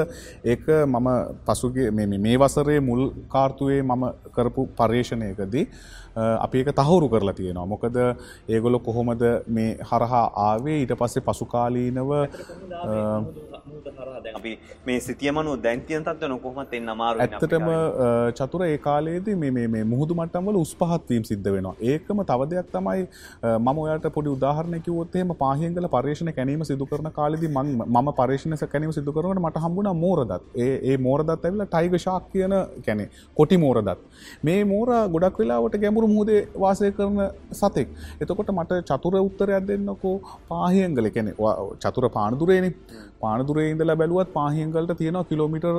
ඒක 0.45 0.65
මම 0.87 1.11
පසුගේ 1.47 1.91
මේ 1.91 2.39
වසරේ 2.39 2.81
මුල් 2.83 3.03
කාර්තුවේ 3.29 3.83
මම 3.83 4.05
කරපු 4.33 4.69
පර්යේෂණයකදී 4.77 5.67
අපි 6.17 6.59
ඒක 6.63 6.71
තහවුරු 6.81 7.09
කරලා 7.15 7.37
තියෙනවා. 7.41 7.67
මොකද 7.75 7.97
ඒගොලො 8.49 8.79
කොහොමද 8.89 9.23
මේ 9.49 9.71
හරහා 9.91 10.27
ආවේ? 10.47 10.79
ඊට 10.83 10.95
පස්සේ 11.01 11.27
පසුකාලීනව 11.29 12.13
අපි 14.35 14.53
මේ 14.87 14.99
සිතියමනු 15.07 15.57
දැන්තියන් 15.65 16.05
තත්වන 16.07 16.39
කොහොමත් 16.47 16.75
එන්න 16.79 16.89
අමාරු 16.95 17.23
ඇත්තටම 17.25 17.69
චතුර 18.41 18.65
ඒ 18.67 18.79
කාලයේදී 18.87 19.37
මේ 19.43 19.67
මේ 19.75 19.85
මුහුදු 19.93 20.19
මට්ටම්වල 20.21 20.59
උස් 20.63 20.75
පහත්වීම් 20.83 21.25
සිද්ධ 21.31 21.51
වෙනවා. 21.57 21.75
ඒකම 21.93 22.23
තව 22.31 22.49
දෙයක් 22.53 22.69
තමයි 22.77 23.03
මම 23.53 23.83
ඔයාට 23.85 24.09
පොඩි 24.17 24.35
උදාහරණයක් 24.37 24.85
කිව්වොත් 24.89 25.17
එහෙම 25.21 25.35
පාහියන්ගල 25.43 25.89
පර්යේෂණ 25.97 26.33
කැනීම 26.39 26.65
සිදු 26.71 26.89
කරන 26.93 27.11
කාලෙදී 27.19 27.53
මම 27.55 28.13
පර්යේෂණ 28.21 28.57
කැනීම 28.75 28.95
සිදු 28.99 29.17
කරනකොට 29.19 29.43
මට 29.45 29.65
හම්බුණා 29.67 29.95
මෝරදත්. 30.05 30.33
ඒ 30.65 30.75
ඒ 30.91 30.97
මෝරදත් 31.09 31.35
ඇවිල්ලා 31.35 31.69
ටයිගර් 31.75 32.03
ෂාක් 32.05 32.31
කියන 32.35 32.57
කියන්නේ 32.87 33.09
කොටි 33.41 33.61
මෝරදත්. 33.65 33.99
මේ 34.49 34.61
මෝර 34.73 34.89
ගොඩක් 35.17 35.39
වෙලාවට 35.45 35.81
ගැඹුරු 35.85 36.04
මුහුදේ 36.07 36.41
වාසය 36.57 36.91
කරන 36.91 37.21
සතෙක්. 37.53 37.89
එතකොට 38.21 38.51
මට 38.51 38.81
චතුර 38.91 39.15
උත්තරයක් 39.21 39.67
දෙන්නකෝ. 39.69 40.17
පාහියන්ගල 40.51 41.09
කියන්නේ 41.09 41.35
චතුර 41.81 42.09
පානදුරේනේ 42.11 42.75
පානදුරේ 43.21 43.71
ඉඳලා 43.71 43.97
බැලුවත් 43.97 44.33
පාහියන්ගලට 44.33 44.99
තියෙනවා 44.99 45.25
කිලෝමීටර් 45.25 45.77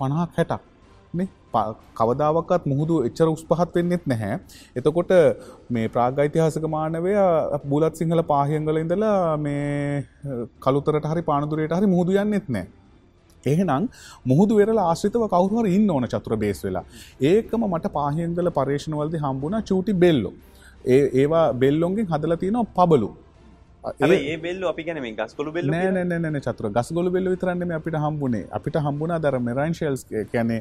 50ක් 0.00 0.28
60ක් 0.38 0.60
නේ? 1.14 1.28
කවදාවක්වත් 1.94 2.66
මුහුදු 2.72 2.96
එච්චර 3.08 3.28
උස් 3.28 3.44
පහත් 3.44 3.70
වෙන්නෙත් 3.76 4.04
නැහැ. 4.06 4.34
එතකොට 4.76 5.12
මේ 5.70 5.86
ප්‍රාග්යිතිහාසක 5.88 6.66
මානවයා 6.76 7.60
බුලත් 7.66 7.94
සිංහල 7.94 8.22
පාහියන්ගල 8.24 8.82
ඉඳලා 8.84 9.16
මේ 9.38 10.04
කළුතරට 10.60 11.08
හරි 11.12 11.22
පානදුරයට 11.22 11.78
හරි 11.78 11.94
මුහුදු 11.94 12.16
යන්නෙත් 12.16 12.48
නැහැ. 12.48 12.79
එහෙනම් 13.46 13.88
මුහුදු 14.26 14.60
වෙරලා 14.60 14.86
ආශ්‍රිතව 14.90 15.24
කවුරු 15.34 15.62
හරි 15.62 15.74
ඉන්න 15.78 15.90
ඕන 15.90 16.08
චතුර 16.14 16.36
බේස් 16.36 16.60
වෙලා. 16.64 16.84
ඒකම 17.22 17.64
මට 17.72 17.92
පාහියන්ගල 17.98 18.52
පර්යේෂණවලදී 18.60 19.24
හම්බුණා 19.26 19.62
චූටි 19.62 19.94
බෙල්ලෝ. 20.04 20.34
ඒ 20.94 21.02
ඒවා 21.22 21.48
බෙල්ලොන්ගෙන් 21.64 22.06
හදලා 22.12 22.40
තියෙනවා 22.44 22.70
පබලු. 22.78 23.10
ඒ 23.84 24.36
බෙල්ල 24.36 24.64
අපි 24.70 24.84
ගැන 24.86 25.00
මේ 25.02 25.12
ගස්කොලු 25.18 25.52
බෙල්ල 25.52 25.70
නෑනෑන 25.74 26.38
චතුර 26.46 26.66
ගස්ගොලු 26.76 27.10
බෙල්ල 27.16 27.28
විතරන්නම 27.34 27.72
අපිට 27.78 27.96
හම්බුණේ 28.04 28.42
අපිට 28.58 28.76
හම්බුණා 28.86 29.20
දර 29.24 29.38
මෙරයින්ශල්ස් 29.48 30.02
කැනේ 30.32 30.60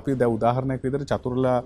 අපි 0.00 0.16
ද 0.22 0.28
උදාහරණයක් 0.36 0.82
විතර 0.86 1.04
චතුරලා 1.12 1.58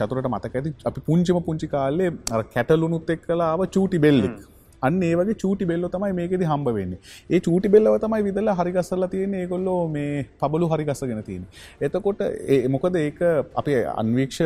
චතුරට 0.00 0.28
මතක 0.32 0.60
ඇති 0.60 0.74
අපි 0.90 1.06
පුංචිම 1.08 1.40
පුංචි 1.48 1.68
කාලේ 1.74 2.10
කැටලුනුත් 2.54 3.10
එක් 3.16 3.26
කලාව 3.26 3.66
චූටි 3.76 4.00
බෙල්ලෙක් 4.06 4.36
අන්න 4.82 5.02
ඒ 5.02 5.14
වගේ 5.20 5.38
චූටි 5.42 5.68
බෙල්ලෝ 5.70 5.90
තමයි 5.94 6.12
මේකෙද 6.20 6.42
හම්බ 6.50 6.68
වෙන්නේ. 6.78 6.98
ඒ 7.30 7.40
චූටි 7.40 7.68
බෙල්ලව 7.68 7.98
තමයි 8.04 8.22
විදලා 8.28 8.56
හරිගස්සලා 8.60 9.10
තියෙන 9.14 9.34
ඒගොල්ලෝ 9.34 9.88
මේ 9.88 10.26
පබලු 10.40 10.68
හරිගස්සගෙන 10.72 11.22
තියෙන 11.28 11.44
එතකොට 11.80 12.20
ඒ 12.56 12.60
මොකද 12.68 12.96
ඒක 12.96 13.20
අපි 13.62 13.76
අන්වීක්ෂ 14.02 14.40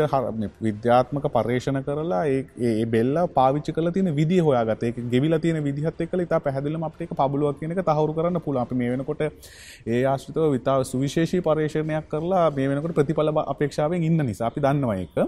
විද්‍යාත්මක 0.66 1.26
පර්යේෂණ 1.36 1.82
කරලා 1.88 2.22
ඒ 2.26 2.86
බෙල්ලා 2.94 3.26
පාවිච්චි 3.38 3.76
කළ 3.76 3.92
තියෙන 3.96 4.14
විදිහ 4.20 4.42
හොයාගත 4.48 4.85
ඒක 4.88 5.00
ගෙවිලා 5.14 5.40
තියෙන 5.44 5.62
විදිහත් 5.68 6.04
එක්කලා 6.06 6.26
ඉතා 6.28 6.40
පැහැදිලිවම 6.46 6.87
අපිට 6.88 7.06
ඒක 7.06 7.16
පබලුවක් 7.22 7.60
කියන 7.60 7.76
එක 7.76 7.83
තහවුරු 7.90 8.16
කරන්න 8.18 8.40
පුළුවන්. 8.46 8.62
අපි 8.62 8.74
මේ 8.74 8.90
වෙනකොට 8.92 9.22
ඒ 9.87 10.04
ආශ්‍රිතව 10.12 10.50
විතා 10.56 10.78
සුවිශේෂී 10.92 11.42
පර්යේෂණයක් 11.48 12.08
කරලා 12.12 12.46
මේ 12.56 12.68
වෙනකොට 12.70 12.96
ප්‍රතිඵල 12.98 13.33
අපේක්ෂාවෙන් 13.44 14.06
ඉන්න 14.08 14.26
නිසා 14.31 14.48
අපි 14.50 14.64
දන්නවා 14.66 14.96
ඒක. 15.02 15.18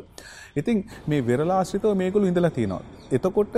ඉතින් 0.60 0.84
මේ 1.10 1.20
වෙරලාශ්‍රිතව 1.28 1.94
මේගොල්ලෝ 2.02 2.30
ඉඳලා 2.32 2.52
තියෙනවා. 2.58 2.82
එතකොට 3.16 3.54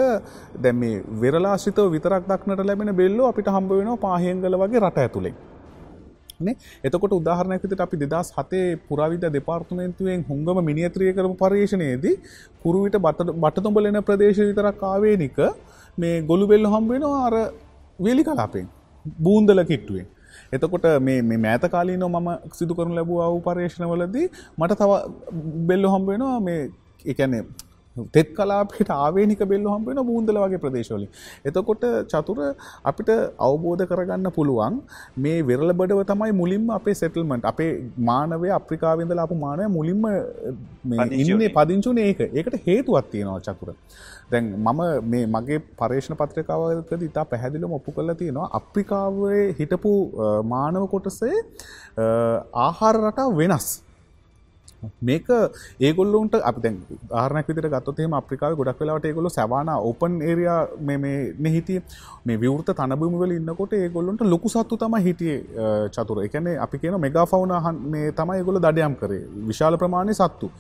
දැන් 0.63 0.77
මේ 0.83 1.03
වෙරලාශ්‍රිතව 1.35 1.89
විතරක් 1.97 2.31
දක්නට 2.31 2.69
ලැබෙන 2.71 2.93
බෙල්ලෝ 3.01 3.27
අපිට 3.31 3.51
හම්බ 3.55 3.71
වෙනවා 3.79 3.99
පාහියන්ගල 4.07 4.57
වගේ 4.63 4.85
රට 4.85 5.05
ඇතුළේ. 5.05 5.35
නේ 6.41 6.57
එතකොට 6.85 7.13
උදාහරණයක් 7.19 7.63
විදිහට 7.65 7.85
අපි 7.87 7.97
2007 7.99 8.63
පුරාවිද්‍යා 8.89 9.33
දෙපාර්තමේන්තුවෙන් 9.37 10.25
හුඟම 10.31 10.59
මිනියත්‍රිය 10.69 11.13
කරපු 11.19 11.37
පර්යේෂණයේදී 11.43 12.15
කුරුවිට 12.63 12.97
බටතොඹලෙන 13.43 14.01
ප්‍රදේශ 14.09 14.41
විතරක් 14.43 14.83
ආවේනික 14.85 15.39
මේ 15.99 16.17
ගොළු 16.31 16.51
බෙල්ල 16.53 16.67
හම්බ 16.73 16.91
වෙනවා 16.95 17.23
අර 17.29 17.37
වේලි 17.99 18.25
කලාපෙන් 18.25 18.67
බූන්දල 19.25 19.63
කිට්ටුවෙන්. 19.71 20.07
එතකොට 20.53 20.87
මේ 21.01 21.21
මේ 21.23 21.39
මෑත 21.39 21.67
කාලීනෝ 21.75 22.11
මම 22.11 22.31
සිදු 22.53 22.75
කරනු 22.75 22.95
ලැබූ 22.95 23.21
අවු 23.27 23.39
පර්යේෂණවලදී 23.47 24.27
මට 24.59 24.81
තව 24.81 24.91
බෙල්ලො 25.69 25.95
හම්බ 25.95 26.07
වෙනවා 26.13 26.41
මේ 26.41 26.61
එකැනේ 27.05 27.43
තෙත් 28.15 28.29
කලාපට 28.37 28.91
ආවේනික 28.97 29.43
බෙල්ල 29.53 29.67
හම්බෙන 29.75 30.01
බූන්දල 30.09 30.39
වගේ 30.45 30.63
ප්‍රදේශවලින්. 30.65 31.11
එතකොට 31.49 31.85
චතුර 32.13 32.39
අපිට 32.91 33.11
අවබෝධ 33.49 33.85
කරගන්න 33.91 34.31
පුළුවන් 34.39 34.81
මේ 35.27 35.43
වෙරල 35.51 35.73
බඩව 35.81 36.07
තමයි 36.13 36.33
මුලින්ම 36.41 36.73
අපේ 36.79 36.97
සෙටල්මට 37.03 37.47
අපේ 37.53 37.71
මානවය 38.11 38.51
අප්‍රිකාවිඳල 38.59 39.25
අප 39.27 39.35
මානය 39.45 39.69
මුලින්ම 39.79 40.03
ඉන්නේ 41.23 41.55
පදිංචුන 41.59 42.03
ඒක 42.07 42.21
ඒකට 42.29 42.59
හේතුවත් 42.67 43.11
තියෙනවා 43.15 43.41
චතුර. 43.47 43.71
දැන් 44.33 44.45
මම 44.67 44.81
මේ 45.13 45.25
මගේ 45.37 45.61
පර්ේෂණ 45.81 46.19
පත්‍රකාවකද 46.21 47.03
ඉතා 47.11 47.25
පැහැදිලම 47.33 47.79
ඔප්පු 47.79 47.97
කල 47.97 48.13
තියෙනවා 48.21 48.51
අප්‍රිකාවේ 48.61 49.43
හිටපු 49.61 49.95
මානව 50.55 50.85
කොටසේ 50.95 51.35
ආහාර 52.67 52.95
රටා 53.05 53.31
වෙනස්. 53.41 53.69
මේක 55.11 55.29
ඒගොල්ලොන්ට 55.89 56.35
අප 56.51 56.57
දැන් 56.65 56.77
ආරනක් 57.23 57.49
විතර 57.51 57.69
ගත්තේ 57.75 58.09
අප්‍රිකාව 58.21 58.57
ගොඩක් 58.61 58.81
වෙලාට 58.83 59.09
ඒගොල්ල 59.11 59.31
සවාන 59.39 59.73
ඕපන් 59.75 60.21
ඒරයා 60.31 60.59
මේ 60.91 61.53
හිටිය. 61.57 61.83
මේ 62.27 62.41
විවෘත 62.45 62.71
තනබුමවල 62.79 63.35
ඉන්නකොට 63.39 63.75
ඒගොල්ලොන්ට 63.81 64.23
ලොකු 64.35 64.49
සත්තු 64.55 64.81
තම 64.83 64.97
හිටිය 65.09 65.37
චතුර. 65.97 66.23
එකන 66.27 66.49
අපි 66.67 66.79
කියන 66.79 67.01
මෙගා 67.07 67.27
ෆවුන 67.33 67.53
මේ 67.95 68.13
තමයි 68.13 68.43
ගොල 68.49 68.61
දඩයම් 68.67 68.97
කරේ. 69.03 69.25
විශාල 69.51 69.77
ප්‍රමාණය 69.83 70.15
සත්තු. 70.21 70.51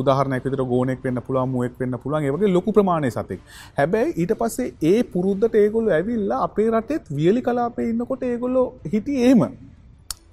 උදාහරනයක් 0.00 0.44
විතර 0.46 0.62
ගෝනෙක් 0.72 1.04
වෙන්න 1.04 1.20
පුළා 1.26 1.46
මුවෙක් 1.46 1.74
වෙන්න 1.80 1.98
පුළන් 2.04 2.24
ඒවගේ 2.28 2.54
ලොකු 2.56 2.72
ප්‍රමාණය 2.78 3.10
සතෙක්. 3.16 3.40
හැබැයි 3.78 4.16
ඊට 4.22 4.32
පස්සේ 4.40 4.74
ඒ 4.90 5.02
පුරුද්ධට 5.12 5.54
ඒගොල්ල 5.62 5.92
ඇවිල්ලා 5.98 6.40
අපේ 6.48 6.70
රටෙත් 6.70 7.14
වියලි 7.18 7.42
කලාපේ 7.46 7.88
ඉන්නකොට 7.92 8.22
ඒගොල්ලො 8.30 8.64
හිටි 8.92 9.14
ඒම 9.28 9.44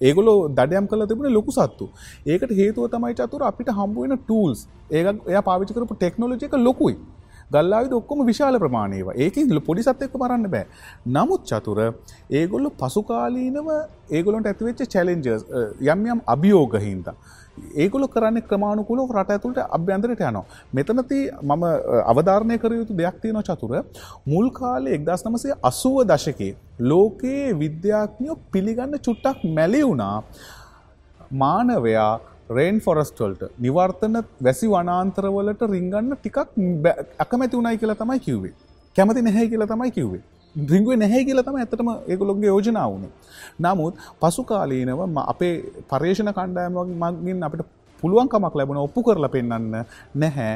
ඒගොලෝ 0.02 0.38
දඩයම් 0.58 0.86
කල 0.91 1.06
තිබුණ 1.06 1.34
ලොකු 1.38 1.52
සත්තු. 1.52 1.86
ඒකට 2.26 2.54
හේතුව 2.60 2.91
තමයි 2.93 3.16
චතුර 3.20 3.43
අපිට 3.49 3.72
හම්බුවෙන 3.80 4.18
ටූල්ස් 4.20 4.68
ඒ 4.91 5.04
එය 5.30 5.41
පාවිචි 5.49 5.74
කරපු 5.74 5.95
ටෙක්නෝලජි 5.95 6.47
එක 6.49 6.56
ලොකුයි. 6.68 6.95
ගල්ලාවිද 7.52 7.93
ඔක්කොම 7.93 8.24
විශාල 8.26 8.60
ප්‍රමාණයවා 8.64 9.18
ඒකින් 9.18 9.60
පොඩි 9.62 9.84
සත්යක 9.84 10.16
මරන්න 10.16 10.47
බෑ. 10.47 10.66
නමුත් 11.08 11.43
චතුර 11.43 11.80
ඒගොල්ලු 12.32 12.72
පසුකාලීනව 12.82 13.70
ඒගොලොන්ට 14.12 14.47
ඇතිවෙච්ච 14.47 14.89
චැලෙන්ජර්ස් 14.95 15.45
යම් 15.86 16.10
යම් 16.14 16.26
අභියෝගහින්ද 16.28 17.14
ඒගොල 17.76 18.08
කරන්න 18.08 18.41
ක්‍රමාණුකුලෝ 18.43 19.08
රට 19.10 19.36
ඇතුළට 19.36 19.60
අභ්‍යන්තරයට 19.70 20.22
යනවා. 20.22 20.45
මෙතනති 20.74 21.20
මම 21.43 21.66
අවධාරණය 22.06 22.58
කර 22.58 22.74
යුතු 22.74 22.97
දෙයක් 22.97 23.22
තියෙන 23.22 23.43
චතුර. 23.43 23.84
මුල් 24.26 24.49
කාලේ 24.52 24.95
එක්දස් 24.97 25.26
නමසේ 25.26 25.60
අසුව 25.64 26.02
දශකේ 26.06 26.56
ලෝකයේ 26.82 27.54
විද්‍යාඥයෝ 27.60 28.41
පිළිගන්න 28.52 28.99
චුට්ටක් 28.99 29.47
මැලි 29.58 29.84
වුණා. 29.84 30.18
මානවයා 31.34 32.12
රේන් 32.52 32.80
ෆොරස්ටල්ට 32.80 33.41
නිවර්තන 33.60 34.20
වැසි 34.41 34.68
වනාන්තරවලට 34.68 35.64
රිංගන්න 35.70 36.14
ටිකක් 36.14 36.38
අකමැති 37.20 37.58
වුණයි 37.58 37.78
කියලා 37.78 37.97
තමයි 37.97 38.20
කිව්වේ. 38.20 38.54
කැමති 38.95 39.22
නැහැ 39.22 39.47
කියලා 39.47 39.68
තමයි 39.68 39.91
කිව්වේ. 39.91 40.24
රිංගුව 40.56 40.95
නැහැ 40.95 41.24
කියලා 41.24 41.43
තම 41.43 41.58
ඇතටම 41.58 41.91
ඒගොලොන්ගේ 42.08 42.49
යෝජනාවන. 42.49 43.06
නමුත් 43.60 43.95
පසු 44.20 44.43
කාලීනව 44.45 45.06
අපේ 45.26 45.54
පර්ේෂණ 45.89 46.34
කණ්ඩායම 46.34 46.76
මගින් 47.22 47.43
අපට 47.43 47.64
පුළුවන්කමක් 48.04 48.56
ලැබුණ 48.56 48.78
ඔප්පු 48.80 49.04
කරලා 49.04 49.30
පෙන්න්න 49.30 49.72
නැහැ. 50.16 50.54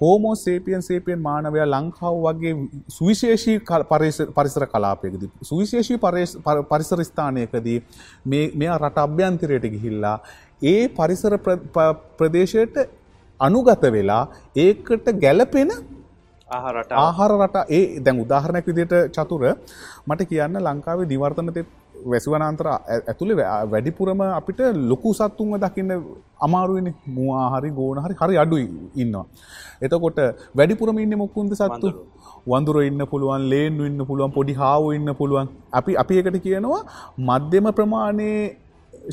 හෝමෝ 0.00 0.34
සේපියන් 0.36 0.82
සේපියන් 0.82 1.20
මානවය 1.20 1.64
ලංකාව 1.64 2.16
වගේ 2.18 2.54
සුවිශේෂී 2.88 3.60
පරිසර 4.34 4.66
කලාපයකදී. 4.66 5.30
සුවිශේෂී 5.42 5.98
පරිසර 6.68 7.04
ස්ථානයකදී 7.04 7.78
මෙ 8.26 8.68
රට 8.76 8.98
අභ්‍යන්තරයට 8.98 9.64
ගිහිල්ලා 9.66 10.18
ඒ 10.62 10.88
පරිසර 10.88 11.34
ප්‍රදේශයට 12.18 12.76
අනුගත 13.40 13.84
වෙලා 13.92 14.22
ඒකට 14.56 15.08
ගැලපෙන 15.20 15.70
ආහාර 16.98 17.30
රට. 17.32 17.56
ඒ 17.70 18.00
දැන් 18.00 18.20
උදාහරණයක් 18.20 18.66
විදියට 18.66 18.94
චතුර 19.12 19.42
මට 20.06 20.28
කියන්න 20.30 20.58
ලංකාවේ 20.58 21.08
දිවර්තනත 21.08 21.58
වැසිවනාන්තර 22.04 22.66
ඇතුළේ 22.68 23.46
වැඩිපුරම 23.72 24.20
අපිට 24.30 24.60
ලොකු 24.90 25.12
සත්තුන්ව 25.12 25.58
දකින්න 25.58 25.92
අමාරුවනි 26.40 26.92
මවාහරි 27.08 27.70
ගෝන 27.70 27.98
හරි 27.98 28.14
හරි 28.14 28.36
අඩුයි 28.36 28.66
ඉන්නවා. 28.94 29.26
එතකොට 29.82 30.20
වැඩිපුරම 30.54 30.98
ඉන්න 30.98 31.18
මොක්කුන්ද 31.18 31.54
සත්තු? 31.54 31.88
වඳුර. 32.46 32.76
ඉන්න 32.82 33.02
පුළුවන් 33.06 33.48
ලේන් 33.52 33.80
ඉන්න 33.80 34.06
පුළුවන් 34.06 34.32
පොඩි 34.32 34.54
හාව 34.54 34.92
ඉන්න 34.92 35.14
පුළුවන්. 35.14 35.48
අපි 35.72 35.96
අපි 35.96 36.20
එකට 36.20 36.38
කියනවා 36.42 36.82
මධ්‍යම 37.28 37.68
ප්‍රමාණයේ 37.72 38.65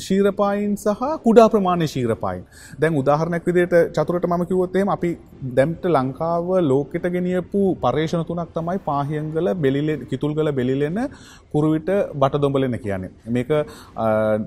ශීරපායින් 0.06 0.74
සහ 0.76 1.02
කුඩා 1.24 1.46
ප්‍රමාණය 1.54 1.86
ශීරපායින්. 1.94 2.44
දැන් 2.80 2.98
උදාහරණයක් 3.02 3.46
විදියට 3.48 3.74
චතුරට 3.96 4.26
මම 4.30 4.44
කිවොත්තේම 4.50 4.88
අපි 4.96 5.10
දැම්ට 5.58 5.84
ලංකාව 5.96 6.48
ලෝකෙට 6.70 7.06
ගෙනියපු 7.16 7.62
පර්ේෂණ 7.84 8.24
තුනක් 8.30 8.52
තමයි 8.56 8.78
පාහියන්ගල 8.88 9.48
බෙලිලෙ 9.64 9.94
කිතුල්ගල 10.12 10.50
බෙලිලෙන්න 10.60 11.00
කුරුවිට 11.54 11.90
බට 12.22 12.42
දොඹලෙන 12.44 12.78
කියන්නේ. 12.86 13.12
මේක 13.36 13.50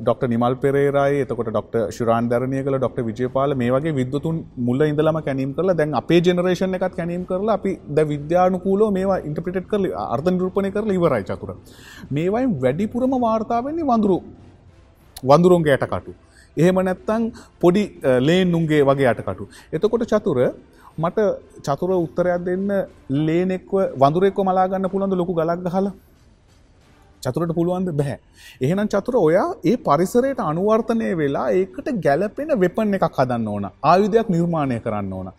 ඩොක්ට 0.02 0.28
නිමල් 0.34 0.56
පෙරේරයි 0.64 1.24
එතකොට 1.26 1.52
ඩොක්ට 1.52 1.78
ශුරාන්ධරණය 1.98 2.64
කළ 2.68 2.80
ඩොක්ට 2.80 3.02
විජයපාල 3.10 3.56
මේ 3.64 3.72
වගේ 3.76 3.96
විද්තුන් 4.00 4.38
මුල්ල 4.70 4.88
ඉඳලම 4.90 5.22
කැනීම් 5.28 5.54
කරලා 5.60 5.78
දැන් 5.82 6.00
අපේ 6.02 6.22
ජෙනරේෂන් 6.28 6.80
එකත් 6.80 6.98
කැනීම් 7.00 7.26
කරලා 7.32 7.58
අපි 7.60 7.74
ද 7.98 8.08
විද්‍යානුකූලෝ 8.14 8.90
මේවා 8.98 9.22
ඉන්ටපිට් 9.30 9.70
කරල 9.72 9.88
අර්ධ 10.16 10.30
නිරූපණය 10.34 10.72
කරලා 10.76 10.98
ඉවරයි 11.00 11.24
චතුර. 11.30 11.52
මේවයින් 12.18 12.52
වැඩිපුරම 12.64 13.16
වාර්තාාවන්නේ 13.26 13.90
වඳුරු 13.92 14.18
වඳුරුන්ගේ 15.24 15.76
ඇටකටු. 15.76 16.14
එහෙම 16.58 16.80
නැත්තං 16.88 17.30
පොඩි 17.62 17.84
ලේනුන්ගේ 18.28 18.82
වගේ 18.84 19.10
අටකටු. 19.14 19.48
එතකොට 19.74 20.06
චතුර 20.06 20.40
මට 20.98 21.20
චතුර 21.62 21.92
උත්තරයක් 21.96 22.44
දෙන්න 22.46 22.68
ලේනෙක්ව 23.28 23.74
වඳුරෙක්ව 24.04 24.44
මලාගන්න 24.50 24.90
පුළන්ද 24.94 25.18
ලොකු 25.22 25.34
ගලක් 25.34 25.74
හලා 25.76 25.94
චතුරට 27.24 27.54
පුළුවන්ද 27.58 27.90
බැහැ. 28.00 28.20
එහෙනම් 28.62 28.88
චතුර 28.88 29.16
ඔයා 29.18 29.48
ඒ 29.66 29.76
පරිසරයට 29.88 30.40
අනුවර්තනය 30.52 31.10
වෙලා 31.22 31.48
ඒකට 31.52 31.88
ගැලපෙන 32.06 32.54
වෙපන් 32.64 32.98
එකක් 32.98 33.20
හදන්න 33.20 33.48
ඕන 33.48 33.70
ආයුධයක් 33.84 34.30
නිර්මාණය 34.36 34.80
කරන්න 34.86 35.14
ඕන. 35.14 35.30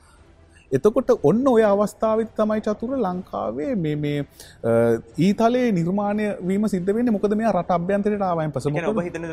එතකොට 0.77 1.11
ඔන්න 1.29 1.47
ඔය 1.51 1.63
අවස්ථාවත් 1.65 2.33
තමයි 2.39 2.61
චතුර 2.67 2.91
ලංකාවේ 3.05 3.71
මේ 3.85 3.97
මේ 4.03 4.19
ඊතලේ 5.27 5.69
නිර්මාණය 5.79 6.27
වීම 6.49 6.67
සිද්ධ 6.73 6.91
වෙන්නේ. 6.97 7.15
මොකද 7.17 7.35
මේ 7.41 7.53
රට 7.53 7.77
අභ්‍යන්තරයට 7.77 8.25
ආවයින් 8.29 8.53
පස්සේ. 8.57 8.73
මොකද? 8.75 8.91
ඔබ 8.93 9.01
හිතනද 9.07 9.27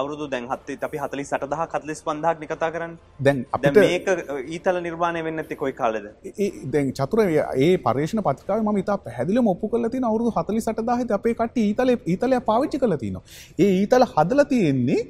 අවුරුදු 0.00 0.28
දැන් 0.34 0.48
හත් 0.52 0.76
අපි 0.88 1.00
48000 1.04 1.48
45000ක් 1.76 2.36
නේ 2.42 2.50
කතා 2.52 2.70
කරන්නේ. 2.74 2.98
දැන් 3.28 3.40
අපිට 3.58 3.80
මේක 3.84 4.10
ඊතල 4.58 4.82
නිර්මාණය 4.88 5.24
වෙන්නේ 5.28 5.42
නැත්තේ 5.42 5.60
කොයි 5.62 5.74
කාලෙද? 5.80 6.10
දැන් 6.76 6.92
චතුර 7.00 7.24
ඒ 7.24 7.72
පර්යේෂණ 7.88 8.24
පත්‍රිකාවේ 8.28 8.66
මම 8.66 8.82
ඉතා 8.84 8.98
පැහැදිලිවම 9.06 9.50
ඔප්පු 9.54 9.72
කරලා 9.72 9.92
තියෙන 9.96 10.08
අවුරුදු 10.10 10.36
48000 10.36 11.18
අපි 11.18 11.34
කට්ටිය 11.40 11.66
ඊතලේ 11.70 11.98
ඊතලය 12.14 12.44
පාවිච්චි 12.52 12.84
කරලා 12.84 13.02
තිනවා. 13.04 13.24
ඒ 13.64 13.72
ඊතල 13.80 14.08
හදලා 14.14 14.48
තියෙන්නේ 14.54 15.00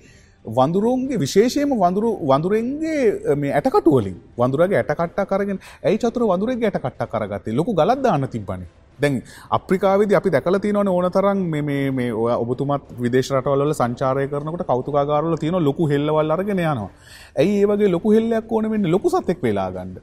වඳුරුන්ගේ 0.45 1.18
විශේෂයම 1.18 1.72
වඳුරු 1.76 2.11
වඳුරෙන්ගේ 2.22 3.36
මේ 3.36 3.53
ඇටකටුවලින් 3.53 4.16
වඳුරගේ 4.36 4.78
ඇටකට්ට 4.78 5.26
කරගෙන 5.28 5.59
ඇයි 5.84 5.99
චතුර 5.99 6.24
වඳුරෙක් 6.24 6.62
ඇටකට්ට 6.62 7.09
කරගත්තේ 7.09 7.55
ලොකු 7.55 7.74
ගලද්දාන්න 7.74 8.28
තිබ්බන. 8.28 8.64
දැන් 8.99 9.22
අප්‍රිකාවිදි 9.51 10.14
අපි 10.14 10.30
දැකල 10.30 10.59
තියනවන 10.59 10.88
ඕන 10.88 11.11
තරන් 11.11 11.38
මේ 11.51 12.12
ඔය 12.14 12.32
ඔබතුමත් 12.34 12.88
විදේශ 13.01 13.32
රටවල 13.32 13.74
සංචාරය 13.74 14.28
කරනකට 14.28 14.64
කෞතුකාගාරල 14.66 15.36
තියෙන 15.36 15.61
ලොකු 15.64 15.88
හෙල්ලවල් 15.88 16.30
අරගෙන 16.30 16.59
යනවා. 16.59 16.88
ඇයි 17.36 17.61
ඒවගේ 17.61 17.93
ලොකු 17.97 18.12
හෙල්ලයක් 18.12 18.53
ඕන 18.53 18.70
වෙන්න? 18.70 18.91
ලොකු 18.91 19.09
සතෙක් 19.11 19.43
වෙලා 19.43 19.70
ගන්න. 19.70 20.01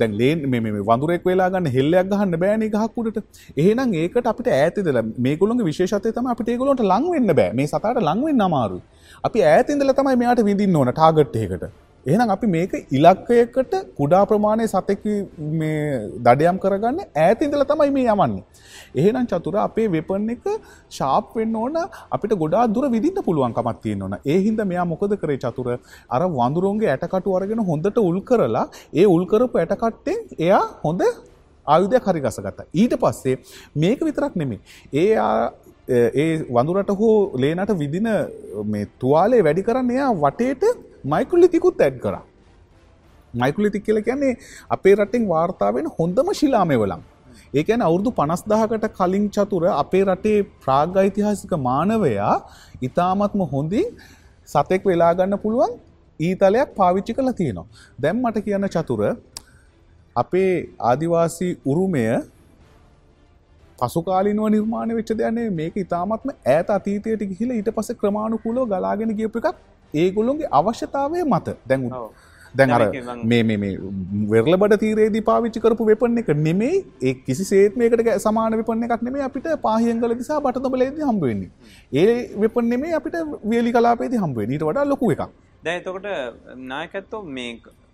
දැන් 0.00 0.16
ලේන් 0.20 0.44
මේ 0.52 0.82
වඳුරෙක් 0.90 1.28
වෙලා 1.30 1.48
ගන්න 1.54 1.70
හෙල්ලයක් 1.76 2.10
ගහන්න 2.12 2.40
බෑනේ 2.44 2.72
ගහක්කුඩට 2.74 3.22
එහෙනම් 3.64 3.94
ඒකට 4.02 4.30
අපිට 4.32 4.50
ඈතදලා 4.56 5.04
මේගොල්ලෝගේ 5.28 5.68
විශේෂත්වය 5.70 6.14
තමයි 6.18 6.34
අපිට 6.34 6.52
ඒගොල්ලන්ට 6.54 6.84
ලං 6.90 7.08
වෙන්න 7.14 7.36
බෑ. 7.40 7.52
මේ 7.60 7.70
සතාට 7.72 8.02
ලං 8.08 8.26
වෙන්න 8.28 8.46
අමාරුයි. 8.48 8.84
අපි 9.28 9.46
ඈතින්දල 9.52 9.96
තමයි 10.00 10.20
මෙයාට 10.22 10.44
විඳින්න 10.50 10.78
ඕන 10.80 10.92
ටාගට් 10.92 11.40
එකකට. 11.44 11.83
එහෙනම් 12.06 12.32
අපි 12.34 12.46
මේක 12.54 12.72
ඉලක්කයකට 12.98 13.74
කුඩා 14.00 14.22
ප්‍රමාණය 14.30 14.66
සතෙක් 14.72 15.04
මේ 15.60 15.76
දඩයම් 16.26 16.58
කරගන්න 16.64 17.00
ඈතින්දල 17.24 17.64
තමයි 17.70 17.90
මේ 17.96 18.06
යවන්නේ. 18.14 18.44
එහෙනම් 19.00 19.28
චතුර 19.32 19.56
අපේ 19.66 19.88
වෙපන් 19.96 20.30
එක 20.36 20.46
ශාප් 20.98 21.34
වෙන්න 21.40 21.56
ඕන 21.62 21.78
අපිට 22.16 22.34
ගොඩා 22.44 22.64
දුර 22.76 22.86
විදින්න 22.96 23.20
පුළුවන්කමක් 23.28 23.82
තියෙන්න 23.84 24.06
ඕන. 24.06 24.16
ඒ 24.32 24.38
හින්දා 24.46 24.70
මෙයා 24.72 24.86
මොකද 24.94 25.16
කරේ 25.22 25.40
චතුර 25.44 25.68
අර 26.16 26.22
වඳුරුන්ගේ 26.38 26.90
ඇටකටු 26.94 27.36
අරගෙන 27.40 27.66
හොඳට 27.70 28.02
උල් 28.08 28.18
කරලා 28.30 28.66
ඒ 29.02 29.06
උල් 29.16 29.26
කරපු 29.34 29.62
ඇටකට්ටෙන් 29.64 30.20
එයා 30.38 30.64
හොඳ 30.86 31.04
ආයුධයක් 31.66 32.08
හරි 32.08 32.24
ගසගත්තා. 32.26 32.70
ඊට 32.80 32.96
පස්සේ 33.02 33.36
මේක 33.84 34.08
විතරක් 34.08 34.34
නෙමෙයි. 34.42 34.60
ඒ 34.92 35.12
ඒ 35.88 36.32
වඳුරට 36.48 36.90
හෝ 37.00 37.14
ලේනට 37.36 37.72
විදින 37.82 38.10
මේ 38.72 38.88
තුවාලේ 39.00 39.44
වැඩි 39.46 39.64
කරන්න 39.68 39.94
එයා 39.96 40.12
වටේට 40.22 40.83
මයිකුල්ලිතිකුත් 41.04 41.80
ඇඩ් 41.80 41.98
කරා. 42.00 42.22
මයිකුලිතික් 43.34 43.84
කියල 43.86 44.00
කියන්නේ 44.02 44.38
අපේ 44.70 44.94
රටින් 44.96 45.24
වාර්තාවෙන් 45.28 45.88
හොඳම 45.98 46.28
ශිලාමය 46.40 46.76
වලම් 46.76 47.02
ඒකැන 47.54 47.82
අවුරදු 47.82 48.10
පනස්දාහකට 48.12 48.86
කලින් 48.98 49.24
චතුර 49.30 49.64
අපේ 49.74 50.04
රටේ 50.06 50.36
ප්‍රාග් 50.62 51.00
ඓතිහාසික 51.04 51.54
මානවයා 51.60 52.34
ඉතාමත්ම 52.82 53.42
හොඳින් 53.52 53.88
සතෙක් 54.48 54.82
වෙලාගන්න 54.84 55.38
පුළුවන් 55.38 55.74
ඊතලයක් 56.20 56.76
පාවිච්චි 56.76 57.12
කළ 57.12 57.32
තියෙනවා. 57.32 57.66
දැම් 57.98 58.22
මට 58.22 58.44
කියන්න 58.46 58.68
චතුර 58.68 59.02
අපේ 60.16 60.52
ආදිවාසී 60.82 61.52
උරුමය 61.66 62.06
පසුකාලිනුව 63.78 64.50
නිර්මාණ 64.54 64.96
වෙච්ච 64.98 65.12
දෙයන්නේ 65.20 65.48
මේක 65.52 65.76
ඉතාමත්ම 65.76 66.34
ඇත 66.48 66.68
අතීතයට 66.70 67.22
ගිහිල 67.30 67.50
ඊට 67.52 67.70
පස 67.76 67.88
ක්‍රමාණුකුලෝ 68.00 68.66
ගලාගෙන 68.66 69.16
ගියපු 69.20 69.42
එකක් 69.42 69.56
ඒගොල්ලොන්ගේ 70.02 70.54
අවශ්‍යතාවය 70.60 71.24
මත 71.24 71.56
දැන් 71.70 71.84
ඔව්. 72.00 72.08
දැන් 72.54 72.74
අර 72.76 72.82
මේ 73.32 73.42
මේ 73.42 73.70
වෙරලබඩ 74.32 74.74
තීරේදී 74.82 75.24
පාවිච්චි 75.28 75.62
කරපු 75.64 75.86
වෙපන් 75.90 76.18
එක 76.22 76.28
නෙමෙයි 76.46 76.82
ඒ 77.08 77.14
කිසි 77.28 77.46
සේත් 77.52 77.78
මේකට 77.82 78.10
සමාන 78.26 78.58
වෙපන් 78.60 78.84
එකක් 78.88 79.06
නෙමෙයි 79.08 79.24
අපිට 79.28 79.48
පාහියංගල 79.66 80.16
දිසා 80.20 80.42
බටතඹලේදී 80.44 81.08
හම්බ 81.08 81.24
වෙන්නේ. 81.30 81.50
ඒ 81.92 82.12
වෙපන් 82.44 82.70
නෙමෙයි 82.74 82.98
අපිට 83.00 83.16
වේලි 83.54 83.72
කලාපේදී 83.78 84.22
හම්බ 84.24 84.36
වෙන්නේ. 84.42 84.58
ඊට 84.58 84.68
වඩා 84.68 84.90
ලොකු 84.92 85.10
එකක්. 85.16 85.24
දැන් 85.64 85.80
එතකොට 85.80 86.06
නායකත්වෝ 86.72 87.22
මේ 87.38 87.50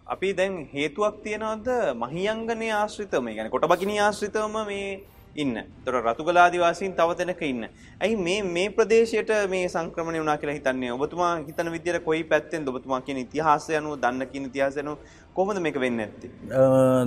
අපි 0.06 0.34
දැන් 0.40 0.54
හේතුවක් 0.74 1.16
තියනවද 1.24 1.68
මහියංගනය 2.02 2.68
ආශ්‍රිතව 2.80 3.24
මේ 3.26 3.34
කියන්නේ 3.34 3.54
කොටබකිනී 3.56 4.00
ආශ්‍රිතවම 4.06 4.56
මේ 4.70 4.86
ඉන්න. 5.34 5.56
ඒතර 5.56 5.94
රතුගල 6.02 6.36
ආදිවාසීන් 6.36 6.94
තව 6.94 7.14
තැනක 7.14 7.42
ඉන්න. 7.42 7.64
ඇයි 8.00 8.16
මේ 8.16 8.42
මේ 8.44 8.68
ප්‍රදේශයට 8.70 9.30
මේ 9.50 9.68
සංක්‍රමණය 9.68 10.18
වුණා 10.18 10.36
කියලා 10.38 10.54
හිතන්නේ? 10.58 10.92
ඔබතුමා 10.92 11.32
හිතන 11.46 11.70
විදියට 11.72 12.04
කොයි 12.04 12.24
පැත්තෙන්ද 12.24 12.68
ඔබතුමා 12.68 13.00
කියන 13.00 13.18
ඉතිහාසය 13.18 13.76
අනුව 13.76 14.00
දන්න 14.00 14.26
කියන 14.26 14.44
ඉතිහාසය 14.46 14.80
අනුව 14.80 14.98
කොහොමද 15.34 15.60
මේක 15.60 15.80
වෙන්නේ 15.80 16.06
නැත්තේ? 16.06 16.30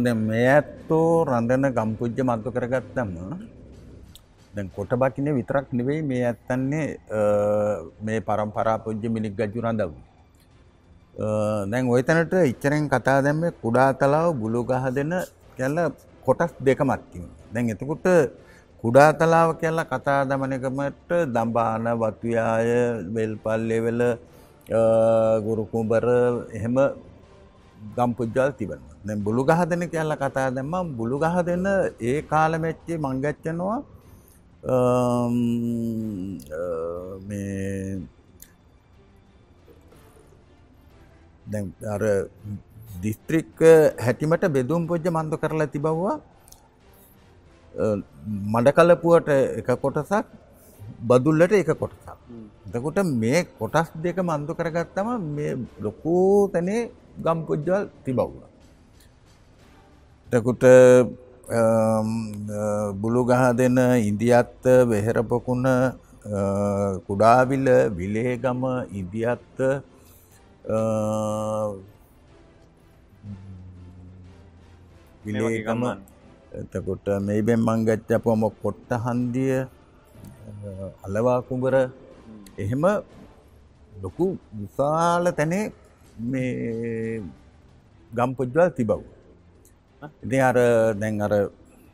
දැන් 0.04 0.18
මේ 0.30 0.48
ඇත්තෝ 0.50 1.26
රඳන 1.26 1.72
ගම්පුජ්ජ 1.74 2.22
මත්තු 2.24 2.52
කරගත්තම 2.52 3.12
දැන් 4.54 4.70
කොටබකිනේ 4.70 5.34
විතරක් 5.34 5.68
නෙවෙයි 5.74 6.02
මේ 6.04 6.24
ඇත්තන්නේ 6.26 6.88
අ, 7.12 7.22
මේ 8.02 8.20
පරම්පරා 8.22 8.78
පුජ්‍ය 8.80 9.10
මිනික් 9.10 9.34
ගජු 9.36 9.62
රඳවු. 9.62 9.94
අ, 11.20 11.66
දැන් 11.66 11.90
ওই 11.90 12.04
තැනට 12.04 12.34
ඉච්චරෙන් 12.46 12.90
කතා 12.90 13.22
දැම්මේ 13.22 13.52
කුඩා 13.64 13.94
තලාව 13.94 14.34
බුලු 14.36 14.64
ගහ 14.64 14.86
දෙන 14.96 15.14
කියලා 15.58 15.90
කොටස් 16.26 16.52
දෙකමක් 16.60 17.02
තියෙනවා. 17.12 17.38
දැන් 17.54 17.70
එතකොට 17.74 18.06
කුඩා 18.84 19.10
තලාව 19.14 19.50
කියලා 19.62 19.88
කතා 19.88 20.20
දමන 20.30 20.54
එකමට 20.58 21.12
දම්බාන 21.36 21.86
වතුයාය 22.02 22.70
වෙල්පල්ලෙවල 23.16 24.02
ගුරු 25.46 25.64
කුඹර 25.72 26.06
එහෙම 26.52 26.76
ගම් 27.96 28.12
පුද්ගල් 28.18 28.52
තිබෙනවා. 28.60 28.96
දැන් 29.06 29.20
බුළු 29.26 29.42
ගහ 29.44 29.62
දෙන 29.70 29.84
කියලා 29.90 30.20
කතා 30.20 30.50
දැම්මම 30.52 30.96
බුළු 30.98 31.18
ගහ 31.20 31.36
දෙන 31.44 31.66
ඒ 32.02 32.22
කාලෙමැච්චේ 32.24 32.98
මං 32.98 33.22
ගැච්චනවා 33.24 33.80
අම්, 34.66 35.36
අ, 36.56 36.62
මේ 37.28 38.00
දැන් 41.46 41.66
අර 41.94 42.04
දිස්ත්‍රික් 43.04 43.50
හැටිමට 44.00 44.46
බෙදුම් 44.56 44.82
පොජ්ජ 44.90 45.06
මන්ද 45.10 45.34
කරලා 45.42 45.68
තිබව්වා 45.68 46.16
අ, 47.74 47.86
මඩකලපුවට 48.54 49.30
එක 49.60 49.70
කොටසක් 49.84 50.26
බදුල්ලට 51.02 51.54
එක 51.54 51.72
කොටසක්. 51.76 52.08
එතකොට 52.68 52.98
මේ 53.16 53.40
කොටස් 53.60 53.90
දෙක 54.04 54.18
මන්දු 54.22 54.52
කරගත්තම 54.54 55.08
මේ 55.36 55.52
ලොකෝ 55.80 56.48
තැනේ 56.50 56.82
ගම් 57.20 57.40
පුද්ජල් 57.48 57.84
තිබව්වා. 58.06 58.48
එතකොට 60.30 60.64
බුළු 63.02 63.22
ගහ 63.26 63.44
දෙන 63.54 63.78
ඉන්දියත්ත 64.02 64.64
වෙහෙරපොකුණ 64.88 65.66
කුඩාවිල 67.08 67.66
විලේගම 67.98 68.62
ඉදියත්ත 68.94 69.58
ගම්මාන. 75.24 76.00
එතකොට 76.60 77.08
මෙයිබෙන් 77.28 77.62
මං 77.68 77.80
ගච්චපුවම 77.88 78.44
කොට්ට 78.64 78.92
හන්දිය 79.06 79.56
අලවා 81.06 81.40
කුඹර 81.50 81.74
එහෙම 82.64 82.84
ලොකු 84.04 84.26
විශාල 84.60 85.26
තැනේ 85.40 85.66
මේ 86.32 87.24
ගම් 88.12 88.32
පුද්ගල් 88.38 88.70
තිබව්. 88.78 89.02
ඉතින් 90.26 90.42
අර 90.50 90.58
දැන් 91.02 91.22
අර 91.26 91.34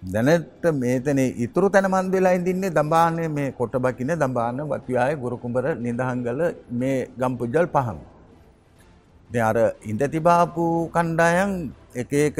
දැනට 0.01 0.63
මේතන 0.81 1.19
ඉතුරු 1.45 1.67
තැන 1.73 1.87
මන් 1.93 2.11
වෙලා 2.13 2.35
ඉඳින්නේ 2.39 2.75
දම්බානේ 2.77 3.29
මේ 3.37 3.49
කොටබකින 3.59 4.13
දම්බාන 4.23 4.61
වතියාය 4.71 5.13
ගුරුකුඹර 5.23 5.65
නිදහංගල 5.85 6.41
මේ 6.81 6.97
ගම් 7.19 7.33
පුද්ගල් 7.39 7.67
පහම. 7.75 7.99
දැන් 9.29 9.45
අර 9.49 9.57
ඉඳ 9.91 10.01
තිබාපු 10.13 10.65
කණ්ඩායම් 10.95 11.51
එක 11.95 12.11
එක 12.13 12.37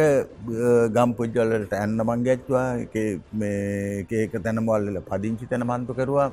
ගම් 0.93 1.13
පුද්ගල් 1.17 1.51
වලට 1.53 1.73
ඇන්න 1.73 1.97
මං 2.03 2.23
ගැච්චුවා 2.27 2.67
එක 2.83 2.93
මේ 3.33 4.01
එක 4.01 4.11
එක 4.11 4.43
තැන 4.43 4.61
මොල් 4.63 4.85
වල 4.85 5.01
පදිංචි 5.09 5.49
තැන 5.49 5.65
මන්තු 5.65 5.93
කරුවා. 5.97 6.31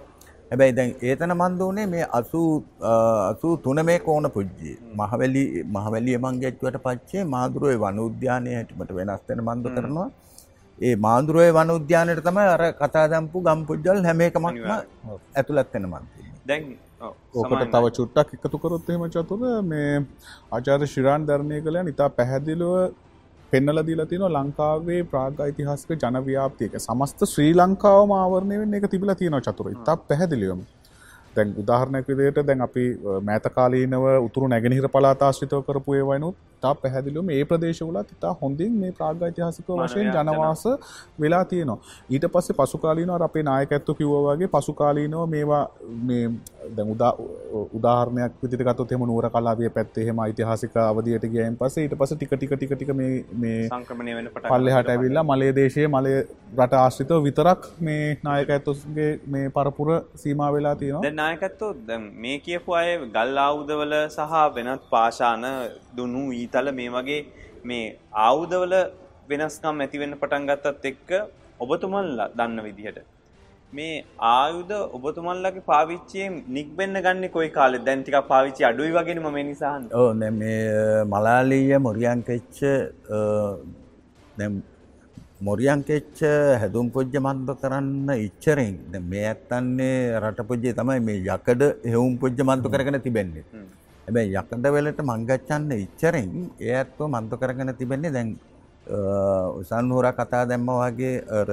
හැබැයි 0.51 0.77
දැන් 0.79 0.91
ඒ 1.01 1.17
තැන 1.17 1.33
මන්ද 1.37 1.61
උනේ 1.63 1.87
මේ 1.87 2.05
80 2.05 3.41
83 3.41 3.85
මේ 3.89 3.99
කෝණ 4.07 4.29
පුජ්ජියේ. 4.37 4.77
මහවැලි 5.01 5.65
මහවැලිය 5.77 6.19
මං 6.19 6.41
ගැච්චුවට 6.43 6.77
පස්සේ 6.85 7.25
මාදුරුවේ 7.25 7.79
වන 7.85 7.99
උද්‍යානයේ 8.09 8.57
හැටිමට 8.59 8.93
වෙනස් 8.99 9.23
තැන 9.27 9.41
මන්ද 9.47 9.73
කරනවා. 9.77 10.09
ඒ 10.79 10.95
මාදුරුවේ 11.07 11.53
වන 11.59 11.71
උද්‍යානයට 11.79 12.21
තමයි 12.29 12.49
අර 12.57 12.65
කතා 12.83 13.07
දම්පු 13.13 13.45
ගම් 13.47 13.65
පුජ්ජල් 13.71 14.05
හැම 14.09 14.21
එකමක්ම 14.27 14.69
ඇතුළත් 14.73 15.73
වෙන 15.75 15.89
මන්ද. 15.93 16.05
දැන් 16.49 16.69
ඕකට. 17.35 17.65
තව 17.73 17.85
චුට්ටක් 17.97 18.37
එකතු 18.37 18.59
කරොත් 18.59 18.89
එහෙම 18.91 19.09
චතුර 19.17 19.43
මේ 19.73 20.05
ආචාර්ය 20.53 20.93
ශිරාන් 20.95 21.27
ධර්ණය 21.29 21.65
කළයන් 21.65 21.93
ඉතා 21.95 22.13
පැහැදිලිව 22.19 22.73
පෙන්නල 23.53 23.81
දීලා 23.89 24.07
තියෙනවා 24.07 24.31
ලංකාවේ 24.37 25.03
ප්‍රාග් 25.11 25.41
ඓතිහාසික 25.41 25.91
ජනව්‍යාප්තියක 25.97 26.73
සමස්ත 26.79 27.21
ශ්‍රී 27.33 27.53
ලංකාවම 27.55 28.15
ආවරණය 28.17 28.59
වෙන්න 28.63 28.79
එක 28.79 28.87
තිබිලා 28.91 29.17
තියෙනවා 29.21 29.45
චතුර. 29.49 29.69
ඉතා 29.75 29.97
පැහැදිලිවම. 30.09 30.61
දැන් 31.37 31.55
උදාහරණයක් 31.59 32.09
විදිහට 32.11 32.43
දැන් 32.45 32.61
අපි 32.63 32.85
අ, 33.07 33.21
මෑත 33.23 33.47
කාලීනව 33.55 34.05
උතුරු 34.21 34.49
නැගෙනහිර 34.49 34.89
පළාත 34.91 35.23
ආශ්‍රිතව 35.23 35.63
කරපු 35.65 35.95
ඒවා 35.95 36.15
වෙනුත් 36.15 36.37
ඉතා 36.57 36.75
පැහැදිලිව 36.77 37.25
මේ 37.25 37.45
ප්‍රදේශවලත් 37.47 38.11
ඉතා 38.13 38.33
හොඳින් 38.41 38.73
මේ 38.81 38.93
ප්‍රාග් 38.93 39.23
ඓතිහාසික 39.23 39.67
වශයෙන් 39.79 40.07
ජනවාස 40.17 40.63
වෙලා 41.21 41.45
තියෙනවා. 41.47 41.79
ඊට 42.11 42.27
පස්සේ 42.31 42.57
පසු 42.57 42.79
කාලීනව 42.79 43.13
අර 43.13 43.23
අපේ 43.25 43.43
නායකත්ව 43.45 43.97
කිව්වා 43.99 44.23
වගේ 44.31 44.49
පසු 44.51 44.73
කාලීනව 44.75 45.27
මේවා 45.29 45.63
මේ 46.05 46.25
දැන් 46.71 46.89
උදා 46.91 47.13
උදාහරණයක් 47.71 48.33
විදිහට 48.43 48.65
ගත්තොත් 48.65 48.93
එහෙම 48.93 49.05
නුවර 49.07 49.29
කලාවිය 49.31 49.71
පැත්තේ 49.71 50.05
එහෙම 50.05 50.19
ඓතිහාසික 50.21 50.77
අවධියට 50.85 51.27
ගියයින් 51.29 51.57
පස්සේ 51.57 51.85
ඊට 51.85 51.97
පස්සේ 51.97 52.17
ටික 52.17 52.33
ටික 52.35 52.55
ටික 52.55 52.73
ටික 52.75 52.91
මේ 52.95 53.11
මේ 53.37 53.61
සංක්‍රමණය 53.69 54.15
වෙන්න 54.17 54.31
පටන් 54.31 54.51
පල්ලෙහාට 54.51 54.91
ඇවිල්ලා 54.91 55.25
මලය 55.25 55.51
දේශයේ 55.55 55.89
මලය 55.89 56.15
රට 56.57 56.75
ආශ්‍රිතව 56.77 57.23
විතරක් 57.27 57.69
මේ 57.81 58.03
නායකත්වගේ 58.25 59.11
මේ 59.29 59.51
පරපුර 59.51 59.89
සීමා 60.17 60.51
වෙලා 60.53 60.75
තියෙනවා. 60.77 61.03
දැන් 61.27 61.39
නායකත්වෝ 61.39 61.73
දැන් 61.89 62.05
මේ 62.17 62.37
කියපු 62.39 62.75
අය 62.75 62.91
ගල් 63.17 63.39
ආයුධවල 63.39 63.95
සහ 64.09 64.37
වෙනත් 64.57 64.85
පාෂාණ 64.91 65.47
දුනු 65.97 66.23
ඊතල 66.33 66.71
මේ 66.79 66.91
වගේ 66.91 67.21
මේ 67.65 67.85
ආයුධවල 68.27 68.75
වෙනස්කම් 69.29 69.85
ඇති 69.85 69.99
වෙන්න 69.99 70.19
පටන් 70.23 70.49
ගත්තත් 70.51 70.85
එක්ක 70.93 71.11
ඔබතුමන්ලා 71.61 72.29
දන්න 72.39 72.65
විදිහට 72.67 72.99
මේ 73.73 74.05
ආයුධ 74.31 74.75
ඔබතුමන්ලගේ 74.99 75.67
පාවිච්චියෙන් 75.73 76.39
නික්බෙන්න 76.49 77.03
ගන්නේ 77.07 77.35
කොයි 77.37 77.51
කාලෙද 77.51 77.85
දැන් 77.89 78.03
ටිකක් 78.03 78.29
පාවිච්චි 78.29 78.69
අඩුයි 78.71 78.93
වගේනේ 78.93 79.25
මම 79.25 79.37
ඒ 79.37 79.47
නිසා 79.51 79.73
අහන්නේ. 79.75 79.93
ඕ 80.01 80.11
දැන් 80.15 80.35
මේ 80.35 81.05
මලාලීය 81.05 81.79
මොරියන්කෙච්ච 81.79 82.57
දැන් 85.37 85.45
මොරියන්කෙච්ච 85.45 86.21
හැදුම් 86.61 86.91
පොජ්ජ 86.91 87.17
මන්ද 87.19 87.49
කරන්න 87.61 88.09
ඉච්චරෙන් 88.27 88.77
මේ 89.03 89.27
ඇත්තන්නේ 89.29 90.21
රට 90.21 90.47
පොජ්ජේ 90.47 90.73
තමයි 90.73 91.01
මේ 91.01 91.21
යකඩ 91.25 91.63
හෙවුම් 91.85 92.19
පොජ්ජ 92.19 92.41
මන්තු 92.43 92.69
කරගෙන 92.71 93.01
තිබෙන්නේ. 93.03 93.45
හැබැයි 94.07 94.35
යකඩ 94.35 94.67
වෙලට 94.67 95.01
මංගච්ඡන්න 95.03 95.71
ඉච්චරෙන් 95.73 96.51
ඒ 96.61 96.75
ඇත්තෝ 96.75 97.09
මන්තු 97.09 97.37
කරගෙන 97.37 97.75
තිබෙන්නේ 97.77 98.11
දැන් 98.11 98.39
උසන්හුර 99.61 100.07
කතා 100.13 100.45
දැම්ම 100.47 100.67
වගේ 100.67 101.25
අර 101.31 101.49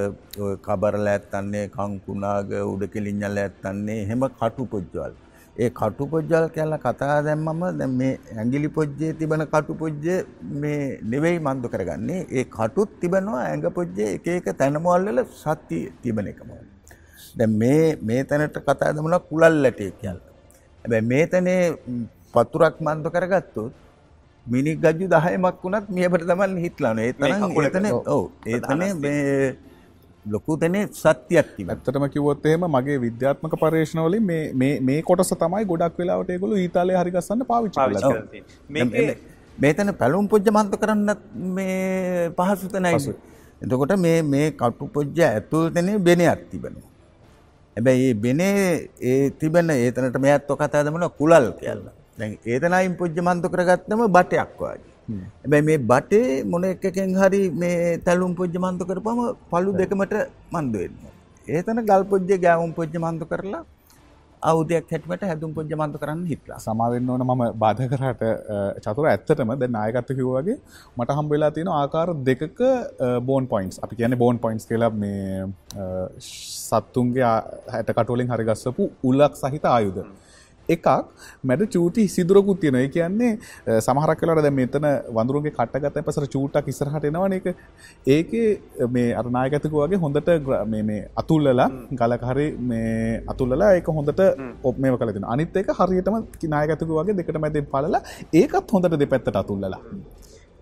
කබරල 0.61 1.07
ඇත්තන්නේ 1.07 1.67
කංකුණාග 1.69 2.51
උඩ 2.73 2.87
කෙලින්ජල 2.87 3.37
ඇත්තන්නේ 3.37 4.03
එහෙම 4.03 4.23
කටු 4.39 4.65
පොජ්ජවල්. 4.65 5.13
ඒ 5.61 5.69
කටු 5.79 6.03
පොජ්ජල් 6.11 6.45
කියලා 6.53 6.81
කතා 6.85 7.15
දැම්මම 7.25 7.61
දැන් 7.79 7.91
මේ 7.97 8.13
ඇඟිලි 8.35 8.69
පොජ්ජේ 8.77 9.11
තිබෙන 9.19 9.45
කටු 9.51 9.73
පොජ්ජේ 9.81 10.19
මේ 10.61 10.99
නෙවෙයි 11.11 11.39
මන්දු 11.47 11.69
කරගන්නේ. 11.73 12.21
ඒ 12.37 12.45
කටුත් 12.55 12.89
තිබෙනවා 13.01 13.43
ඇඟ 13.49 13.67
පොජ්ජේ 13.77 14.07
එක 14.15 14.27
එක 14.37 14.47
තැනමවල් 14.61 15.05
වල 15.09 15.19
සත්‍ය 15.41 15.79
තිබෙන 16.01 16.27
එකම. 16.31 16.49
දැන් 17.37 17.51
මේ 17.61 17.85
මේ 18.09 18.23
තැනට 18.31 18.57
කතා 18.67 18.93
දැමුණා 18.95 19.19
කුලල් 19.29 19.61
ලැටේ 19.63 19.91
කියලා. 20.01 20.33
හැබැයි 20.85 21.07
මේ 21.11 21.25
තැනේ 21.33 21.61
පතුරක් 22.33 22.81
මන්දු 22.85 23.13
කරගත්තොත් 23.15 23.73
මිනික් 24.45 24.81
ගජ්ජු 24.85 25.07
10ක් 25.13 25.53
වුණත් 25.63 25.87
මියබට 25.97 26.25
තමයි 26.31 26.63
හිටලානේ. 26.65 27.07
ඒ 27.09 27.13
තරම් 27.19 27.45
කකුලක. 27.45 27.67
එතන 27.69 27.85
ඔව් 28.15 28.23
ඒ 28.51 28.59
තැනේ 28.67 28.93
මේ 28.93 29.55
ලොකු 30.25 30.57
දෙනේ 30.57 30.87
සත්‍යයක් 30.93 31.47
තිබ 31.57 31.69
ඇත්තටම 31.69 32.05
කිවොත් 32.07 32.45
එහෙම 32.45 32.63
මගේ 32.67 32.97
විද්‍යාත්මක 32.97 33.53
පර්ේෂණවලින් 33.59 34.23
මේ- 34.23 34.53
මේ 34.53 34.79
මේ 34.79 35.01
කොටස 35.01 35.33
තමයි 35.35 35.65
ගොඩක් 35.65 35.97
වෙලාවට 35.97 36.29
ඒගොල්ලෝ 36.29 36.57
ඊතාලේ 36.57 36.97
හරිගස්සන්න 36.97 37.43
පාවිච්චි 37.45 37.79
පාවිච්චි 37.79 38.01
කරලා 38.03 38.25
තියෙන්නේ. 38.31 39.17
මේතන 39.57 39.93
පැළුම් 39.93 40.27
පොජ්ජ 40.27 40.47
මන්ත 40.49 40.73
කරන්න 40.77 41.09
මේ 41.35 42.29
පහසුතනයි 42.37 42.93
එතකොට 43.61 43.93
මේ 43.97 44.21
මේ 44.23 44.47
කටු 44.53 44.87
පොජ්ජ 44.87 45.19
ඇතුල්තනේ 45.23 45.97
බෙනයක් 45.99 46.39
තිබෙනවා. 46.51 46.89
හැබැයි 47.77 48.07
ඒ 48.09 48.13
බෙනේ 48.15 48.55
ඒ 49.01 49.29
තිබෙන 49.31 49.69
ඒතනට 49.71 50.17
මෙයත්ව 50.19 50.55
කතා 50.55 50.83
දමන 50.83 51.05
කුලල් 51.19 51.51
කියල්ල 51.59 51.83
දැන් 52.17 52.37
ඒතනයින් 52.45 52.95
පොජ්ජ 52.95 53.19
මන්ත 53.21 53.45
කරගත්තම 53.49 54.01
බටයක් 54.07 54.51
වාගේ. 54.59 54.92
හැබැයි 55.09 55.67
මේ 55.69 55.79
බටේ 55.91 56.43
මොන 56.53 56.65
එකකෙන් 56.71 57.13
හරි 57.21 57.43
මේ 57.61 57.77
තැලුම් 58.07 58.33
පොජ්ජ 58.39 58.57
මන්ත 58.63 58.89
කරපම 58.89 59.21
පලු 59.51 59.77
දෙකමට 59.81 60.17
මන්ද 60.55 60.73
වෙන්න. 60.81 60.97
ඒතන 61.47 61.85
ගල් 61.91 62.03
පොජ්ජ 62.11 62.35
ගෑවුම් 62.45 62.73
පොජ්ජ 62.79 62.93
මන්ත 63.03 63.29
කරලා 63.31 63.63
අවුදයක් 64.41 64.89
හැටමට 64.93 65.21
හැදුම් 65.29 65.51
පොජ්ජ 65.57 65.73
මන්ත 65.79 65.99
කරන්න 66.01 66.23
හිටලා. 66.31 66.59
සමාවෙන්න 66.65 67.11
ඕන 67.13 67.21
මම 67.27 67.43
බාධ 67.63 67.83
කරට 67.91 68.23
චතුර 68.85 69.05
ඇත්තටම 69.11 69.53
ද 69.61 69.69
නායකත්ත 69.75 70.09
කිව්වගේ 70.17 70.57
මට 70.97 71.17
හම්බවෙලා 71.19 71.51
තියෙන 71.57 71.71
ආකාර 71.75 72.09
දෙකක 72.29 72.59
බෝන් 73.29 73.47
පොයින්ස් 73.53 73.79
අපි 73.85 73.99
කියන 74.01 74.17
බෝන් 74.23 74.39
පොයින්ස් 74.45 74.67
කියලා 74.71 74.91
මේ 75.03 75.47
සත්තුන්ගේ 76.29 77.31
හැට 77.75 77.95
කටෝලින් 77.97 78.35
හරිගස්සපු 78.35 78.91
උල්ලක් 79.11 79.41
සහිත 79.43 79.65
ආයුධ. 79.75 80.03
එකක්. 80.69 80.87
මැඩ 81.45 81.63
චූටි 81.65 82.07
සිදුරකුත් 82.07 82.59
තියෙන 82.61 82.75
ඒ 82.75 82.87
කියන්නේ 82.87 83.31
සමහරක් 83.79 84.19
කලට 84.19 84.41
දැ 84.41 84.49
මෙතන 84.51 84.87
වඳුරුගේ 85.17 85.51
කට්ටගත 85.51 86.05
පසර 86.05 86.25
චූටක් 86.25 86.67
ඉස්සරහට 86.67 87.05
එනවන. 87.05 87.33
එක 87.33 87.55
ඒකේ 88.07 88.87
මේ 88.87 89.13
අරනායකතක 89.13 89.73
වගේ 89.73 89.97
හොඳට 89.97 90.29
මේ- 90.67 90.83
මේ 90.83 91.07
අතුල්ලලා 91.17 91.69
ගලකහරි 91.91 92.47
මේ 92.51 93.23
අතුල්ලලා 93.27 93.75
ඒක 93.75 93.87
හොඳට 93.87 94.21
ඔප 94.63 94.77
මේ 94.77 94.97
කලතින 94.97 95.25
අනිත් 95.25 95.55
එක 95.55 95.71
හරියටම 95.79 96.17
නායකතක 96.47 96.89
වගේ 96.89 97.13
දෙකට 97.13 97.37
මැතින් 97.37 97.65
පලලා 97.65 98.01
ඒකත් 98.33 98.71
හොඳට 98.71 98.99
දෙපැත්තට 98.99 99.35
අතුල්ලලා. 99.35 99.81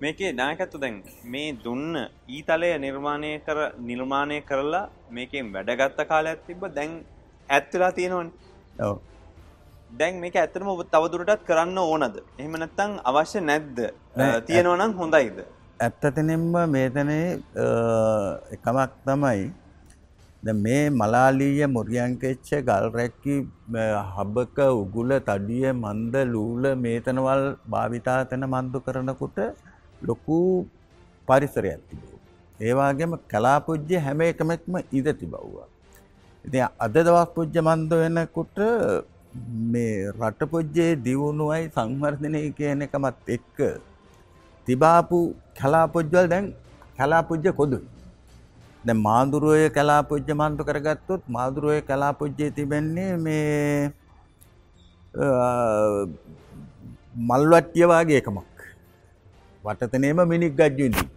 මේකේ 0.01 0.31
නායකත්තු 0.33 0.79
දැන් 0.81 1.03
මේ 1.25 1.53
දුන්න 1.63 1.97
ඊතලය 2.29 2.77
නිර්මාණය 2.79 3.39
කර 3.39 3.59
නිර්මාණය 3.79 4.41
කරලා 4.41 4.89
මේකෙන් 5.11 5.53
වැඩගත්ත 5.53 6.07
කාලයක් 6.07 6.39
තිබ්බ 6.47 6.65
දැන් 6.75 7.05
ඇත්තුලා 7.49 7.91
තියෙනවන. 7.91 8.31
ඔව්. 8.79 8.97
දැන් 9.99 10.19
මේක 10.23 10.35
ඇත්තටම 10.35 10.69
ඔබ 10.73 10.83
තවදුරටත් 10.93 11.47
කරන්න 11.47 11.79
ඕනද 11.83 12.19
එහෙම 12.19 12.53
නැත්තං 12.61 12.93
අවශ්‍ය 13.09 13.39
නැද්ද 13.49 13.79
තියෙනවනම් 14.47 14.93
හොඳයිද 14.99 15.41
ඇත්තතනෙම්ම 15.79 16.45
මේතනේ 16.75 17.25
එකමක් 18.55 18.93
තමයි 19.07 19.41
ද 20.43 20.55
මේ 20.57 20.83
මලාලීය 20.91 21.67
මුරියංකෙච්ච 21.75 22.49
ගල් 22.69 22.87
රැක්කි 22.95 23.35
හබක 24.13 24.57
උගුල 24.77 25.11
තඩිය 25.27 25.67
මන්ද 25.73 26.15
ලූල 26.33 26.63
මේතනවල් 26.85 27.43
භාවිතාතන 27.73 28.47
මන්දු 28.53 28.79
කරනකුට 28.87 29.37
ලොකු 30.01 30.39
පරිසරයක් 31.27 31.81
තිබූ. 31.89 32.17
ඒවාගේම 32.59 33.13
කලාපුද්ජය 33.31 33.97
හැම 34.05 34.21
එකමෙක්ම 34.21 34.73
ඉද 34.91 35.07
තිබව්වා. 35.19 35.67
ඉති 36.45 36.59
අද 36.85 36.95
දවස් 36.97 37.29
පුද්ජ 37.35 37.55
මන්ද 37.61 37.91
වෙනකුට 38.03 38.57
මේ 39.71 40.11
රටපොජ්ජයේ 40.11 40.95
දියුණුවයි 41.05 41.71
සංවර්ධනය 41.75 42.41
කියන 42.57 42.81
එකමත් 42.85 43.29
එක්ක 43.29 43.57
තිබාපු 44.67 45.19
කලාපොජ්ජවල් 45.59 46.27
දැන් 46.27 46.53
කලාපුජ්ජ 46.97 47.45
කොදුයි. 47.59 47.85
දැන් 48.85 48.99
මාදුරුවය 49.07 49.69
කලාපුජ්ජ 49.69 50.29
මන්තු 50.33 50.63
කරගත්තොත් 50.63 51.21
මාදුරුවය 51.29 51.79
කලාපුජ්ජයේ 51.81 52.51
තිබෙන්නේ 52.51 53.11
මේ 53.17 53.91
අ, 55.15 56.05
මල්වට්ටිය 57.29 57.87
වාගේ 57.87 58.19
එකමක්. 58.21 58.47
වටතනේම 59.63 60.19
මිනික් 60.27 60.53
ගජ්ජුදී. 60.55 61.07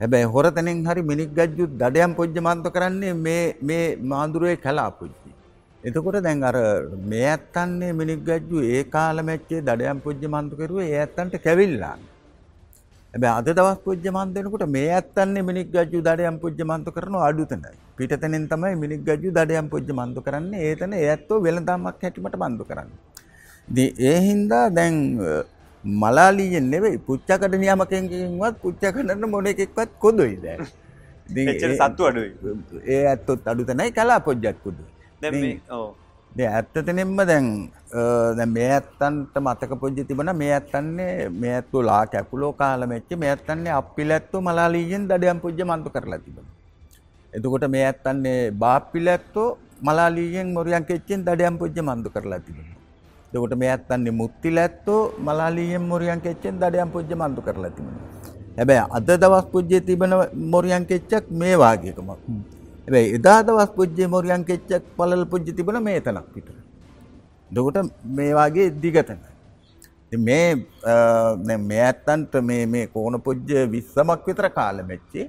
හැබැයි 0.00 0.30
හොරතනෙන් 0.34 0.84
හරි 0.86 1.02
මිනික් 1.02 1.30
ගජ්ජු 1.38 1.66
දඩයම් 1.80 2.14
පොජ්ජ 2.14 2.36
මන්ත 2.40 2.66
කරන්නේ 2.74 3.14
මේ 3.16 3.56
මේ 3.62 3.96
මාදුරුවේ 4.12 4.56
කලාපුජ්ජි. 4.56 5.35
එතකොට 5.86 6.18
දැන් 6.22 6.42
අර 6.42 6.56
මේ 7.10 7.24
ඇත්තන්නේ 7.32 7.92
මිනික් 7.92 8.20
ගජ්ජු 8.28 8.66
ඒ 8.74 8.82
කාලමැච්චේ 8.94 9.64
දඩයම් 9.68 9.98
පොජ්ජ 10.00 10.22
මන්තු 10.34 10.60
කරුවේ 10.60 10.90
ඒ 10.90 11.00
ඇත්තන්ට 11.00 11.36
කැවිල්ලා. 11.46 11.96
හැබැයි 13.14 13.38
අද 13.40 13.48
දවස් 13.48 13.78
පූජ්‍ය 13.84 14.10
මන්ත 14.10 14.36
වෙනකොට 14.36 14.64
මේ 14.68 14.88
ඇත්තන්නේ 14.90 15.42
මිනික් 15.42 15.68
ගජ්ජු 15.74 16.00
දඩයම් 16.08 16.38
පූජ්‍ය 16.38 16.64
මන්ත 16.64 16.88
කරනවා 16.96 17.28
අඩුතනයි. 17.28 17.76
පිටතනෙන් 17.96 18.46
තමයි 18.48 18.74
මිනික් 18.76 19.02
ගජ්ජු 19.08 19.30
දඩයම් 19.30 19.68
පූජ්‍ය 19.68 19.92
මන්ත 19.92 20.18
කරන්නේ. 20.26 20.64
ඒතන 20.68 20.92
ඒ 20.94 21.08
ඇත්තෝ 21.10 21.38
වෙළඳාමක් 21.46 22.02
හැටිමට 22.02 22.36
මන්ත 22.36 22.66
කරන්නේ. 22.70 22.98
ඉතින් 23.68 23.88
ඒ 24.08 24.18
හින්දා 24.28 24.64
දැන් 24.70 24.98
මලාලීයෙන් 25.84 26.66
නෙවෙයි 26.72 26.98
පුච්චකඩ 27.08 27.54
නියාමකයෙන්වත් 27.62 28.58
පුච්චකඩන 28.64 29.30
මොන 29.30 29.46
එකෙක්වත් 29.46 29.90
කොදොයි 30.04 30.36
දැන්. 30.44 30.66
ඉතින් 31.52 31.78
සත්තු 31.80 32.10
අඩුයි 32.10 32.30
ඒ 32.92 33.02
ඇත්තොත් 33.06 33.48
අඩුතනයි 33.52 33.90
කලා 33.92 34.20
පොජ්ජත් 34.28 34.58
කොදොයි. 34.66 34.95
දැන් 35.22 35.34
මේ 35.42 35.60
ඔව් 35.78 35.88
දැන් 37.30 37.46
දැන් 38.38 38.50
මේ 38.56 38.68
ඇත්තන්ට 38.76 39.36
මතක 39.44 39.78
පොජ්ජ 39.82 39.98
තිබුණා 40.08 40.36
මේ 40.42 40.52
ඇත්තන්නේ 40.56 41.12
මේ 41.42 41.54
ඇත්තෝ 41.58 41.82
ලා 41.90 42.04
කැකුලෝ 42.14 42.52
කාලෙ 42.60 42.86
මෙච්ච 42.92 43.10
මේ 43.22 43.30
ඇත්තන්නේ 43.34 43.72
අප්පිලැත්තෝ 43.80 44.40
මලාලීයෙන් 44.48 45.08
දඩයම් 45.10 45.40
පොජ්ජ 45.44 45.60
මන්තු 45.70 45.94
කරලා 45.96 46.20
තිබුණා. 46.24 46.54
එතකොට 47.32 47.68
මේ 47.74 47.84
ඇත්තන්නේ 47.90 48.40
බාප්පිලැත්තෝ 48.62 49.48
මලාලීයෙන් 49.88 50.52
මොරියන් 50.56 50.84
කෙච්චෙන් 50.90 51.24
දඩයම් 51.28 51.56
පොජ්ජ 51.62 51.78
මන්තු 51.88 52.10
කරලා 52.16 52.40
තිබුණා. 52.46 52.76
එතකොට 53.28 53.54
මේ 53.62 53.70
ඇත්තන්නේ 53.70 54.18
මුත්තිලැත්තෝ 54.20 55.00
මලාලීයෙන් 55.18 55.84
මොරියන් 55.92 56.20
කෙච්චෙන් 56.26 56.60
දඩයම් 56.60 56.90
පොජ්ජ 56.96 57.10
මන්තු 57.22 57.46
කරලා 57.46 57.72
තිබුණා. 57.76 58.04
හැබැයි 58.58 58.84
අද 58.96 59.08
දවස් 59.22 59.46
පොජ්ජේ 59.54 59.80
තිබෙන 59.88 60.12
මොරියන් 60.52 60.86
කෙච්චක් 60.90 61.24
මේ 61.40 61.56
වාගේකමක්. 61.62 62.20
හැබැයි 62.86 63.14
එදා 63.18 63.38
දවස් 63.42 63.70
පොජ්ජේ 63.78 64.06
මොරියන් 64.14 64.44
කෙච්චක් 64.50 64.84
පළල 64.98 65.24
පොජ්ජ 65.32 65.46
තිබුණ 65.58 65.82
මේ 65.82 66.00
තනක් 66.00 66.28
විතර. 66.34 66.54
එතකොට 67.50 67.78
මේ 68.16 68.32
වාගේ 68.34 68.68
දිගතන. 68.82 69.20
ඉතින් 70.06 70.20
මේ 70.28 70.46
අ, 70.84 70.94
දැන් 71.46 71.60
මේ 71.70 71.82
ඇත්තන්ට 71.88 72.34
මේ 72.50 72.66
මේ 72.66 72.86
කෝණ 72.94 73.18
පොජ්ජ 73.26 73.48
20ක් 73.74 74.26
විතර 74.28 74.48
කාලෙ 74.58 74.82
මෙච්චි. 74.90 75.22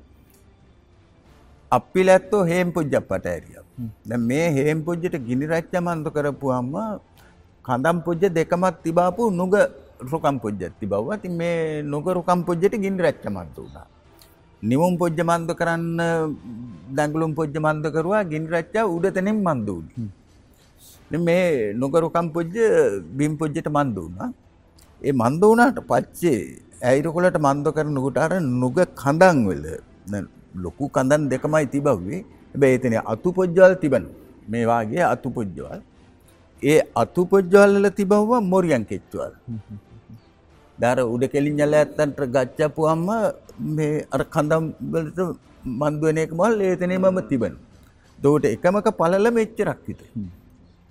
අප්පිලැත්තෝ 1.71 2.43
හේම් 2.51 2.71
පොජ්ජක් 2.77 3.03
පට 3.09 3.25
ඇරියා. 3.33 3.63
දැන් 4.09 4.21
මේ 4.29 4.45
හේම් 4.57 4.83
පොජ්ජට 4.87 5.15
ගිනි 5.27 5.45
රැච්ච 5.53 5.73
මන්තු 5.87 6.09
කරපුවාම 6.15 6.71
කඳම් 7.65 7.97
පොජ්ජ 8.05 8.23
දෙකමත් 8.37 8.75
තිබාපු 8.83 9.23
නුග 9.39 9.53
රුකම් 10.11 10.35
පොජ්ජක් 10.43 10.73
තිබවුවා. 10.79 11.17
ඉතින් 11.19 11.33
මේ 11.41 11.81
නුග 11.93 12.05
රුකම් 12.17 12.39
පොජ්ජට 12.47 12.73
ගිනි 12.83 12.97
රැච්ච 13.05 13.25
මන්තු 13.35 13.61
වුණා. 13.65 13.87
නිමුම් 14.63 14.97
පොජ්ජ 14.97 15.19
මන්ද 15.21 15.49
කරන්න 15.59 15.99
දැඟලුම් 16.97 17.33
පොජ්ජ 17.37 17.55
මන්ද 17.61 17.85
කරුවා 17.95 18.23
ගිනි 18.31 18.47
රැච්චා 18.53 18.85
උඩ 18.95 19.05
තැනින් 19.15 19.37
මන්ද 19.47 19.67
වුණා. 19.69 20.09
මේ 21.27 21.73
නුගරුකම් 21.81 22.27
පොජ්ජ 22.35 22.55
බිම් 23.17 23.37
පොජ්ජට 23.37 23.69
මන්ද 23.69 23.97
වුණා. 24.03 24.29
ඒ 25.01 25.13
මන්ද 25.21 25.43
වුණාට 25.49 25.79
පස්සේ 25.89 26.39
ඇයිරකොලට 26.89 27.37
මන්ද 27.45 27.67
කරනකොට 27.77 28.17
අර 28.25 28.31
නුග 28.63 28.79
කඳන් 29.01 29.37
වල 29.49 29.65
ලොකු 30.63 30.89
කඳන් 30.95 31.29
දෙකමයි 31.33 31.65
තිබව්වේ. 31.73 32.23
හැබැයි 32.51 32.77
එතන 32.79 32.97
අතු 33.13 33.29
පොජ්ජවල් 33.37 33.75
තිබෙනවා. 33.83 34.17
මේ 34.51 34.65
වාගේ 34.73 35.03
අතු 35.13 35.29
පොජ්ජවල්. 35.37 35.81
ඒ 36.61 36.79
අතු 37.03 37.21
පොජ්ජවල් 37.31 37.71
වල 37.77 37.89
තිබවුවා 37.99 38.41
මොරියන් 38.51 38.85
කෙච්චවල්. 38.91 39.33
දාර 40.81 40.97
උඩ 41.13 41.23
කෙලින් 41.33 41.59
යල 41.65 41.73
ඇත්තන්ට 41.81 42.19
ගච්ඡපුවම 42.35 43.05
මේ 43.59 44.05
අර 44.11 44.23
කඳම් 44.35 44.65
වලට 44.93 45.19
මන්ද 45.63 46.01
වෙන 46.01 46.17
එක 46.17 46.33
මල් 46.33 46.61
ඒතනෙමම 46.61 47.21
තිබෙනවා. 47.29 47.63
එතකොට 48.19 48.45
එකමක 48.45 48.89
පළල 48.99 49.31
මෙච්චරක් 49.31 49.79
විතර. 49.87 50.05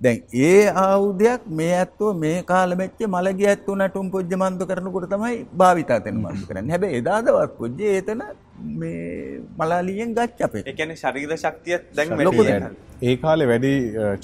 දැන් 0.00 0.18
ඒ 0.46 0.64
ආයුධයක් 0.84 1.44
මේ 1.58 1.72
ඇත්තෝ 1.74 2.10
මේ 2.14 2.42
කාලෙ 2.42 2.74
මෙච්ච 2.76 2.98
මලගිය 3.08 3.48
ඇත්තෝ 3.52 3.76
නටුම් 3.76 4.10
පොජ්ජ 4.10 4.34
මන්ද 4.36 4.66
කරනකොට 4.70 5.06
තමයි 5.12 5.38
භාවිතා 5.62 6.00
තෙන 6.00 6.18
මන්ද 6.22 6.42
කරන්නේ. 6.48 6.72
හැබැයි 6.72 7.00
එදා 7.02 7.20
දවස් 7.22 7.52
පොජ්ජේ 7.60 7.94
ඒතන 7.98 8.22
මේ 8.80 9.40
මලාලියෙන් 9.58 10.14
ගච්ඡපේ. 10.18 10.64
ඒ 10.66 10.72
කියන්නේ 10.72 11.02
ශරීර 11.02 11.36
ශක්තිය 11.36 11.78
දැන් 11.96 12.16
ලොකු 12.28 12.38
වැඩි. 12.38 12.52
වෙනවා. 12.52 12.72
ඒ 13.02 13.16
කාලෙ 13.16 13.48
වැඩි 13.52 13.72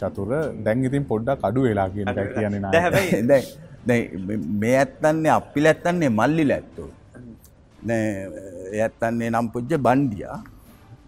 චතුර 0.00 0.30
දැන් 0.64 0.84
ඉතින් 0.90 1.04
පොඩ්ඩක් 1.04 1.46
අඩු 1.50 1.68
වෙලා 1.68 1.88
කියන 1.90 2.08
එකයි 2.14 2.34
කියන්නේ. 2.34 2.80
හැබැයි 2.80 3.22
දැන් 3.30 3.44
දැන් 3.86 4.42
මේ 4.62 4.76
ඇත්තන්නේ 4.82 5.32
අප්පිල 5.38 5.70
ඇත්තන්නේ 5.72 6.12
මල්ලිල 6.20 6.52
ඇත්තෝ. 6.58 6.90
දැන් 7.88 8.32
ඒ 8.72 8.80
ඇත්තන්නේ 8.86 9.30
නම් 9.34 9.46
පුජ්ජ 9.54 9.72
බණ්ඩියා. 9.86 10.38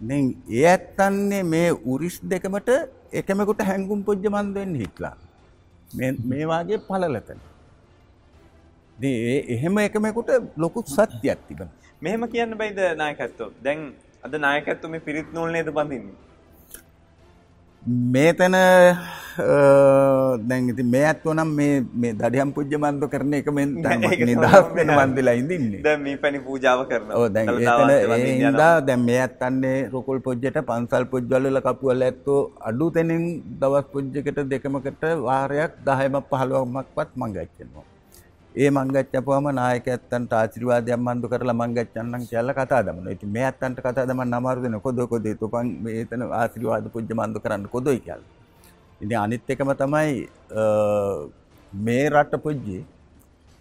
දැන් 0.09 0.25
ඒ 0.59 0.66
ඇත්තන්නේ 0.72 1.43
මේ 1.55 1.68
උරිස් 1.93 2.16
දෙකමට 2.33 2.70
එකමෙකුට 3.20 3.62
හැංගුම් 3.70 4.01
පුජ්ජ 4.09 4.27
මන්ද 4.35 4.55
වෙන්න 4.61 4.75
හිටලා. 4.83 5.16
මේ 5.99 6.11
මේ 6.31 6.45
වාගේ 6.53 6.79
පළලතන. 6.89 7.41
ඉතින් 8.97 9.14
ඒ 9.31 9.39
එහෙම 9.55 9.79
එකමෙකුට 9.87 10.31
ලොකු 10.64 10.83
සත්‍යයක් 10.97 11.41
තිබෙනවා. 11.49 11.79
මෙහෙම 12.03 12.22
කියන්න 12.33 12.59
බයිද 12.61 12.79
නායකත්වෝ 13.03 13.51
දැන් 13.66 13.81
අද 14.27 14.35
නායකත්ව 14.47 14.91
මේ 14.95 15.07
පිරිත් 15.09 15.29
නූල් 15.37 15.51
නේද 15.57 15.70
බඳින්නේ? 15.79 16.16
මේතන 17.87 18.57
දැන් 20.49 20.68
ඉතින් 20.72 20.89
මේ 20.89 21.05
ඇත්තෝ 21.07 21.35
නම් 21.35 21.51
මේ 22.01 22.12
දඩියම් 22.14 22.53
පුජ්‍ය 22.57 22.76
මන්දු 22.78 23.09
කරන 23.12 23.35
එක 23.39 23.49
මේ 23.53 23.66
මන්දිලා 24.99 25.35
ඉඳින්නේ. 25.35 25.82
දැන් 25.82 26.03
මේ 26.03 26.16
පැණි 26.16 26.41
පූජාව 26.41 26.85
කරනවා. 26.89 27.16
ඕ 27.18 27.28
දැන් 27.28 27.49
දළදාවත් 27.49 27.91
ඒතන 27.91 28.11
වඳින්න 28.11 28.26
ඒ 28.26 28.35
යනවා. 28.35 28.51
හින්දා 28.51 28.74
දැන් 28.80 29.03
මේ 29.09 29.20
ඇත්තන්නේ 29.20 29.78
රුකුල් 29.95 30.20
පොජ්ජට 30.20 30.61
පන්සල් 30.68 31.09
පොජ්ජවල 31.14 31.49
වල 31.49 31.61
කපුවල 31.66 32.07
ඇත්තෝ 32.09 32.41
අඩු 32.70 32.91
තැනින් 32.91 33.26
දවස් 33.61 33.91
පොජ්ජකට 33.95 34.39
දෙකමකට 34.53 35.05
වාරයක් 35.26 35.82
10ක් 35.85 36.22
15ක්වත් 36.30 37.11
මං 37.16 37.37
ගච්චනවා. 37.37 37.93
ඒ 38.62 38.68
මං 38.70 38.88
ගච්ඡපුවම 38.94 39.46
නායක 39.59 39.86
ඇත්තන්ට 39.92 40.32
ආශිර්වාදයක් 40.40 40.98
මන්දු 41.05 41.26
කරලා 41.30 41.57
මං 41.61 41.72
ගච්ඡන්නම් 41.76 42.24
කියලා 42.30 42.55
කතා 42.59 42.82
දමනවා. 42.86 43.14
ඉතින් 43.16 43.30
මේ 43.36 43.44
ඇත්තන්ට 43.46 43.78
කතා 43.86 44.05
දමන්න 44.09 44.36
අමාරු 44.38 44.62
දෙන 44.64 44.76
කොදෝ 44.84 45.07
කොදේ 45.12 45.34
තුපන් 45.40 45.70
මේ 45.84 45.94
එතන 46.02 46.22
ආශිර්වාද 46.40 46.84
පුජ්‍ය 46.94 47.14
මන්දු 47.20 47.40
කරන්න 47.44 47.64
කොදොයි 47.72 48.00
කියලා. 48.05 48.28
ඉතින් 49.05 49.18
අනිත් 49.24 49.50
එකම 49.55 49.70
තමයි 49.80 50.12
මේ 51.86 52.05
රට 52.12 52.38
පුජ්ජේ 52.44 52.82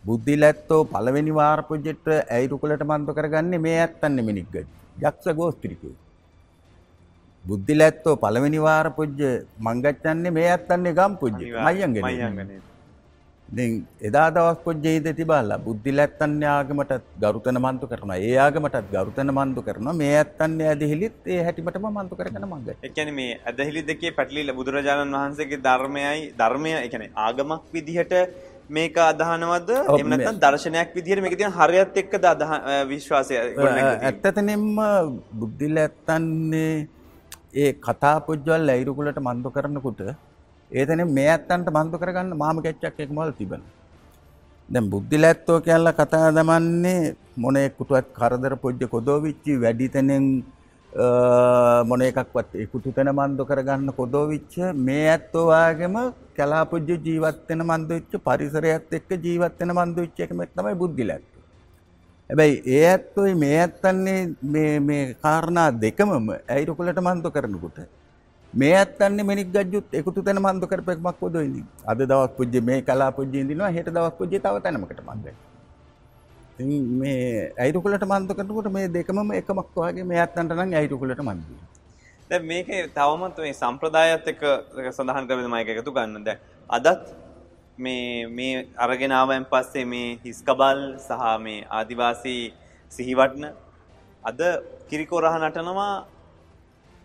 බුද්ධි 0.04 0.36
ලැත්තෝ 0.44 0.82
පළවෙනි 0.94 1.34
වාර 1.40 1.60
පුජ්ජෙට 1.70 2.08
ඇයිරුකුලට 2.36 2.84
මන්තු 2.92 3.16
කරගන්නේ 3.20 3.62
මේ 3.66 3.78
ඇත්තන්නේ 3.86 4.28
මිනික් 4.30 4.48
ගඩ. 4.54 4.68
යක්ෂ 5.08 5.28
ගෝස්ත්‍රිකයෝ. 5.40 5.96
බුද්ධි 7.46 7.80
ලැත්තෝ 7.82 8.16
පළවෙනි 8.26 8.62
වාර 8.68 8.88
පුජ්ජ 9.00 9.24
මංගච්චන්නේ 9.70 10.36
මේ 10.38 10.46
ඇත්තන්නේ 10.52 10.94
ගම් 11.00 11.18
පුජ්ජ 11.24 11.42
මයන්ගෙන. 11.66 11.98
මයංගනේ. 12.06 12.62
දැන් 13.58 13.74
එදා 14.08 14.28
දවස් 14.36 14.60
පොජ්ජේ 14.66 14.94
ඉඳ 15.00 15.10
තිබාලා 15.20 15.60
බුද්ධි 15.66 15.92
ලැත්තන්නේ 15.98 16.50
ආගමටත් 16.54 16.94
ගරුතන 17.24 17.60
මන්තු 17.66 17.90
කරනවා. 17.92 18.18
ඒ 18.30 18.38
ආගමටත් 18.46 18.88
ගරුතන 18.94 19.32
මන්තු 19.38 19.62
කරනවා. 19.68 19.94
මේ 20.02 20.14
ඇත්තන්නේ 20.22 20.70
ඇදහිලිත් 20.72 21.28
ඒ 21.36 21.42
හැටිමටම 21.48 21.86
මන්තු 21.98 22.20
කරගෙන 22.20 22.48
මංගච්ච. 22.52 22.80
ඒ 22.86 22.94
කියන්නේ 22.96 23.18
මේ 23.20 23.36
ඇදහිලි 23.52 23.84
දෙකේ 23.92 24.16
පැටලිලා 24.18 24.58
බුදුරජාණන් 24.60 25.20
වහන්සේගේ 25.20 25.62
ධර්මයයි 25.68 26.26
ධර්මය 26.42 26.74
ඒ 26.80 26.88
කියන්නේ 26.88 27.14
ආගමක් 27.28 27.70
විදිහට 27.76 28.16
මේක 28.70 28.98
අදහනවද 29.06 29.72
එහෙම 29.78 30.12
නැත්නම් 30.12 30.42
දර්ශනයක් 30.44 30.98
විදිහට 30.98 31.24
මේක 31.26 31.38
තියෙන 31.40 31.56
හරයත් 31.60 32.04
එක්කද 32.04 32.28
අදහ 32.34 32.52
විශ්වාසය? 32.88 33.40
ඇත්තතනෙම 34.02 34.68
බුද්ධිල 35.42 35.86
ඇත්තන්නේ 35.86 36.76
ඒ 37.56 37.72
කතා 37.88 38.18
පුද්ජවල් 38.28 38.72
ඇයිරුකුලට 38.76 39.26
මන්දු 39.28 39.50
කරනකුට 39.58 40.08
ඒතන 40.74 41.02
මේ 41.18 41.30
ඇත්තන්ට 41.34 41.70
මන්දු 41.78 42.02
කරගන්න 42.02 42.38
මාම 42.44 42.58
කැච්චක් 42.66 43.00
එක 43.04 43.12
මල් 43.18 43.32
තිබෙන. 43.40 43.62
දැන් 44.70 44.90
බුද්ධිල 44.94 45.30
ඇත්තෝ 45.30 45.60
කියල්ල 45.68 45.90
කතා 46.00 46.28
දමන්නේ 46.38 47.16
මොනෙකුටුවත් 47.38 48.08
කරදර 48.18 48.54
පොජ්ජ 48.64 48.84
කොදෝවිච්චි 48.94 49.62
වැඩිතනෙන් 49.64 50.26
මොන 51.90 52.02
එකක්වත් 52.02 52.50
එකුතු 52.64 52.92
තැන 52.92 53.12
මන්දු 53.12 53.46
කරගන්න 53.46 53.94
කොදෝවිච්ච 54.00 54.56
මේ 54.88 55.06
ඇත්තෝවාගේම 55.10 55.98
කැලාපුජ්ජ 56.38 56.90
ජීවත්වෙන 57.06 57.64
මන්දුච්ච 57.70 58.12
පරිසරයත් 58.28 58.94
එක්ක 59.00 59.10
ජීවත්වෙන 59.26 59.74
මන්දුච්ච 59.80 60.20
එකමක් 60.26 60.52
තමයි 60.58 60.76
බුද්ධිලැත්තු. 60.76 61.40
හැබැයි 62.30 62.62
ඒ 62.76 62.86
ඇත්තොයි 62.92 63.34
මේ 63.36 63.58
ඇත්තන්නේ 63.64 64.22
මේ 64.54 64.80
මේ 64.80 65.04
කාරණා 65.26 65.70
දෙකමම 65.84 66.30
ඇයිරුකුලට 66.48 67.02
මන්තු 67.08 67.32
කරනකුට. 67.36 67.78
මේ 68.54 68.74
ඇත්තන්නේ 68.80 69.26
මෙනික් 69.30 69.50
ගජ්ජුත් 69.56 69.96
එකුතු 70.00 70.22
තැන 70.26 70.40
මන්තු 70.46 70.68
කරපෙක්මක් 70.72 71.18
කොදොයිනි 71.22 71.62
අද 71.92 72.02
දවස් 72.10 72.34
පුජ්ජ 72.38 72.56
මේ 72.68 72.80
කලා 72.90 73.10
පුජ්ජින්දිනවා 73.18 73.72
හෙට 73.78 73.90
දවස් 73.96 74.16
පුජ්ජ 74.20 74.36
තව 74.44 74.56
තැනමකට 74.66 75.02
මන්දයි. 75.08 75.34
ඉතින් 76.54 76.84
මේ 77.00 77.54
ඇයිරුකුලට 77.64 78.06
මන්තු 78.12 78.38
කරනකොට 78.38 78.70
මේ 78.76 78.88
දෙකමම 78.98 79.32
එකමක් 79.40 79.74
වගේ 79.78 80.06
මේ 80.12 80.20
ඇත්තන්ට 80.24 80.54
නම් 80.58 80.78
ඇයිරුකුලට 80.82 81.24
මන්දී. 81.28 81.60
දැන් 82.30 82.46
මේකේ 82.52 82.84
තවමත් 83.00 83.38
මේ 83.46 83.58
සම්ප්‍රදායත් 83.62 84.32
එක්ක 84.34 84.44
සඳහන් 84.96 85.28
කරගෙන 85.28 85.50
මම 85.50 85.60
එක 85.64 85.74
එකතු 85.76 85.98
ගන්න. 85.98 86.24
දැන් 86.24 86.40
අදත් 86.70 87.04
මේ 87.78 88.28
මේ 88.38 88.68
අරගෙන 88.78 89.18
ආවයන් 89.20 89.50
පස්සේ 89.52 89.86
මේ 89.86 90.10
හිස්කබල් 90.26 90.80
සහ 91.08 91.22
මේ 91.46 91.66
ආදිවාසී 91.80 92.42
සිහිවටන 92.92 93.46
අද 94.24 94.40
කිරිකෝරහ 94.90 95.36
නටනවා 95.42 95.94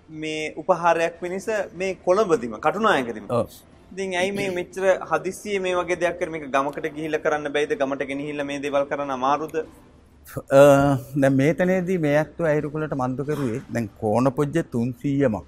මේ 0.09 0.55
උපහාරයක් 0.61 1.19
පිණිස 1.23 1.49
මේ 1.81 1.97
කොළඹදිම 2.07 2.55
කටුනායකදිම. 2.67 3.27
ඉතින් 3.93 4.15
ඇයි 4.21 4.33
මේ 4.39 4.49
මෙච්චර 4.59 4.85
හදිස්සියේ 5.11 5.61
මේ 5.67 5.75
වගේ 5.81 6.01
දෙයක් 6.03 6.17
කර 6.21 6.29
මේක 6.35 6.47
ගමකට 6.55 6.89
ගිහිල්ලා 6.97 7.23
කරන්න 7.27 7.53
බැයිද 7.57 7.73
ගමට 7.83 8.09
ගෙනහිල්ලා 8.11 8.49
මේ 8.51 8.59
දේවල් 8.65 8.87
කරන්න 8.93 9.15
අමාරුද? 9.19 9.55
දැන් 11.21 11.35
මේතනේදී 11.41 11.99
මේ 12.07 12.17
ඇත්තෝ 12.23 12.47
ඇයිරුකුලට 12.53 12.95
මන්දු 13.03 13.29
කරුවේ 13.31 13.61
දැන් 13.75 13.91
කෝණ 14.03 14.33
පොජ්ජ 14.39 14.57
300මක්. 14.77 15.45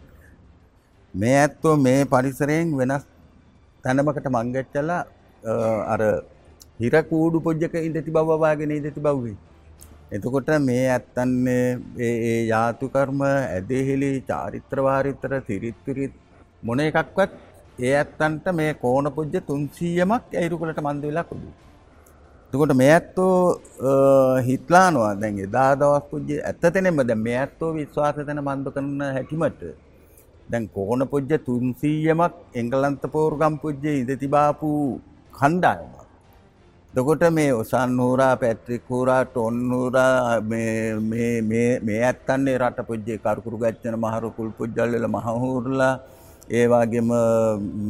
මේ 1.15 1.37
ඇත්තෝ 1.45 1.75
මේ 1.87 2.01
පරිසරයෙන් 2.15 2.77
වෙනස් 2.81 3.05
තැනමකට 3.85 4.27
මංගච්චලා 4.37 5.03
අර 5.95 6.01
හිර 6.83 6.95
කූඩු 7.13 7.47
පොජ්ජක 7.47 7.75
ඉඳති 7.87 8.11
බව 8.17 8.41
වාගෙන 8.45 8.77
ඉඳති 8.81 9.01
බව්වේ. 9.07 9.37
එතකොට 10.13 10.49
මේ 10.69 10.87
ඇත්තන්නේ 10.93 11.67
ඒ 12.07 12.15
ඒ 12.31 12.39
යාතු 12.47 12.87
කර්ම 12.95 13.21
ඇදහිලි 13.27 14.11
චාරිත්‍ර 14.31 14.79
වාරිත්‍ර 14.87 15.33
සිරිත් 15.49 15.79
පිරිත් 15.87 16.15
මොන 16.63 16.81
එකක්වත් 16.85 17.35
ඒ 17.81 17.93
ඇත්තන්ට 17.99 18.47
මේ 18.61 18.73
කෝණ 18.83 19.09
පොජ්ජ 19.19 19.37
300මක් 19.51 20.41
ඇයිරුකුලට 20.41 20.81
මන්දු 20.87 21.11
වෙලා 21.11 21.27
කුඩු. 21.31 21.51
එතකොට 22.53 22.75
මේ 22.81 22.91
ඇත්තෝ 22.95 23.37
හිටලානවා 24.49 25.13
දැන් 25.21 25.39
එදා 25.47 25.71
දවස් 25.83 26.11
පුජ්ජ 26.11 26.33
ඇත්තතෙනෙම 26.51 27.01
දැන් 27.11 27.23
මේ 27.29 27.39
ඇත්තෝ 27.45 27.71
විශ්වාස 27.79 28.19
තැන 28.21 28.43
මන්දු 28.49 28.75
කරන 28.77 29.07
හැටිමට 29.17 29.63
දැන් 30.53 30.69
කෝණ 30.77 31.09
පොජ්ජ 31.15 31.33
300මක් 31.49 32.35
එංගලන්ත 32.63 33.05
පෝරුගම් 33.15 33.63
පුජ්ජේ 33.65 33.97
ඉඳ 34.03 34.13
තිබාපු 34.25 34.71
කණ්ඩායමක්. 35.33 36.00
එතකොට 36.95 37.23
මේ 37.31 37.51
ඔසන් 37.53 37.93
හෝරා 37.97 38.35
පැට්‍රික් 38.37 38.89
හෝරා 38.89 39.25
ටොන් 39.25 39.59
හෝරා 39.71 40.41
මේ 40.43 40.95
මේ 41.03 41.35
මේ 41.43 41.69
මේ 41.81 42.01
ඇත්තන්නේ 42.03 42.59
රට 42.59 42.87
පුජ්ජේ 42.89 43.19
කරුකුරු 43.19 43.59
ගච්ඡන 43.59 43.97
මහරුකුල් 43.97 44.51
පුජ්ජල් 44.59 44.95
වල 44.95 45.07
මහහූර්ලා 45.09 45.93
ඒ 46.51 46.65
වගේම 46.67 47.13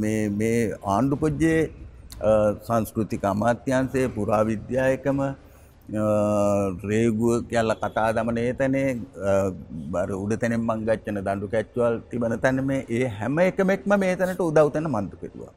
මේ 0.03 0.29
මේ 0.31 0.61
ආණ්ඩු 0.87 1.17
පුජ්ජේ 1.17 1.61
සංස්කෘතික 2.67 3.25
අමාත්‍යන්සේ 3.25 4.07
පුරාවිද්‍යායකම 4.17 5.21
රේගුව 6.85 7.49
කියල්ල 7.49 7.75
කතා 7.83 8.09
දමන 8.13 8.39
ඒතනේ 8.39 8.89
බර 9.93 10.09
උඩ 10.23 10.41
තැනෙන් 10.41 10.63
මං 10.63 10.89
ගච්චන 10.89 11.23
දඩු 11.23 11.55
කැච්වල් 11.55 12.03
තිබන 12.11 12.41
තැන 12.41 12.67
මේ 12.71 12.87
ඒ 12.91 13.07
හැම 13.19 13.39
එකමෙක්ම 13.41 14.01
මේ 14.01 14.17
තැනට 14.17 14.49
උදව්තැන 14.49 14.97
මන්තු 14.97 15.23
කෙටවා. 15.23 15.55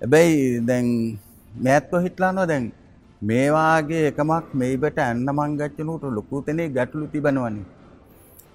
ඇබැයි 0.00 0.38
දැන් 0.68 0.88
මෑත්ව 1.50 2.02
හිටලානවා 2.04 2.46
දැන් 2.50 2.66
මේවාගේ 3.22 4.02
එකමක් 4.10 4.46
මේබට 4.60 4.98
ඇන්න 5.04 5.28
මංගච්චනුට 5.38 6.04
ලොකුතනේ 6.16 6.68
ගැටලු 6.76 7.06
තිබනවනේ. 7.14 7.64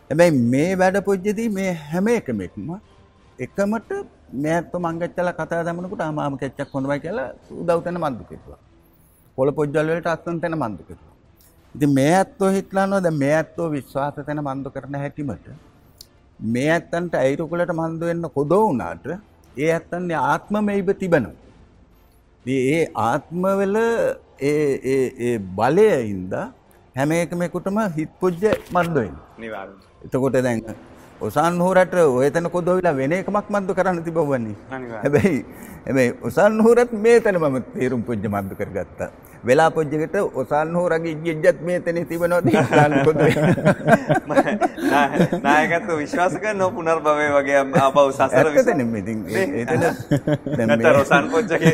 හැබැයි 0.10 0.39
මේ 0.54 0.72
වැඩ 0.82 0.98
පොජ්ජදී 1.08 1.50
මේ 1.58 1.72
හැම 1.89 2.08
එකමෙක්ම 2.20 2.70
එකමට 3.39 3.91
මේත්ව 4.46 4.74
මංගච්චල 4.86 5.32
කතා 5.39 5.62
දමනකට 5.68 6.06
අමාම 6.08 6.39
කච්චක් 6.41 6.72
හොඳවයි 6.78 7.00
කියලා 7.06 7.28
උදව්තැන 7.62 8.00
මන්දු 8.04 8.24
කෙටවා. 8.32 8.60
පොළ 9.38 9.52
පොජ්ජල්වලට 9.60 10.10
අස්සන් 10.16 10.41
තැන 10.41 10.58
මන්දු 10.64 10.84
කෙටවා. 10.89 11.14
ඉතින් 11.76 11.96
මේ 12.00 12.12
ඇත්තෝ 12.18 12.50
හිටලානවා 12.58 13.04
දැන් 13.06 13.22
මේ 13.24 13.34
ඇත්තෝ 13.39 13.70
විශ්වාස 13.78 14.20
තැන 14.28 14.46
මන්දු 14.48 14.76
කරන 14.76 15.02
හැටිමට 15.04 15.48
මේ 16.39 16.70
ඇත්තන්ට 16.76 17.24
අයිරුකුලට 17.26 17.80
මන්දු 17.82 18.12
වෙන්න 18.12 18.28
කොදෝ 18.38 18.62
වුණාට 18.68 19.08
ඒ 19.58 19.72
ඇත්තන්නේ 19.74 20.22
ආත්මමයිබ 20.34 20.89
තිබෙනවා. 21.02 21.41
ඒ 22.46 22.82
ආත්මවල 23.04 23.78
බලය 25.58 25.86
හින්ද 26.10 26.34
හැම 26.96 27.12
එකමෙකුටම 27.16 27.78
හිත් 27.96 28.12
පුජ්ජ 28.20 28.43
මන්දවෙන්. 28.76 29.16
එතකොට 30.06 30.38
දැන් 30.46 30.62
ඔසන් 31.22 31.59
හෝරට 31.61 31.93
ඔයතන 31.95 32.49
කොදොවිලා 32.51 32.93
වෙන 32.93 33.11
එකමක් 33.13 33.47
මන්දු 33.49 33.74
කරන්න 33.74 34.03
තිබවන්නේ. 34.03 34.55
හැබැයි 35.03 35.45
හැබැයි 35.86 36.11
ඔසන් 36.22 36.59
හෝරත් 36.61 36.91
මේ 36.93 37.20
තැන 37.20 37.38
මම 37.39 37.61
තේරුම් 37.74 38.01
පුජ්ජ 38.03 38.28
මන්දු 38.28 38.55
කරගත්තා. 38.55 39.09
වෙලා 39.43 39.70
පොජ්ජකට 39.72 40.16
ඔසන් 40.36 40.76
හෝරගේ 40.76 41.13
ඉජ්ජත් 41.24 41.61
මේ 41.61 41.80
තැන 41.80 42.05
තිබෙනවද 42.05 42.47
ඉස්ලාම් 42.51 42.93
කොදොයි. 43.05 43.34
නායකත්ව 45.43 45.91
විශ්වාස 45.97 46.36
කරන 46.38 46.61
පුනර්භවය 46.76 47.28
වගේ 47.36 47.61
ආපහු 47.82 48.11
සසර 48.11 48.47
විස- 48.49 48.68
ඇත්තටම 48.68 48.95
ඉතින් 48.95 49.20
ඒ- 49.30 49.53
එතන 49.61 49.84
දැන් 50.57 50.70
මේ- 50.74 50.93
රොෂාන් 50.97 51.30
පොච්චගේ 51.30 51.74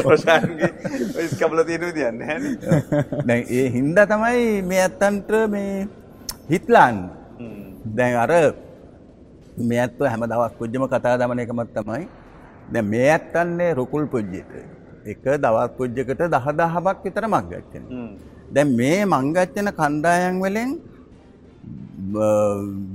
රොෂාන්ගේ 0.00 0.70
ඔය 1.16 1.26
ස්කබල 1.28 1.64
තියෙන 1.64 1.82
විදියක් 1.88 2.12
නැහැ. 2.12 2.38
දැන් 3.24 3.42
ඒ 3.50 3.66
හින්දා 3.70 4.06
තමයි 4.06 4.62
මේ 4.64 4.82
ඇත්තන්ට 4.82 5.32
මේ 5.48 5.88
හිටලාන්න. 6.50 6.98
දැන් 7.96 8.16
අර 8.16 8.32
මේ 9.56 9.80
ඇත්ව 9.84 10.04
හැම 10.12 10.22
දවස් 10.32 10.52
පුජ්ජම 10.58 10.84
කතා 10.92 11.16
දමන 11.20 11.42
එකමත් 11.44 11.74
තමයි. 11.76 12.04
දැන් 12.72 12.86
මේ 12.92 13.08
ඇත්තන්නේ 13.16 13.74
රුකුල් 13.80 14.06
පුජ්ජයට 14.06 14.52
එක 15.04 15.24
දවස් 15.44 15.70
පුජ්ජකට 15.78 16.22
දහ 16.34 16.46
දහමක් 16.60 16.98
විතර 17.04 17.24
මංගච්චන. 17.34 17.84
දැන් 18.54 18.68
මේ 18.78 19.04
මංගච්චන 19.04 19.68
කණ්ඩායන් 19.80 20.40
වලින් 20.44 20.70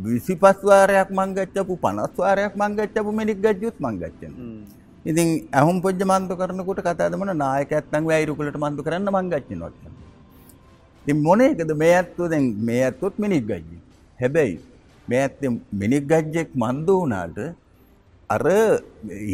විසි 0.05 0.33
පස්වාරයක් 0.35 1.09
මංගච්චපු 1.19 1.75
පනස්වාරයක් 1.83 2.53
මංගච්චපු 2.61 3.11
මිනික් 3.19 3.39
ගජ්ජුත් 3.45 3.77
මංගච්චන 3.85 4.33
ඉතින් 5.05 5.27
ඇහුම් 5.59 5.77
පොජ 5.83 5.93
මන්තු 6.11 6.33
කරනකොට 6.39 6.81
කතාදමන 6.87 7.31
නායක 7.43 7.71
ඇත්තන් 7.77 8.03
වැයිරුකුලට 8.09 8.57
මන්තු 8.63 8.81
කරන්න 8.87 9.09
මංගච්චන 9.17 9.61
වත්න 9.65 9.93
ති 11.05 11.13
මොනේකද 11.27 11.71
මේ 11.81 11.93
ඇත්තු? 11.99 12.23
දැන් 12.31 12.45
මේ 12.67 12.81
ඇත්තුත් 12.87 13.15
මිනික් 13.23 13.45
ගජ්ජි 13.49 13.77
හැබැයි 14.19 14.59
මේ 15.07 15.21
ඇත්ත 15.25 15.41
මිනික් 15.81 16.03
ගජ්ජෙක් 16.11 16.49
මන්ද 16.63 16.89
වනාට 17.01 17.39
අර 18.29 18.45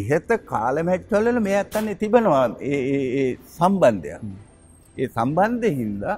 ඉහත 0.02 0.32
කාලමැච්චොල්ල 0.52 1.40
මේ 1.48 1.58
ඇත්තන්නේ 1.62 2.00
තිබෙනවා 2.02 2.46
සම්බන්ධයක්. 3.58 4.22
ඒ 4.98 5.08
සම්බන්ධය 5.16 5.72
හින්දා 5.82 6.16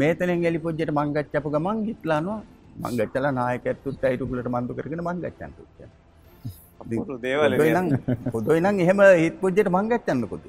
මේතනෙන් 0.00 0.44
එලි 0.50 0.60
පොජ්ජට 0.66 0.92
මංගච්චපු 0.98 1.54
ගමන් 1.54 1.84
හිත්ලානවා 1.88 2.40
මංගච්චල 2.84 3.26
නායකඇත්තුත් 3.40 4.04
අයිටුකුලට 4.10 4.48
මන්තු 4.54 4.76
කරගෙන 4.78 5.02
මංගච්චන් 5.08 5.52
දේවල 7.24 7.54
පොදොයි 8.34 8.60
නම් 8.64 8.78
එහෙම 8.84 9.02
හිත් 9.22 9.36
පොජ්ජට 9.42 9.68
මංගච්චන්නකොත් 9.76 10.42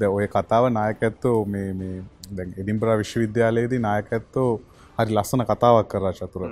ද 0.00 0.10
ඔය 0.16 0.26
කතාව 0.36 0.64
නායකඇත්තෝ 0.78 1.38
මේ 1.54 1.70
මේ 1.80 1.94
දැන් 2.36 2.50
එඩිම්පරා 2.62 2.96
විශ්වවිද්‍යාලයේදී 3.02 3.82
නායකඇත්තෝ 3.88 4.50
හරි 4.98 5.12
ලස්සන 5.16 5.44
කතාවක් 5.52 5.88
කරා 5.92 6.12
චතුර 6.20 6.42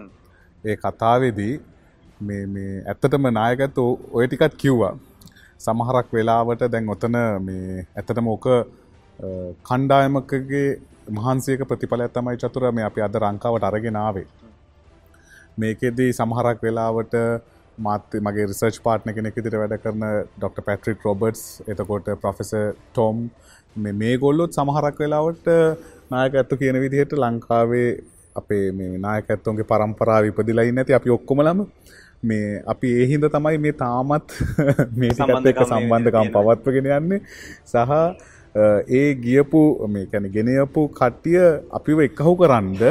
ඒ 0.65 0.77
කතාවේදී 0.77 1.55
මේ 2.21 2.73
ඇත්තටම 2.85 3.29
නායකඇත්තු 3.33 3.85
ඔය 4.13 4.27
ටිකත් 4.27 4.57
කිව්වා 4.57 4.95
සමහරක් 5.59 6.13
වෙලාවට 6.13 6.67
දැන් 6.73 6.89
ඔතන 6.89 7.17
මේ 7.43 7.87
ඇත්තටම 7.95 8.29
ඕක 8.29 8.47
කණ්ඩායමකගේ 9.65 10.69
මහන්සේක 11.11 11.61
ප්‍රතිඵලයක් 11.65 12.13
තමයි 12.13 12.37
චතුර 12.37 12.73
මේ 12.73 12.85
අපි 12.85 13.01
අද 13.01 13.15
රංකාවට 13.17 13.65
අරගෙන 13.65 13.97
ආවේ. 13.97 14.27
මේකෙදී 15.59 16.11
සමහරක් 16.13 16.59
වෙලාවට 16.63 17.15
මාත් 17.79 18.17
මගේ 18.21 18.47
රිසර්ච් 18.47 18.81
පාට්න 18.83 19.15
කෙනෙක් 19.15 19.39
ඉදිරියට 19.39 19.63
වැඩ 19.63 19.83
කරන 19.83 20.05
ඩොක්ටර් 20.37 20.67
පැට්‍රික් 20.69 21.05
රොබර්ට්ස් 21.05 21.45
එතකොට 21.69 22.11
ප්‍රොෆෙසර් 22.23 22.67
ටොම් 22.89 23.23
මේ 23.95 24.17
ගොල්ලොත් 24.19 24.59
සමහරක් 24.59 25.01
වෙලාවට 25.05 25.49
නායක 26.11 26.35
ඇත්තු 26.35 26.61
කියන 26.61 26.81
විදිහට 26.85 27.17
ලංකාවේ 27.17 27.89
අපේ 28.41 28.65
මේ 28.73 28.99
නායක 28.99 29.31
ඇත්තුන්ගේ 29.31 29.69
පරම්පරාව 29.73 30.31
ඉපදිලා 30.31 30.67
ඉන්නේ 30.69 30.83
නැති 30.83 30.99
අපි 30.99 31.15
ඔක්කොමලම 31.17 31.67
මේ 32.23 32.63
අපි 32.67 32.93
ඒ 33.01 33.07
හින්දා 33.07 33.33
තමයි 33.35 33.59
මේ 33.59 33.75
තාමත් 33.83 34.39
මේ 35.01 35.11
ටිකත් 35.11 35.51
එක්ක 35.53 35.63
සම්බන්ධකම් 35.65 36.33
පවත්වගෙන 36.37 36.91
යන්නේ. 36.93 37.21
සහ 37.67 37.77
ඒ 38.91 39.15
ගියපු 39.17 39.63
මේ 39.89 40.07
කැන 40.07 40.29
ගෙනයපු 40.33 40.89
කට්ටිය 40.91 41.41
අපිව 41.79 41.99
එක්කහු 42.01 42.37
කරන්ද 42.37 42.83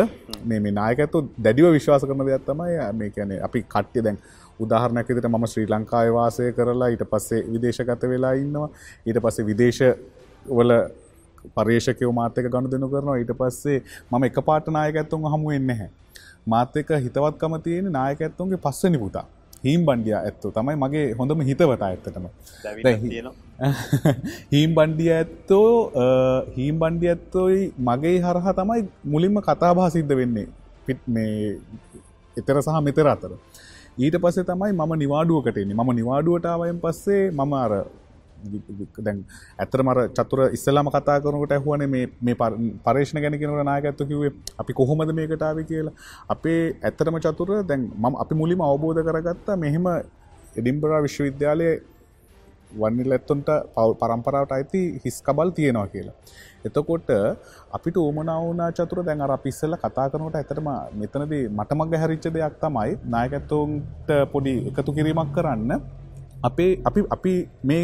මේ 0.45 0.59
මේ 0.59 0.73
නායකඇතු 0.73 1.21
දැඩිව 1.39 1.71
විශ්වාස 1.71 2.03
කරන 2.03 2.25
දෙයක් 2.27 2.45
තමයි 2.49 2.75
මේ 2.99 3.09
කැනෙ 3.11 3.39
අපි 3.47 3.63
කට්ටිය 3.65 4.03
දැන් 4.03 4.19
උදාහරණයක් 4.59 5.09
විදිහට 5.09 5.31
මම 5.31 5.47
ශ්‍රී 5.47 5.67
ලංකාවේ 5.67 6.13
වාසය 6.13 6.51
කරලා 6.57 6.89
ඊට 6.89 7.07
පස්සේ 7.11 7.41
විදේශගත 7.53 8.05
වෙලා 8.11 8.33
ඉන්නවා. 8.43 8.69
ඊට 9.07 9.19
පස්සේ 9.19 9.45
විදේශ 9.45 9.81
වල 10.49 10.71
පර්යේෂකයෝ 11.55 12.11
මාත් 12.11 12.37
එක්ක 12.37 12.49
ගනුදෙනු 12.49 12.89
කරනවා. 12.89 13.17
ඊට 13.17 13.33
පස්සේ 13.39 13.79
මම 14.11 14.23
එකපාරට 14.23 14.67
නායකත්වුන් 14.69 15.31
හමු 15.33 15.53
වෙන්නේ 15.53 15.75
නැහැ. 15.75 15.89
මාත් 16.47 16.77
එක්ක 16.77 16.91
හිතවත්කම 17.05 17.57
තියෙන 17.63 17.89
නායකත්වුන්ගේ 17.91 18.59
පස්වෙනි 18.59 18.97
පුතා. 18.97 19.25
හීම් 19.63 19.85
බණ්ඩිය 19.85 20.15
ඇත්තු 20.15 20.51
තමයි 20.51 20.75
මගේ 20.75 21.05
හොඳම 21.19 21.41
හිතවතා 21.47 21.87
ඇත්තටම. 21.87 22.25
හීම් 24.53 24.75
බණ්ඩිය 24.77 25.11
ඇත්තෝ 25.11 25.69
හීම් 26.57 26.79
බණ්ඩිය 26.79 27.09
ඇත්තෝයි 27.09 27.61
මගේ 27.89 28.15
හරහා 28.19 28.53
තමයි 28.53 28.87
මුලින්ම 29.05 29.41
කතාබා 29.41 29.89
සිද්ධ 29.89 30.15
වෙන්නේ. 30.15 30.47
පිට් 30.85 31.01
මේ 31.07 31.57
එතර 32.35 32.61
සහ 32.61 32.81
මෙතර 32.87 33.07
අතර. 33.07 33.31
ඊට 33.97 34.17
පස්සේ 34.19 34.43
තමයි 34.43 34.73
මම 34.73 34.93
නිවාඩුවකටන්නේ 34.97 35.75
මම 35.75 35.91
නිවාඩුවටාවයෙන් 35.95 36.79
පස්සේ 36.79 37.23
මම 37.31 37.53
අර 37.55 37.73
දැන් 38.99 39.23
ඇතර 39.59 39.83
මර 39.85 39.99
චතුර 40.17 40.41
ඉස්සලාම 40.57 40.89
කතා 40.89 41.17
කරනකට 41.23 41.55
ඇහුවන 41.57 41.85
මේ 41.89 42.35
පරේෂණ 42.85 43.21
ගැන 43.23 43.39
කෙනට 43.41 43.65
නායකඇත්තු 43.71 44.09
කිවේ 44.11 44.31
අපි 44.61 44.77
කොහොමද 44.81 45.15
මේකටාව 45.19 45.63
කියලා 45.71 45.95
අපේ 46.35 46.61
ඇත්තරම 46.83 47.19
චතුර 47.25 47.51
දැන් 47.71 47.83
මම 47.95 48.21
අපි 48.23 48.39
මුලිම 48.43 48.63
අවබෝධ 48.69 49.03
කරගත්තා 49.09 49.57
මෙහෙම 49.65 49.91
එඩිම්බරා 50.59 51.03
විශ්වවිද්‍යාලය 51.07 51.69
වන්නල් 52.73 53.15
ඇත්තුන්ට 53.15 53.49
පවල් 53.75 53.93
පරම්පරාවට 54.01 54.55
අයිති 54.57 54.81
හිස්කබල් 55.03 55.49
තියෙනවා 55.57 55.87
කියලා. 55.87 56.15
එතකොට 56.67 57.09
අපිට 57.77 57.97
ඕමනවුනා 57.97 58.69
චතුර 58.77 58.99
දැන් 59.07 59.21
අර 59.25 59.33
පිස්සල්ල 59.45 59.75
කතා 59.83 60.07
කරනට 60.13 60.37
ඇතටම 60.39 60.69
මෙතනද 61.01 61.33
මටමක් 61.57 62.01
හැරිච්ච 62.03 62.27
දෙයක් 62.37 62.55
තමයි 62.63 62.91
නායකැත්තවන්ට 63.15 64.09
පොඩි 64.33 64.55
එකතු 64.71 64.95
කිරීමක් 64.97 65.31
කරන්න 65.37 65.73
අපේ 66.47 66.71
අපි 66.83 67.01
අපි 67.09 67.33
මේ 67.63 67.83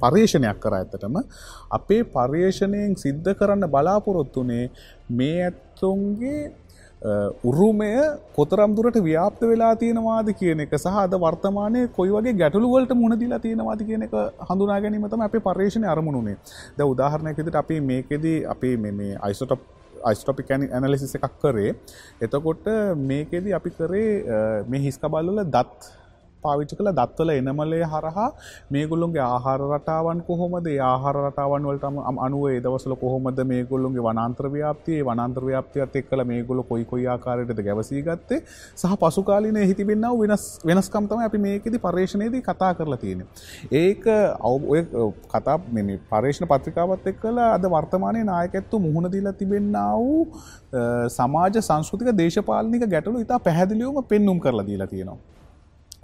පර්යේෂණයක් 0.00 0.60
කර 0.60 0.74
ඇත්තටම 0.74 1.16
අපේ 1.70 2.02
පර්යේෂණයෙන් 2.10 2.94
සිද්ධ 2.96 3.32
කරන්න 3.32 3.72
බලාපොරොත්තුනේ 3.74 4.64
මේ 5.12 5.42
ඇත්තුන්ගේ 5.46 6.40
උරුමය 7.44 7.90
කොතරම් 8.34 8.74
දුරට 8.74 8.98
ව්‍යාප්ත 9.00 9.40
වෙලා 9.42 9.74
තියෙනවාද 9.76 10.28
කියන 10.32 10.60
එක 10.60 10.74
සහ 10.74 10.96
අද 10.96 11.14
වර්තමානය 11.16 11.88
කොයි 11.90 12.10
වගේ 12.10 12.34
ගැටලුවලට 12.34 12.92
මුණදිලා 12.94 13.38
තියෙනවාද 13.38 13.80
කියන 13.82 14.02
එක 14.02 14.14
හඳුනා 14.48 14.80
ගැනීමතම 14.80 15.20
අපේ 15.20 15.40
පර්යේෂණය 15.42 15.86
අරමුණුනේ 15.86 16.36
ද 16.76 16.80
උදාහරණයක් 16.84 17.36
විදිහට 17.36 17.62
අපි 17.62 17.80
මේකෙදී 17.82 18.38
අපි 18.46 18.76
මේ 18.78 19.12
අයිසොටොප් 19.20 19.60
අයිස්ටොපික් 20.04 20.50
ඇනලිසිස 20.50 21.14
එකක් 21.14 21.36
කරේ. 21.42 21.70
එතකොට 22.20 22.66
මේකෙදී 23.02 23.54
අපි 23.54 23.70
කරේ 23.72 24.10
මේ 24.68 24.80
හිස්කබල්වල 24.80 25.44
දත් 25.46 25.92
පාවිච්චි 26.46 26.78
කළ 26.78 26.92
දත්වල 26.92 27.34
එනමලේ 27.34 27.82
හරහා 27.86 28.28
මේගොල්ලුන්ගේ 28.70 29.24
ආහාර 29.26 29.60
රටාවන් 29.68 30.22
කොහොමද 30.22 30.68
ආහාර 30.84 31.16
රටාවන් 31.20 31.68
වලටම 31.68 32.00
අනුව 32.20 32.46
දවසල 32.60 32.96
කොහොමද 32.96 33.44
මේගොල්ලුන්ගේ 33.46 34.06
වනාන්ත්‍ර 34.08 34.50
ව්‍යාපතිය 34.50 35.00
වනාන්ත්‍ර 35.04 35.44
ව්‍යාපතියත් 35.44 35.96
එක්කල 35.96 36.24
මේගොල්ල 36.26 36.62
කොයි 36.64 36.84
කොයි 36.86 37.06
ආකාරයටද 37.08 37.62
ගැවසී 37.62 38.02
ගත්තේ 38.02 38.40
සහ 38.76 38.96
පසුකාලින 39.02 39.60
හිතිබෙන්න්නව 39.62 40.22
වෙනස් 40.22 40.44
වෙනස්කම්තම 40.66 41.24
අපි 41.26 41.38
මේකෙදි 41.40 41.78
පර්ේෂණයේදී 41.80 42.42
කතා 42.42 42.72
කරලා 42.74 42.98
තියෙන. 42.98 43.24
ඒක 43.74 44.04
ඔය 44.42 44.82
කතා 45.28 45.56
මෙ 45.70 45.98
පර්ේෂණ 46.10 46.48
පත්‍රිකාවත් 46.48 47.06
එක් 47.06 47.20
කළ 47.20 47.40
අද 47.46 47.68
වර්තමානය 47.68 48.24
නායකැත්තු 48.24 48.80
මුහුණ 48.80 49.12
දීලා 49.12 49.34
තිබෙන්න්න 49.34 49.78
වූ 49.96 50.20
සමාජ 51.10 51.60
සංස්කෘතික 51.60 52.12
දේශපාලනික 52.14 52.86
ගැටලු 52.88 53.20
ඉතා 53.20 53.40
පැහැදිලියවම 53.40 54.04
පෙන්නුම් 54.06 54.40
කරලා 54.40 54.66
දීලා 54.66 54.86
තියෙනවා. 54.86 55.18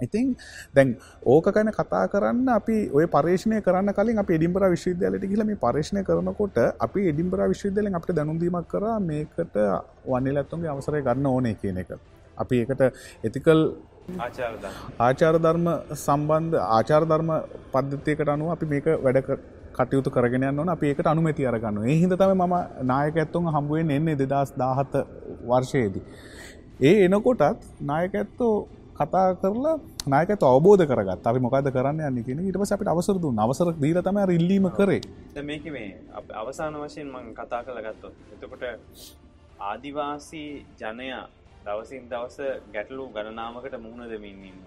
ඉතින් 0.03 0.33
දැන් 0.73 0.95
ඕක 1.25 1.47
ගැන 1.49 1.71
කතා 1.71 2.03
කරන්න 2.07 2.51
අපි 2.51 2.77
ඔය 2.91 3.05
පර්ේෂණය 3.07 3.61
කරන්න 3.61 3.93
කලින් 3.93 4.19
අප 4.19 4.29
එඩිම්බර 4.29 4.67
විශ්වවිද්‍යාලයට 4.69 5.27
කියල 5.27 5.45
මේ 5.45 5.61
පර්ේෂණය 5.63 6.03
කරනකොට 6.03 6.59
අපි 6.79 7.07
එඩිම්බර 7.11 7.45
විශ්වවිද්‍යාලෙන් 7.45 7.95
අපට 7.95 8.13
දැනුම්දීමක් 8.13 8.67
කර 8.67 8.85
මේකට 9.01 9.57
වන්නේ 10.05 10.37
ඇත්තුන්ගේ 10.37 10.73
අවසරය 10.75 11.01
ගන්න 11.01 11.25
ඕනේ 11.27 11.55
කියන 11.55 11.77
එක. 11.77 11.97
අපි 12.37 12.61
ඒකට 12.61 12.81
එතිකල් 13.23 13.59
ආචාර 14.99 15.35
ධර්ම 15.39 15.67
සම්බන්ධ 15.97 16.55
ආචාර 16.69 17.03
ධර්ම 17.05 17.29
පද්ධතියකට 17.73 18.29
අනුව 18.29 18.51
අපි 18.51 18.65
මේක 18.67 18.87
වැඩ 18.99 19.19
කටයුතු 19.73 20.09
කරගෙන 20.09 20.45
යන්න 20.45 20.69
අපි 20.69 20.89
ඒකට 20.89 21.07
අනුමැති 21.07 21.47
අරගන්න 21.47 21.81
ඒ 21.85 21.95
හිද 21.95 22.15
තම 22.15 22.43
ම 22.43 22.55
නායක 22.83 23.17
ඇත්තුන් 23.17 23.47
හම්බුවෙන් 23.47 23.91
එන්නේ 23.91 24.19
දෙදස් 24.23 24.53
දාහත 24.57 24.93
වර්ෂයේදී. 25.49 26.03
ඒ 26.81 26.95
එනකොටත් 27.05 27.67
නායක 27.81 28.15
ඇත්තෝ 28.15 28.53
කතා 28.93 29.27
කරලා 29.35 29.75
නායකත 30.05 30.43
අවබෝධ 30.45 30.83
කරගත් 30.85 31.25
අපි 31.25 31.39
මොකද 31.39 31.67
කරන්න 31.69 32.01
යන්න 32.01 32.25
කියෙන 32.25 32.41
ඉට 32.41 32.57
පස 32.57 32.73
අපට 32.73 32.87
අවසර 32.87 33.17
දුන්න. 33.17 33.39
අවසර 33.39 33.73
දීර 33.75 33.99
තම 33.99 34.19
ඉල්ලීම 34.31 34.69
කරේ. 34.71 35.01
මේක 35.43 35.65
මේ 35.67 35.89
අවසාන 36.33 36.75
වශයෙන් 36.75 37.09
මං 37.09 37.33
කතා 37.33 37.61
කළගත්තොත් 37.63 38.13
එතකොට 38.33 38.63
ආදිවාසී 39.61 40.49
ජනයා 40.79 41.23
දවසින් 41.65 42.05
දවස 42.07 42.37
ගැටලු 42.73 43.07
ගණනාමකට 43.09 43.77
මුහුණ 43.79 44.09
දෙමින්න්න 44.09 44.61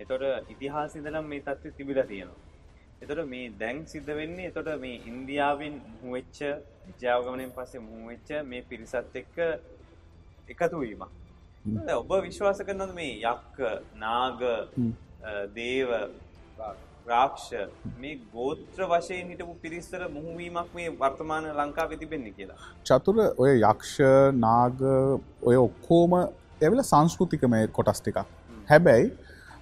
එතොට 0.00 0.24
ඉතිහාසිදනම් 0.48 1.26
මේ 1.26 1.42
තත්ව 1.42 1.76
තිබිල 1.76 2.00
තියෙනවා. 2.04 2.40
එතොට 3.02 3.24
මේ 3.26 3.52
දැන් 3.54 3.86
සිද්ධ 3.86 4.12
වෙන්නේ 4.14 4.46
එතොට 4.46 4.72
මේ 4.78 5.02
ඉන්දියාවෙන් 5.06 5.74
මුවෙච්ච 6.00 6.38
ජාවගමනෙන් 7.00 7.52
පස්සේ 7.52 7.80
මුවෙච්ච 7.82 8.28
මේ 8.44 8.62
පිරිසත් 8.64 9.16
එක්ක 9.16 9.36
එකතුවීමක් 10.48 11.19
ඔබ 11.60 12.12
විශ්වාස 12.24 12.60
කරනද 12.66 12.92
මේ 12.96 13.20
යක්ක 13.20 13.58
නාග 14.02 14.40
දේව 15.56 15.90
රාක්ෂ 17.06 17.48
මේ 18.00 18.16
ගෝත්‍ර 18.34 18.86
වශයෙන් 18.92 19.32
හිටපු 19.32 19.56
පිරිස්සර 19.64 20.06
මුහුවීමක් 20.16 20.72
මේ 20.74 20.88
වර්තමාන 21.02 21.50
ලංකාව 21.52 21.92
තිබෙන්නේ 22.02 22.32
කියලා. 22.32 22.56
චතුර 22.88 23.16
ඔය 23.36 23.60
යක්ෂ 23.60 23.94
නාග 24.46 24.84
ඔය 25.42 25.56
ඔක්කෝම 25.66 26.16
ඇවල 26.20 26.82
සංස්කෘතිකම 26.92 27.56
කොටස් 27.78 28.00
ටික. 28.00 28.20
හැබැයි 28.70 29.12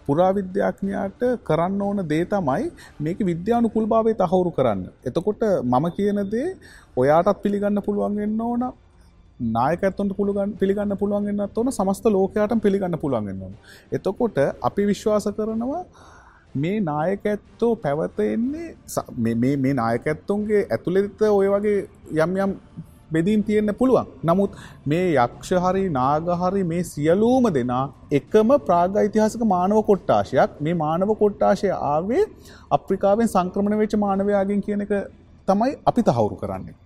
පුරාවිද්‍යාඥයාට 0.07 1.23
කරන්න 1.49 1.81
ඕන 1.87 2.09
දේ 2.13 2.25
තමයි 2.35 2.71
මේක 3.07 3.19
විද්‍යානු 3.31 3.75
කුල්භාවේ 3.77 4.19
තහවුරු 4.21 4.55
කරන්න. 4.59 4.85
එතකොට 5.09 5.43
මම 5.63 5.95
කියන 5.97 6.29
දේ 6.35 6.51
ඔයාටත් 6.97 7.43
පිළිගන්න 7.47 7.87
පුළුවන් 7.89 8.23
වෙන්න 8.23 8.45
ඕන 8.51 8.71
නායකඇත්තොන්ට 9.41 10.17
පුළුවන් 10.17 10.53
පිළිගන්න 10.55 10.97
පුළුවන්ගන්නත් 10.97 11.59
ඕන 11.59 11.71
සමස්ත 11.71 12.07
ලෝකයාට 12.09 12.55
පිළිගන්න 12.61 12.99
පුළුවන්ගන්න. 12.99 13.55
එතකොට 13.93 14.39
අපි 14.63 14.87
විශ්වාස 14.87 15.29
කරනවා 15.37 15.83
මේ 16.57 16.81
නායකඇත්තෝ 16.83 17.73
පැවතෙන්නේ 17.77 19.47
මේ 19.57 19.75
නායකඇත්තුන්ගේ 19.75 20.67
ඇතුළෙත 20.69 21.23
ඔය 21.31 21.49
වගේ 21.49 21.79
යම් 22.19 22.37
යම් 22.39 22.55
බෙදීම් 23.13 23.43
තියෙන්න 23.43 23.75
පුළුවන්. 23.75 24.11
නමුත් 24.25 24.57
මේ 24.87 25.07
යක්ෂ 25.17 25.53
හරි 25.59 25.85
නාගහරි 25.91 26.65
මේ 26.65 26.83
සියලූම 26.85 27.49
දෙනා 27.53 27.85
එකම 28.13 28.51
ප්‍රාග 28.67 28.99
යිතිහාසක 28.99 29.47
මානව 29.47 29.81
කොට්ටාශයක් 29.85 30.59
මේ 30.61 30.75
මානව 30.77 31.15
කොට්ටාශය 31.15 31.71
ආවේ 31.71 32.27
අප්‍රිකාවෙන් 32.71 33.29
සංක්‍රමණ 33.29 33.79
වෙච්ච 33.79 33.97
මානවයාගෙන් 33.99 34.61
කියන 34.61 34.85
එක 34.87 34.95
තමයි 35.49 35.73
අපි 35.87 36.03
තහවුරු 36.03 36.37
කරන්නේ. 36.37 36.79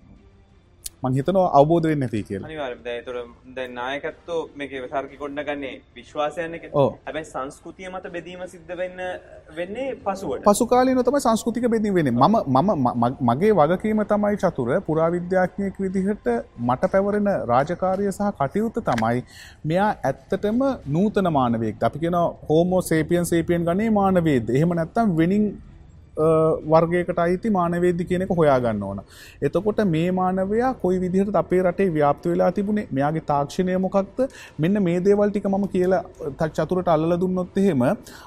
මං 1.02 1.14
හිතනවා 1.18 1.46
අවබෝධ 1.58 1.86
වෙන්න 1.90 2.04
ඇති 2.06 2.22
කියලා. 2.26 2.48
අනිවාර්යයෙන් 2.48 2.82
දැන් 2.84 2.98
ඒතර 2.98 3.16
දැන් 3.56 3.72
නායකත්වෝ 3.78 4.40
මේකේ 4.60 4.82
සාර්ථක 4.92 5.14
කොණ්ඩ 5.22 5.42
ගන්නේ 5.48 5.72
විශ්වාසයන් 5.96 6.54
එක. 6.58 6.66
ඔව්. 6.82 6.90
හැබැයි 7.06 7.30
සංස්කෘතිය 7.30 7.88
මත 7.88 8.12
බෙදීම 8.16 8.44
සිද්ධ 8.52 8.70
වෙන්න 8.80 9.02
වෙන්නේ 9.56 9.88
පසුවට. 10.04 10.46
පසු 10.46 10.68
කාලීනව 10.72 11.02
තමයි 11.08 11.22
සංස්කෘතික 11.26 11.66
බෙදීම 11.74 11.98
වෙන්නේ. 11.98 12.14
මම 12.18 12.36
මම 12.56 13.18
මගේ 13.30 13.52
වගකීම 13.60 14.04
තමයි 14.12 14.40
චතුර 14.44 14.70
පුරාවිද්‍යාඥයෙක් 14.88 15.82
විදිහට 15.84 16.30
මට 16.68 16.92
පැවරෙන 16.94 17.32
රාජකාරිය 17.52 18.12
සහ 18.12 18.30
කටයුත්ත 18.38 18.80
තමයි 18.90 19.26
මෙයා 19.64 19.90
ඇත්තටම 20.04 20.64
නූතන 20.96 21.32
මානවයෙක්. 21.38 21.82
අපි 21.82 22.04
කියනවා 22.06 22.24
හෝමෝ 22.48 22.82
සේපියන් 22.92 23.28
සේපියන් 23.32 23.68
ගණේ 23.68 23.90
මානවයෙක්ද. 24.00 24.56
එහෙම 24.56 24.78
නැත්නම් 24.80 25.18
වෙනින් 25.20 25.46
වර්ගයකට 26.16 27.18
අයිති 27.18 27.50
මානවේද්දි 27.50 28.04
කියනෙක 28.04 28.32
හොයාගන්න 28.32 28.82
ඕන. 28.82 29.00
එතකොට 29.42 29.80
මේ 29.86 30.10
මානවයා 30.12 30.74
කොයි 30.76 31.00
විදිහට 31.00 31.36
අපේ 31.36 31.62
රටේ 31.62 31.88
ව්‍යාප්ත 31.90 32.26
වෙලා 32.26 32.50
තිබුණේ 32.52 32.86
මෙයාගේ 32.90 33.24
තාක්ෂණය 33.26 33.78
මොකක්ද 33.78 34.22
මෙන්න 34.58 34.82
මේ 34.82 34.98
දේවල් 35.00 35.30
ටික 35.30 35.48
මම 35.50 35.66
කියලා 35.68 36.02
චතුරට 36.50 36.88
අල්ල 36.88 37.16
දුන්නොත් 37.20 37.58
එහෙම 37.58 37.84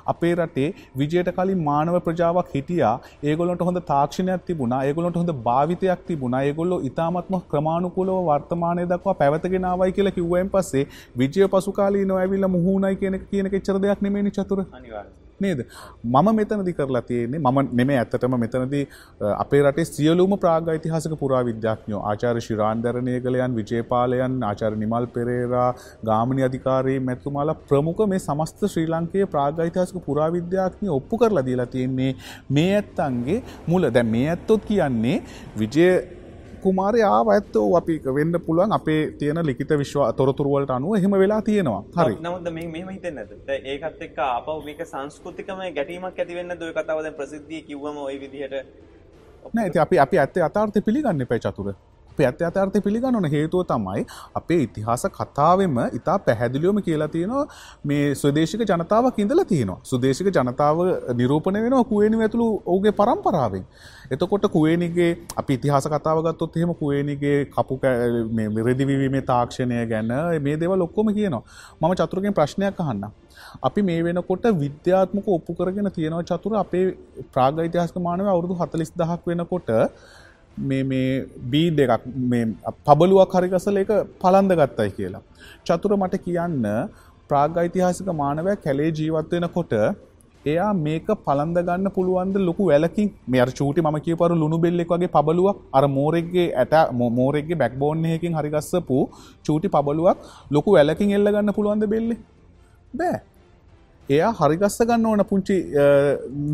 අපේ 0.08 0.34
රටේ 0.36 0.70
විජයට 0.98 1.32
කලින් 1.38 1.64
මානව 1.64 2.00
ප්‍රජාවක් 2.08 2.54
හිටියා 2.56 2.96
ඒගොලොන්ට 3.24 3.66
හොඳ 3.70 3.84
තාක්ෂණයක් 3.88 4.48
තිබුණා 4.50 4.82
ඒගොලොන්ට 4.86 5.22
හොඳ 5.22 5.34
භාවිතයක් 5.46 6.08
තිබුණා 6.08 6.44
ඒගොල්ලෝ 6.44 6.82
ඉතාමත්ම 6.92 7.38
ක්‍රමාණුකූලව 7.52 8.18
වර්තමානය 8.30 8.88
දක්වා 8.94 9.20
පැවතගෙනාවයි 9.22 9.98
කියලා 10.00 10.18
කිව්වයින් 10.18 10.50
පස්සේ 10.50 10.88
විජය 11.18 11.52
පසුකාලීනව 11.54 12.18
ඇවිල්ලා 12.18 12.54
මුහුණයි 12.58 12.96
කියන 12.98 13.22
කියන 13.30 13.54
කෙච්චර 13.54 13.78
දෙයක් 13.82 14.02
නෙමෙයිනේ 14.02 14.36
චතුර. 14.40 14.66
අනිවාර්යයෙන්. 14.72 15.25
නේද? 15.40 15.66
මම 16.06 16.30
මෙතනදි 16.36 16.74
කරලා 16.74 17.02
තියෙන්නේ 17.04 17.40
මම 17.42 17.60
නෙමේ 17.74 17.98
ඇත්තටම 17.98 18.38
මෙතනදී 18.38 18.84
අපේ 19.36 19.62
රටේ 19.62 19.86
සියලුම 19.88 20.38
ප්‍රාග 20.38 20.70
යිතිහාසක 20.70 21.16
පුරා 21.20 21.44
විද්‍යාඥයෝ 21.46 22.02
ආචාර්ය 22.06 22.42
ශිරාන්දරණයකලයන් 22.42 23.56
විජේපාලයන් 23.56 24.38
ආචාර්ය 24.44 24.78
නිමල් 24.78 25.08
පෙරේරා 25.16 25.70
ගාමිණී 26.06 26.48
අධිකාරී 26.50 27.00
මැතිතුමාලා 27.02 27.58
ප්‍රමුඛ 27.66 28.04
මේ 28.08 28.22
සමස්ත 28.22 28.66
ශ්‍රී 28.68 28.88
ලංකයේ 28.88 29.28
ප්‍රාග 29.28 29.64
යිතිහාසක 29.66 30.02
පුරා 30.06 30.30
විද්‍යාඥයෝ 30.32 30.98
ඔප්පු 30.98 31.18
කරලා 31.18 31.46
දීලා 31.46 31.66
තියෙන්නේ 31.68 32.12
මේ 32.52 32.70
ඇත්තන්ගේ 32.76 33.40
මුල. 33.68 33.90
දැන් 33.90 34.10
මේ 34.10 34.28
ඇත්තොත් 34.30 34.66
කියන්නේ 34.66 35.18
විජය 35.58 35.90
කුමාරය 36.66 37.04
ඇත්තෝ 37.10 37.66
අපි 37.80 38.00
වෙන්න 38.18 38.40
පුළුවන් 38.48 38.78
අපේ 38.80 39.02
තියෙන 39.20 39.42
ලිකිත 39.50 39.72
විශ්ව 39.82 40.02
තොරතුරුවලට 40.20 40.76
අනුව 40.78 40.98
එහෙම 41.00 41.18
වෙලා 41.24 41.42
තියෙනවා 41.50 41.82
හරි 42.00 42.18
නමුත් 42.22 42.50
මේ 42.58 42.68
මෙහෙම 42.74 42.90
හිතෙන්නේ 42.96 43.60
ඒකත් 43.74 44.02
එක්ක 44.08 44.20
ආපහු 44.28 44.60
මේක 44.66 44.84
සංස්කෘතිකම 44.86 45.64
ගැටීමක් 45.78 46.20
ඇති 46.20 46.38
වෙන්නේ 46.40 46.56
නැද්ද? 46.56 46.68
ඔය 46.68 46.74
කතාව 46.80 47.04
දැන් 47.06 47.18
ප්‍රසිද්ධිය 47.22 47.62
කිව්වම 47.70 47.98
ওই 48.08 48.20
විදිහට 48.24 48.56
නෑ 49.54 49.68
ඉතින් 49.68 49.82
අපි 49.82 50.00
අපි 50.00 50.20
ඇත්තේ 50.20 50.44
අතාර්ථය 50.44 50.82
පිළිගන්න 50.82 51.22
එපා 51.22 51.40
චතුර. 51.40 51.74
අපි 52.16 52.26
ඇත්ත 52.26 52.42
අතාර්ථය 52.42 52.82
පිළිගන්න 52.82 53.18
ඕන 53.18 53.28
හේතුව 53.28 53.64
තමයි 53.66 54.04
අපේ 54.36 54.60
ඉතිහාස 54.66 55.04
කතාවෙම 55.12 55.78
ඉතා 55.94 56.18
පැහැදිලිවම 56.20 56.80
කියලා 56.82 57.10
තියෙනවා 57.10 57.44
මේ 57.86 58.06
ස්වදේශික 58.16 58.64
ජනතාවක් 58.64 59.20
ඉඳලා 59.20 59.46
තියෙනවා. 59.46 59.80
සුදේශික 59.84 60.30
ජනතාව 60.30 60.78
නිරූපණය 61.16 61.64
වෙනවා 61.66 61.84
කුවේණි 61.86 62.22
ඇතුළු 62.22 62.48
ඔහුගේ 62.66 62.94
පරම්පරාවෙන්. 62.94 63.66
එතකොට 64.12 64.48
කුවේනිගේ 64.52 65.12
අපි 65.38 65.60
ඉතිහාස 65.60 65.88
කතාව 65.88 66.24
ගත්තොත් 66.26 66.58
එහෙම 66.58 66.74
කුවේනිගේ 66.76 67.38
කපු 67.48 67.80
රෙදිවිවීමේ 68.62 69.24
තාක්ෂණය 69.24 69.86
ගැන 69.88 70.16
මේ 70.42 70.58
දේවල් 70.58 70.88
ඔක්කොම 70.88 71.14
කියනවා. 71.14 71.44
මම 71.82 71.96
චතුරගෙන් 71.96 72.34
ප්‍රශ්නයක් 72.34 72.80
අහන්නම්. 72.80 73.12
අපි 73.64 73.82
මේ 73.82 74.04
වෙනකොට 74.04 74.46
විද්‍යාත්මක 74.58 75.28
ඔප්පු 75.30 75.56
කරගෙන 75.56 75.92
තියෙනවා 75.92 76.28
චතුර 76.32 76.54
අපේ 76.58 76.86
ප්‍රාග 77.34 77.66
ඉතිහාසක 77.66 77.98
මානව 78.02 78.28
අවුරුදු 78.28 78.62
හතලිස් 78.62 78.92
දහක් 78.94 79.22
වෙනකොට 79.28 79.70
මේ 80.58 80.84
මේ 80.84 81.26
බී 81.52 81.70
දෙකක් 81.78 82.04
පබලුවක් 82.88 83.36
හරිගසල 83.38 83.78
එක 83.78 83.92
පලන්ද 84.22 84.52
ගත්තයි 84.62 84.92
කියලා. 84.98 85.24
චතුර 85.66 85.94
මට 85.98 86.24
කියන්න 86.26 86.66
ප්‍රාග 87.30 87.58
යිතිහාසික 87.66 88.10
මානවය 88.24 88.56
කැලේ 88.66 88.92
ජීවත්වෙන 89.00 89.48
කොට 89.56 89.74
එයා 90.46 90.72
මේක 90.86 91.08
පලන්ද 91.28 91.58
ගන්න 91.68 91.92
පුළුවන්ද 91.98 92.36
ලොකු 92.50 92.70
වැලකින්? 92.72 93.12
මෙර 93.28 93.48
චූටි 93.60 93.82
ම 93.82 94.00
කියපරු 94.08 94.36
ලුණු 94.42 94.58
බෙල්ලෙක් 94.66 94.92
වගේ 94.96 95.14
පබලුවක් 95.16 95.58
අර 95.78 95.84
මෝරෙක්ගේ 95.98 96.48
ඇට 96.64 96.76
මෝරෙක්ගේ 97.20 97.60
බැක්බෝන්්හයකින් 97.62 98.38
හරිගස්සපු 98.40 99.00
චූටි 99.46 99.74
පබලුවක් 99.76 100.18
ලොකු 100.52 100.78
වැලකින් 100.78 101.16
එල්ල 101.18 101.32
ගන්න 101.36 101.56
පුළුවන්ද 101.58 101.88
බෙල්ලෙ? 101.96 102.16
බෑ. 102.94 103.18
එයා 104.10 104.32
හරිගස්ස 104.42 104.80
ගන්න 104.90 105.06
ඕන 105.06 105.26
පුංචි 105.32 105.58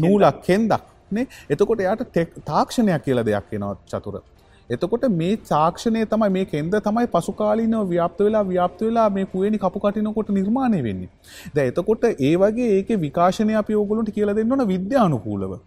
නූලක් 0.04 0.42
කෙන්දක්. 0.48 0.91
නේ. 1.12 1.28
එතකොට 1.50 1.80
එයාට 1.80 2.22
තාක්ෂණයක් 2.46 3.04
කියල 3.08 3.24
දෙයක් 3.24 3.52
වෙනවා 3.52 3.74
චතුර. 3.88 4.22
එතකොට 4.70 5.08
මේ 5.14 5.40
තාක්ෂණය 5.50 6.06
තමයි 6.06 6.30
මේ 6.30 6.46
කෙන්ද 6.46 6.78
තමයි 6.86 7.08
පසුකාලීනව 7.16 7.90
ව්‍යාප්ත 7.90 8.24
වෙලා 8.26 8.44
ව්‍යාප්ත 8.46 8.86
වෙලා 8.86 9.10
මේ 9.10 9.26
කුවනි 9.26 9.60
කපු 9.60 9.80
කටිනකොට 9.80 10.32
නිර්මාණය 10.38 10.80
වෙන්නේ. 10.84 11.10
ද 11.56 11.68
එතකොට 11.72 12.08
ඒ 12.12 12.34
වගේ 12.44 12.72
ඒක 12.78 12.96
විකාශනය 13.06 13.60
අපි 13.64 13.76
ඕගොලුන්ට 13.76 14.16
කියල 14.18 14.34
දෙන්න 14.36 14.52
ඕන 14.52 14.68
විද්‍යානුකූලව. 14.74 15.60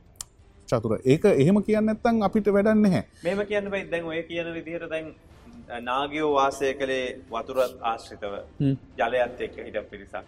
චතුර. 0.69 0.99
ඒක 1.05 1.25
එහෙම 1.35 1.63
කියන්න 1.63 1.89
ඇත්තන් 1.89 2.27
අපිට 2.29 2.51
වැඩන්න 2.57 2.91
හැ 2.95 3.05
මේම 3.25 3.47
කියන්න 3.47 3.71
බයි 3.71 3.87
දැන් 3.93 4.11
ඔය 4.13 4.23
කියන 4.31 4.53
විදිහට 4.57 4.91
දැන් 4.91 5.15
නාගයෝ 5.83 6.35
වාසය 6.35 6.73
කළේ 6.75 7.07
වතුරත් 7.31 7.79
ආශ්‍රිතව 7.93 8.35
ජලයත් 8.99 9.41
එක්ක 9.47 9.57
හිට 9.67 9.79
පිරිසක්. 9.91 10.25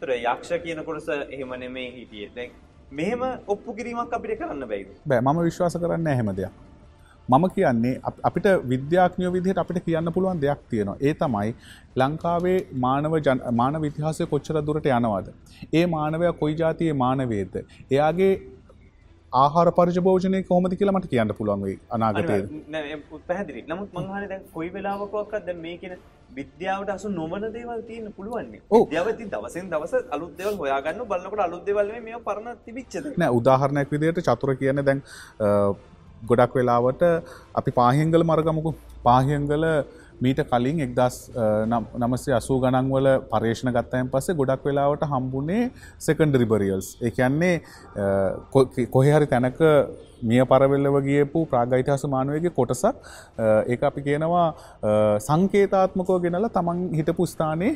තොර 0.00 0.14
යක්ෂ 0.16 0.52
කියන 0.64 0.84
කොටස 0.84 1.08
එහෙම 1.08 1.54
නෙමේ 1.58 1.90
හිටියේ. 1.96 2.30
දැන් 2.36 2.50
මෙහෙම 2.98 3.26
ඔප්පු 3.48 3.76
කිරීමක් 3.80 4.16
අපිට 4.18 4.38
කරන්න 4.40 4.70
බැයිද 4.70 4.94
බෑ 5.06 5.24
මම 5.24 5.42
විශ්වාස 5.48 5.78
කරන්න 5.82 6.08
හැම 6.12 6.32
දෙයක් 6.38 6.64
මම 7.28 7.46
කියන්නේ 7.50 7.94
අපිට 8.22 8.46
විද්‍යාඥයෝ 8.68 9.32
විදිහට 9.32 9.58
අපිට 9.58 9.78
කියන්න 9.84 10.12
පුළුවන් 10.14 10.40
දෙයක් 10.40 10.60
තියෙනවා. 10.70 10.96
ඒ 11.00 11.14
තමයි 11.14 11.54
ලංකාවේ 11.96 12.58
මානව 12.84 13.16
මානව 13.52 13.86
ඉතිහාසය 13.88 14.26
කොච්චර 14.26 14.60
දුරට 14.62 14.86
යනවද. 14.88 15.32
ඒ 15.74 15.86
මානවයා 15.86 16.32
කොයි 16.32 16.54
ජාතියේ 16.60 16.96
මානවේද. 17.02 17.56
එයාගේ 17.90 18.32
ආහාර 19.42 19.68
පරිජභෝජනය 19.78 20.40
කොහොමද 20.50 20.74
කියලා 20.80 20.94
මට 20.96 21.08
කියන්න 21.12 21.32
පුළුවන් 21.38 21.64
වෙයි 21.66 21.78
අනාගතයේ. 21.96 22.42
පැහැදිලි. 23.30 23.64
නමුත් 23.72 23.90
මං 23.96 24.12
අහන්නේ 24.12 24.30
දැන් 24.32 24.44
කොයි 24.54 24.70
වෙලාවකවත් 24.76 25.42
දැන් 25.48 25.60
මේ 25.64 25.76
කියන 25.82 25.96
විද්‍යාවට 26.38 26.92
අසු 26.94 27.10
නොවන 27.18 27.44
දේවල් 27.56 27.82
තියෙන්න 27.90 28.14
පුළුවන්. 28.18 28.54
විද්‍යාව 28.72 29.10
ඉතින් 29.14 29.32
දවසෙන් 29.34 29.68
දවස 29.74 29.94
අලුත් 30.16 30.32
දේවල් 30.40 30.56
හොයාගන්න 30.62 31.04
බලනකොට 31.12 31.44
අලුත් 31.48 31.62
දේවල් 31.68 31.86
නෙමෙයි 31.90 32.06
මේවා 32.08 32.24
පරණ 32.30 32.62
තිබිච්ච 32.66 32.96
දේ. 33.04 33.14
නෑ 33.22 33.36
උදාහරණයක් 33.40 33.92
විදිහට 33.96 34.24
චතුර 34.30 34.54
කියන්නේ 34.62 34.86
දැන් 34.88 35.04
ගොඩක් 36.32 36.58
වෙලාවට 36.60 37.06
අපි 37.60 37.76
පාහිංගල 37.80 38.26
මරගමකු 38.30 38.72
පාහිංගල 39.08 39.64
මීට 40.20 40.40
කලින් 40.50 40.80
එක්දස් 40.86 41.16
නමසේ 42.02 42.34
අසූ 42.38 42.58
ගණන්වල 42.62 43.08
පර්ේෂණ 43.32 43.72
ගත්තයන් 43.76 44.10
පස්සේ 44.12 44.38
ගොඩක් 44.40 44.64
වෙලාවට 44.64 45.06
හම්බුනේ 45.12 45.62
සෙකන්ඩරි 45.98 46.46
බරියල්ස් 46.46 46.88
එකන්නේ 47.10 47.54
කොහෙහරි 48.94 49.26
තැනක 49.26 49.60
මිය 50.22 50.42
පරවෙල්ලව 50.44 50.96
ගියපු 51.04 51.44
ප්‍රාගයිතහස 51.52 52.04
මානුවගේ 52.14 52.54
කොටසක් 52.58 52.96
ඒ 53.68 53.78
අපි 53.82 54.06
කියනවා 54.08 54.46
සංකේතාත්මකෝ 55.20 56.18
ගෙනල 56.20 56.48
තමන් 56.48 56.82
හිටපු 56.98 57.26
ස්ථානයේ 57.26 57.72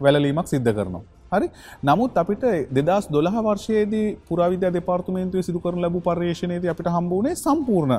වැලලීමක් 0.00 0.48
සිද්ධ 0.48 0.72
කරනවා. 0.72 1.04
හරි 1.32 1.48
නමුත් 1.82 2.18
අපිට 2.22 2.44
දෙදස් 2.78 3.08
දොළහ 3.08 3.38
වර්ෂයේදී 3.46 4.08
පුරවිද්‍යා 4.28 4.74
දෙපාර්තමේන්තුව 4.76 5.46
සිදු 5.48 5.64
කරන 5.64 5.80
ලැබූ 5.80 6.02
පර්යේෂණයේදී 6.02 6.74
අපිට 6.74 6.92
හම්බුනේ 6.96 7.34
සම්පූර්ණ 7.36 7.96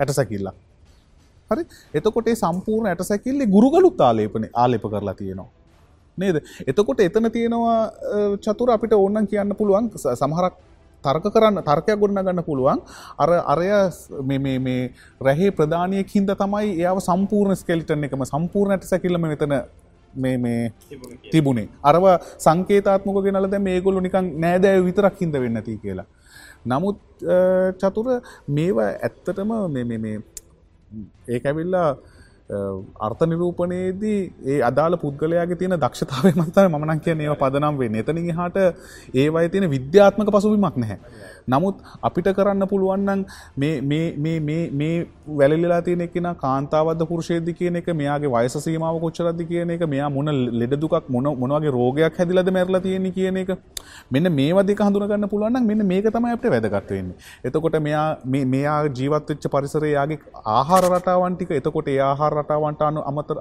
ඇටසැකිල්ලා. 0.00 0.54
හරි 1.52 1.64
එතකොට 1.94 2.30
ඒ 2.32 2.38
සම්පූර්ණ 2.44 2.92
ඇටසැකිල්ලේ 2.92 3.52
ගුරුගලුත් 3.56 4.06
ආලේපන 4.08 4.48
ආලේප 4.64 4.86
කරලා 4.94 5.16
තියෙනවා. 5.22 5.50
නේද 6.18 6.36
එතකොට 6.66 7.00
එතන 7.00 7.30
තියෙනවා 7.36 7.78
චතුර 8.44 8.70
අපිට 8.76 8.94
ඕන්නන් 8.94 9.30
කියන්න 9.32 9.56
පුළුවන් 9.60 9.90
සමහරක් 10.22 10.56
තර්ක 11.04 11.26
කරන්න 11.34 11.62
තර්කයක් 11.68 12.00
ගොඩන 12.00 12.22
ගන්න 12.26 12.44
පුළුවන් 12.48 12.82
අර 13.22 13.30
අරය 13.54 13.68
මේ 14.30 14.80
රැහේ 15.20 15.54
ප්‍රධානයක් 15.58 16.12
හින්ද 16.16 16.32
තමයි 16.42 16.72
එයාව 16.80 17.00
සම්පූර්ණ 17.08 17.60
ස්කෙලිටන් 17.62 18.08
එකම 18.08 18.26
සම්පූර්ණ 18.32 18.76
ඇට 18.76 18.90
සැකිල්ලම 18.92 19.26
මෙතන 19.26 19.54
මේ 20.14 20.36
මේ 20.38 20.72
තිබුණේ 21.32 21.68
අරව 21.82 22.06
සංකේතාත්මක 22.46 23.22
ගෙනල 23.26 23.48
දැ 23.54 23.62
මේගොලු 23.68 24.04
නිකං 24.06 24.28
නෑදෑ 24.44 24.84
විතරක් 24.88 25.16
හිද 25.22 25.40
වෙන්න 25.44 25.60
ඇති 25.60 25.78
කියලා. 25.84 26.06
නමුත් 26.66 26.98
චතුර 27.80 28.08
මේවා 28.58 28.90
ඇත්තටම 29.06 29.52
මේ 29.74 30.16
ඒකැවිල්ලා 31.28 31.90
අර්ථ 33.00 33.22
නිරූපණයේදී 33.24 34.18
ඒ 34.46 34.60
අදාළ 34.62 34.96
පුද්ගලයාගේ 34.96 35.56
තියෙන 35.56 35.76
දක්ෂතාවය 35.76 36.32
මතයි 36.34 36.68
මනන් 36.68 37.00
කියන 37.00 37.20
ඒවා 37.20 37.40
පදනම් 37.42 37.78
වෙන්නේ. 37.78 38.00
එතනින් 38.00 38.30
එහාට 38.30 38.58
ඒවයි 39.14 39.48
තියෙන 39.48 39.70
විද්‍යාත්මක 39.70 40.30
පසුබිමක් 40.30 40.76
නැහැ. 40.76 40.98
නමුත් 41.48 41.76
අපිට 42.02 42.28
කරන්න 42.30 42.68
පුළුවන් 42.68 43.06
නම් 43.06 43.24
මේ 43.56 43.80
මේ 43.82 44.06
මේ 44.18 44.38
මේ 44.40 44.64
මේ 44.72 44.96
වැළලිලා 45.30 45.80
තියෙන 45.82 46.08
කෙනා 46.08 46.34
කාන්තාවද්ද 46.36 47.06
පුරුෂයෙක්ද 47.08 47.48
කියන 47.52 47.76
එක 47.76 47.88
මෙයාගේ 47.94 48.32
වයස 48.34 48.58
සීමාව 48.58 49.00
කොච්චරද 49.00 49.42
කියන 49.44 49.70
එක 49.70 49.86
මෙයා 49.86 50.10
මොන 50.10 50.32
ලෙඩ 50.54 50.76
දුකක් 50.76 51.08
මොන 51.08 51.30
මොන 51.36 51.56
වගේ 51.56 51.72
රෝගයක් 51.72 52.18
හැදිලාද 52.18 52.50
මැරලා 52.50 52.80
තියෙන්නේ 52.80 53.12
කියන 53.12 53.40
එක 53.44 53.54
මෙන්න 54.10 54.32
මේවා 54.32 54.64
දෙක 54.64 54.80
හඳුනා 54.80 55.08
ගන්න 55.08 55.28
පුළුවන් 55.28 55.54
නම් 55.54 55.66
මෙන්න 55.66 55.86
මේක 55.86 56.10
තමයි 56.10 56.34
අපිට 56.36 56.52
වැදගත් 56.52 56.90
වෙන්නේ. 56.90 57.16
එතකොට 57.44 57.80
මෙයා 57.80 58.06
මේ 58.26 58.44
මෙයා 58.46 58.78
ජීවත් 58.92 59.34
වෙච්ච 59.34 59.48
පරිසරයේ 59.48 59.94
යාගේ 59.94 60.20
ආහාර 60.52 60.84
රටාවන් 60.90 61.36
ටික 61.36 61.52
එතකොට 61.52 61.88
ඒ 61.88 61.98
ආහාර 62.02 62.41
රටාවන්ට 62.42 62.82
අනු 62.88 63.04
අමතර 63.10 63.36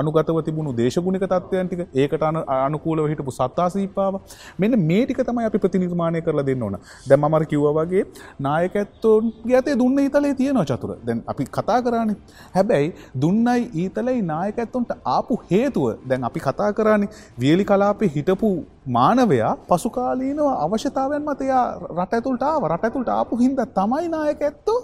අනුගතව 0.00 0.38
තිබුණු 0.48 0.72
දේශගුණික 0.80 1.24
තත්ත්වයන් 1.24 1.68
ටික 1.68 1.82
ඒකට 1.96 2.26
අනුකූලව 2.58 3.08
හිටපු 3.12 3.32
සත්තා 3.32 3.68
සීපාව 3.74 4.20
මෙන්න 4.58 4.78
මේ 4.90 5.02
ටික 5.04 5.22
තමයි 5.28 5.48
අපි 5.50 5.62
ප්‍රතිනිර්මාණය 5.64 6.22
කරලා 6.22 6.46
දෙන්න 6.50 6.62
ඕන. 6.62 6.78
දැන් 7.08 7.20
මම 7.20 7.38
අර 7.38 7.44
කිව්වා 7.52 7.74
වගේ 7.80 8.04
නායකත්වෝන්ගේ 8.40 9.58
අතේ 9.60 9.76
දුන්න 9.76 9.98
ඊතලේ 9.98 10.34
තියෙනවා 10.34 10.68
චතුර. 10.72 10.92
දැන් 11.06 11.24
අපි 11.26 11.48
කතා 11.50 11.80
කරානේ. 11.82 12.16
හැබැයි 12.56 12.92
දුන්නයි 13.22 13.60
ඊතලයි 13.74 14.18
නායකත්වොන්ට 14.24 14.92
ආපු 15.06 15.40
හේතුව 15.50 15.86
දැන් 16.08 16.24
අපි 16.24 16.40
කතා 16.40 16.70
කරානේ 16.72 17.10
වියලි 17.38 17.64
කලාපේ 17.64 18.10
හිටපු 18.16 18.50
මානවයා 18.88 19.52
පසුකාලීනව 19.68 20.46
අවශ්‍යතාවයන් 20.64 21.22
මත 21.24 21.40
එයා 21.42 21.66
රට 21.90 22.12
ඇතුළට 22.14 22.44
ආව 22.44 22.66
රට 22.70 22.84
ඇතුළට 22.84 23.10
ආපු 23.10 23.36
හින්දා 23.36 23.66
තමයි 23.78 24.08
නායකත්වෝ 24.08 24.80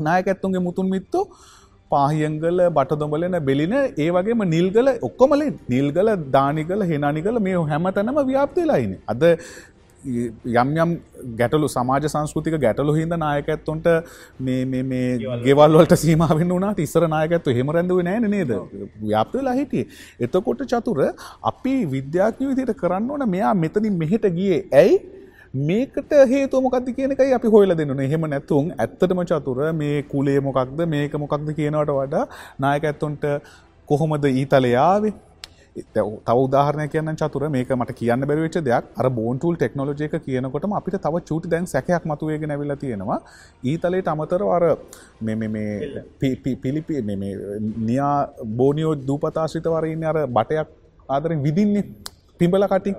නායකත්තුන්ගේ 0.00 0.60
මුතුන් 0.60 0.88
මිත්තෝ 0.88 1.24
පාහියංගල 1.94 2.62
බටදොඹලන 2.78 3.36
බෙලින 3.48 3.74
ඒ 3.80 4.08
වගේම 4.16 4.46
නිල්ගල 4.54 4.88
ඔක්කොමල 5.08 5.42
නිල්ගල 5.74 6.10
දානිකල 6.38 6.88
හෙනානිකල 6.92 7.42
මේ 7.48 7.66
හැම 7.72 7.92
තැනම 7.98 8.18
ව්‍යාප්තිලායින. 8.32 8.96
අද 9.12 9.22
යම් 10.02 10.70
යම් 10.82 10.92
ගැටලු 11.40 11.68
සමාජ 11.74 12.06
සංස්කෘතික 12.12 12.54
ගැටලු 12.64 12.94
හිද 12.96 13.12
නායකැත්තුන්ට 13.22 13.86
මේ 14.46 15.02
ගෙවල්වලට 15.44 15.94
සීමාවෙන් 16.04 16.54
වුණට 16.54 16.82
ඉස්සර 16.86 17.06
නායකැත්තු 17.14 17.54
හෙම 17.58 17.70
රැඳුව 17.76 18.02
නෑන 18.08 18.26
නේද 18.34 18.52
ව්‍යාප්තලා 19.04 19.56
හිටිය. 19.60 19.84
එතකොට 20.24 20.62
චතුර 20.72 21.00
අපි 21.50 21.74
විද්‍යාඥ 21.94 22.48
විදියට 22.50 22.78
කරන්න 22.82 23.10
ඕන 23.16 23.26
මෙයා 23.34 23.54
මෙතනින් 23.64 23.98
මෙහෙට 24.02 24.26
ගියේ 24.38 24.60
ඇයි 24.80 24.96
මේකට 25.54 26.12
හේතුව 26.28 26.62
මොකක්ද 26.64 26.86
කියන 26.96 27.12
එකයි 27.14 27.34
අපි 27.38 27.48
හොයලා 27.54 27.76
දෙන්න 27.76 27.90
ඕනේ. 27.94 28.06
එහෙම 28.06 28.24
නැතුම් 28.34 28.70
ඇත්තටම 28.84 29.20
චතුර 29.30 29.58
මේ 29.80 30.02
කුලේ 30.12 30.38
මොකක්ද 30.46 30.80
මේක 30.94 31.12
මොකක්ද 31.24 31.52
කියනවට 31.58 31.92
වඩා 31.98 32.24
නායකත්වන්ට 32.64 33.26
කොහොමද 33.88 34.24
ඊතලේ 34.30 34.76
ආවේ? 34.84 35.12
තව 35.96 36.36
උදාහරණයක් 36.44 36.90
කියන්න 36.94 37.16
චතුර 37.20 37.44
මේක 37.56 37.68
මට 37.76 37.96
කියන්න 37.98 38.26
බැරි 38.30 38.44
වෙච්ච 38.46 38.56
දෙයක් 38.68 38.88
අර 38.96 39.10
බෝන් 39.18 39.38
ටූල් 39.38 39.56
ටෙක්නොලොජි 39.56 40.08
එක 40.08 40.16
කියනකොටම 40.26 40.76
අපිට 40.78 40.96
තව 41.06 41.20
චූටි 41.30 41.52
දැන් 41.54 41.68
සැකයක් 41.74 42.08
මතුවේගෙන 42.12 42.54
ඇවිල්ලා 42.56 42.78
තියෙනවා. 42.84 43.20
ඊතලයට 43.64 44.08
අමතරව 44.14 44.54
අර 44.56 44.64
මේ 45.20 45.36
මේ 45.42 45.48
මේ 45.48 46.56
පිලිපි 46.64 47.02
මේ 47.02 47.16
මේ 47.16 47.34
නියා 47.90 48.16
බෝනියෝ 48.60 48.94
දූපතාශ්‍රිතව 49.08 49.78
අර 49.80 49.86
ඉන්නේ 49.92 50.10
අර 50.14 50.20
බටයක් 50.38 50.68
ආදරෙන් 51.08 51.44
විදින්නේ 51.48 51.84
පිඹල 52.42 52.68
කටින් 52.74 52.96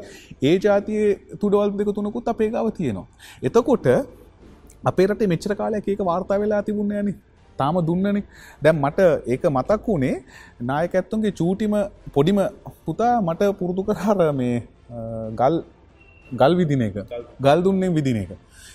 ඒ 0.49 0.55
ජාතියේ 0.65 1.11
තුඩවල් 1.41 1.77
දෙක 1.81 1.93
තුනකුත් 1.99 2.33
අපේ 2.33 2.49
ගාව 2.55 2.69
තියෙනවා. 2.79 3.07
එතකොට 3.47 3.87
අපේ 4.91 5.07
රටේ 5.11 5.31
මෙච්චර 5.33 5.53
කාලයක් 5.61 5.87
ඒක 5.93 6.03
වාර්තා 6.09 6.41
වෙලා 6.43 6.63
තිබුණේ 6.69 6.99
නැනේ. 6.99 7.19
තාම 7.59 7.75
දුන්නනේ. 7.89 8.23
දැන් 8.63 8.77
මට 8.83 8.99
ඒක 9.33 9.43
මතක් 9.55 9.87
වුණේ 9.87 10.15
නායකත්වන්ගේ 10.69 11.33
චූටිම 11.39 11.75
පොඩිම 12.15 12.39
පුතා 12.85 13.13
මට 13.27 13.51
පුරුදු 13.59 13.85
කරාර 13.89 14.31
මේ 14.41 14.55
ගල් 15.39 15.55
ගල් 16.31 16.53
විදින 16.59 16.83
එක. 16.87 16.97
ගල් 17.45 17.59
දුන්නේ 17.67 17.93
විදින 17.97 18.19
එක. 18.23 18.31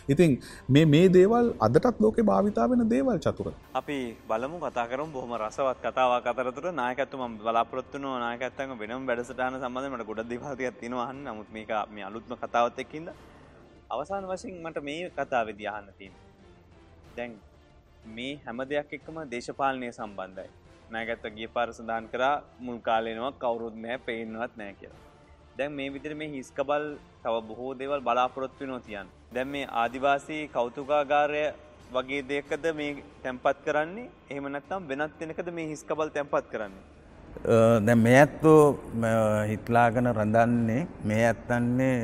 ඉතින් 0.08 0.40
මේ 0.68 0.84
මේ 0.86 1.08
දේවල් 1.08 1.46
අදටත් 1.60 2.00
ලෝකෙ 2.00 2.22
භාවිතා 2.22 2.66
වෙන 2.70 2.82
දේවල් 2.88 3.18
චතුර. 3.18 3.52
අපි 3.74 3.98
බලමු 4.28 4.58
කතා 4.60 4.86
කරමු 4.90 5.12
බොහොම 5.12 5.32
රසවත් 5.38 5.78
කතාවක් 5.86 6.28
අතරතුර 6.32 6.66
නායකත්ව 6.72 7.18
මම 7.18 7.34
බලාපොරොත්තු 7.40 7.96
වෙනවා 7.96 8.20
නායකත්වයෙන් 8.20 8.78
වෙනම 8.82 9.08
වැඩසටහන 9.08 9.58
සම්බන්ධයෙන් 9.58 9.92
මට 9.94 10.06
ගොඩක් 10.10 10.30
දේවල් 10.30 10.46
ටිකක් 10.48 10.78
තියෙනවා 10.80 11.08
අහන්න. 11.08 11.20
නමුත් 11.26 11.50
මේක 11.52 11.72
මේ 11.90 12.04
අලුත්ම 12.04 12.32
කතාවත් 12.36 12.78
එක්කින්ද 12.78 13.08
අවසාන 13.90 14.24
වශයෙන් 14.30 14.56
මට 14.62 14.84
මේ 14.88 15.10
කතාවේදී 15.10 15.68
අහන්න 15.72 15.92
තියෙනවා. 15.98 16.24
දැන් 17.16 17.36
මේ 18.16 18.32
හැම 18.46 18.64
දෙයක් 18.72 18.96
එක්කම 18.98 19.20
දේශපාලනය 19.34 19.92
සම්බන්ධයි. 19.92 20.48
නායකත්ව 20.90 21.34
ගිය 21.36 21.48
පාර 21.48 21.68
සඳහන් 21.72 22.08
කරා 22.12 22.34
මුල් 22.60 22.80
කාලේනවා 22.80 23.32
කවුරුත් 23.42 23.76
නැහැ 23.76 24.04
පේන්නවත් 24.06 24.56
නැහැ 24.56 24.78
කියලා. 24.80 25.07
දැන් 25.58 25.72
මේ 25.78 25.92
විදිහට 25.94 26.18
මේ 26.18 26.28
හිස්කබල් 26.34 26.84
තව 27.22 27.38
බොහෝ 27.48 27.70
දේවල් 27.78 28.02
බලාපොරොත්තු 28.08 28.60
වෙනවා 28.64 28.82
තියන්න. 28.88 29.08
දැන් 29.34 29.48
මේ 29.54 29.64
ආදිවාසී 29.82 30.42
කෞතුකාගාරය 30.56 31.40
වගේ 31.96 32.20
දෙයකද 32.28 32.66
මේ 32.80 32.92
තැන්පත් 33.24 33.58
කරන්නේ 33.64 34.06
එහෙම 34.30 34.46
නැත්නම් 34.54 34.86
වෙනත් 34.90 35.18
වෙනකද 35.22 35.50
මේ 35.56 35.66
හිස්කබල් 35.72 36.12
තැන්පත් 36.16 36.46
කරන්නේ? 36.52 36.84
දැන් 37.86 38.00
මේ 38.04 38.14
ඇත්තෝ 38.20 38.62
හිටලාගෙන 39.50 40.12
රඳන්නේ 40.14 40.80
මේ 41.12 41.24
ඇත්තන්නේ 41.30 41.94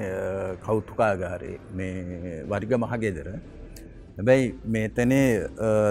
කෞතුකාගාරයේ 0.66 1.61
මේ 1.80 2.40
වරිග 2.55 2.74
මහගෙදර. 2.84 3.28
හැබැයි 4.16 4.44
මේතනේ 4.64 5.26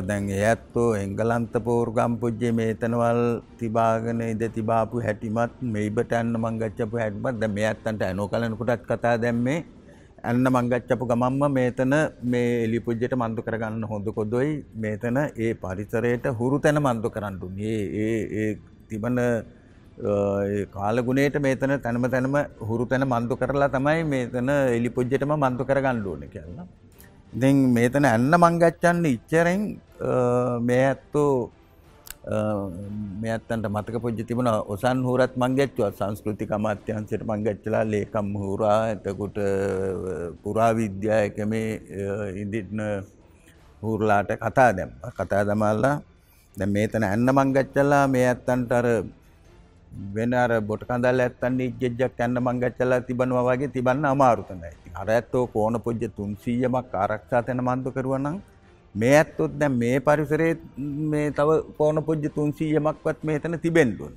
දැන් 0.07 0.28
ඇත්තෝ 0.41 0.89
එංගලන්ත 0.95 1.55
පෝර්ගම් 1.65 2.13
පුජ්ජේ 2.21 2.51
මේතනවල් 2.59 3.19
තිබාගෙන 3.59 4.21
ඉඳ 4.26 4.43
තිබාපු 4.57 5.01
හැටිමත් 5.05 5.55
මෙයිබට 5.74 6.13
ඇන්න 6.19 6.38
මංගච්චපු 6.43 7.01
හැටිමත් 7.01 7.39
දැන් 7.41 7.53
මේ 7.57 7.65
ඇත්තන්ට 7.69 8.05
ඇනෝ 8.07 8.28
කලනකොටත් 8.28 8.86
කතා 8.91 9.15
දැම්මේ. 9.24 9.57
ඇන්න 10.24 10.47
මංගච්චපු 10.49 11.07
ගමම්ම 11.09 11.43
මේතන 11.57 11.95
මේ 12.34 12.53
එලි 12.65 12.80
පුජ්ජයට 12.86 13.15
මන්දු 13.21 13.45
කරගන්න 13.47 13.84
හොඳ 13.91 14.07
කොදොයි. 14.19 14.53
මේතන 14.76 15.19
ඒ 15.38 15.51
පරිසරයට 15.55 16.30
හුරු 16.39 16.61
තැන 16.65 16.80
මන්දු 16.86 17.11
කරන්නු 17.17 17.51
ඒ 17.71 17.82
ඒ 18.03 18.21
ඒ 18.41 18.49
තිබන 18.89 19.19
කාලගුණේට 20.78 21.38
මේතන 21.47 21.76
තැනම 21.82 22.07
තැනම 22.15 22.39
හුරු 22.69 22.86
තැන 22.86 23.07
මන්දු 23.09 23.41
කරලා 23.43 23.69
තමයි 23.76 24.07
මේතන 24.15 24.55
එලි 24.78 24.95
පුජ්ජටම 24.97 25.36
මන්දු 25.38 25.69
කරගන්න 25.71 26.07
ඕන 26.13 26.26
කියලා. 26.36 26.67
ඉතින් 27.34 27.74
මේතන 27.74 28.06
ඇන්න 28.06 28.34
මංගච්චන්න 28.36 29.06
ඉච්චරෙන් 29.08 29.62
මේ 30.62 30.84
ඇත්තෝ 30.86 31.50
මේ 33.20 33.32
ඇත්තන්ට 33.32 33.66
මතක 33.68 33.96
පුජ්ජ 34.00 34.22
තිබුණ 34.24 34.50
ඔසන් 34.74 35.02
හූරත් 35.04 35.34
මංගච්චුව 35.36 35.90
සංස්කෘතික 35.92 36.52
අමාත්‍යන්සයට 36.52 37.26
මංගච්චලා 37.26 37.84
ලේකම් 37.86 38.30
හූරා 38.36 38.78
එතකුට 38.92 39.38
පුරාවිද්‍යා 40.44 41.20
එක 41.28 41.38
මේ 41.46 41.82
ඉදිටන 42.44 42.82
හූරලාට 43.82 44.32
කතා 44.38 44.70
දැම් 44.72 44.92
කතා 45.12 45.44
දමල්ලා 45.44 45.96
දැ 46.58 46.70
මේතන 46.70 47.04
ඇන්න 47.04 47.30
මංගච්චලා 47.32 48.06
මේ 48.08 48.28
ඇත්තන්ට 48.28 48.72
අර 48.72 48.88
වෙන 50.15 50.33
අර 50.33 50.51
බොට 50.61 50.83
කඳල් 50.87 51.24
ඇත්තන්නේ 51.25 51.70
ඉජ්ජක් 51.82 52.20
ඇන්න 52.20 52.39
මංගච්චලා 52.39 53.01
තිබනවා 53.07 53.45
වගේ 53.47 53.74
තිබන්න 53.75 54.05
අමාරුතනයි 54.05 54.71
අර 54.95 55.07
ඇත්තෝ 55.09 55.45
කෝන 55.47 55.78
පුජ්ජ 55.86 56.03
තුන්සීයමක් 56.17 56.95
ආරක්ෂා 56.95 57.41
තැන 57.41 57.61
මන්දු 57.61 57.95
කරුවනම් 57.97 58.37
මේ 58.95 59.13
ඇත්තොත් 59.13 59.57
දැන් 59.59 59.74
මේ 59.75 59.95
පරිසරයේ 59.99 60.53
මේ 61.07 61.32
තව 61.32 61.57
කෝන 61.78 62.03
පුජ්ජ 62.03 62.28
තුන්සීයමක්වත් 62.29 63.20
මේතන 63.24 63.57
තිබෙන්ඩුවන්. 63.57 64.13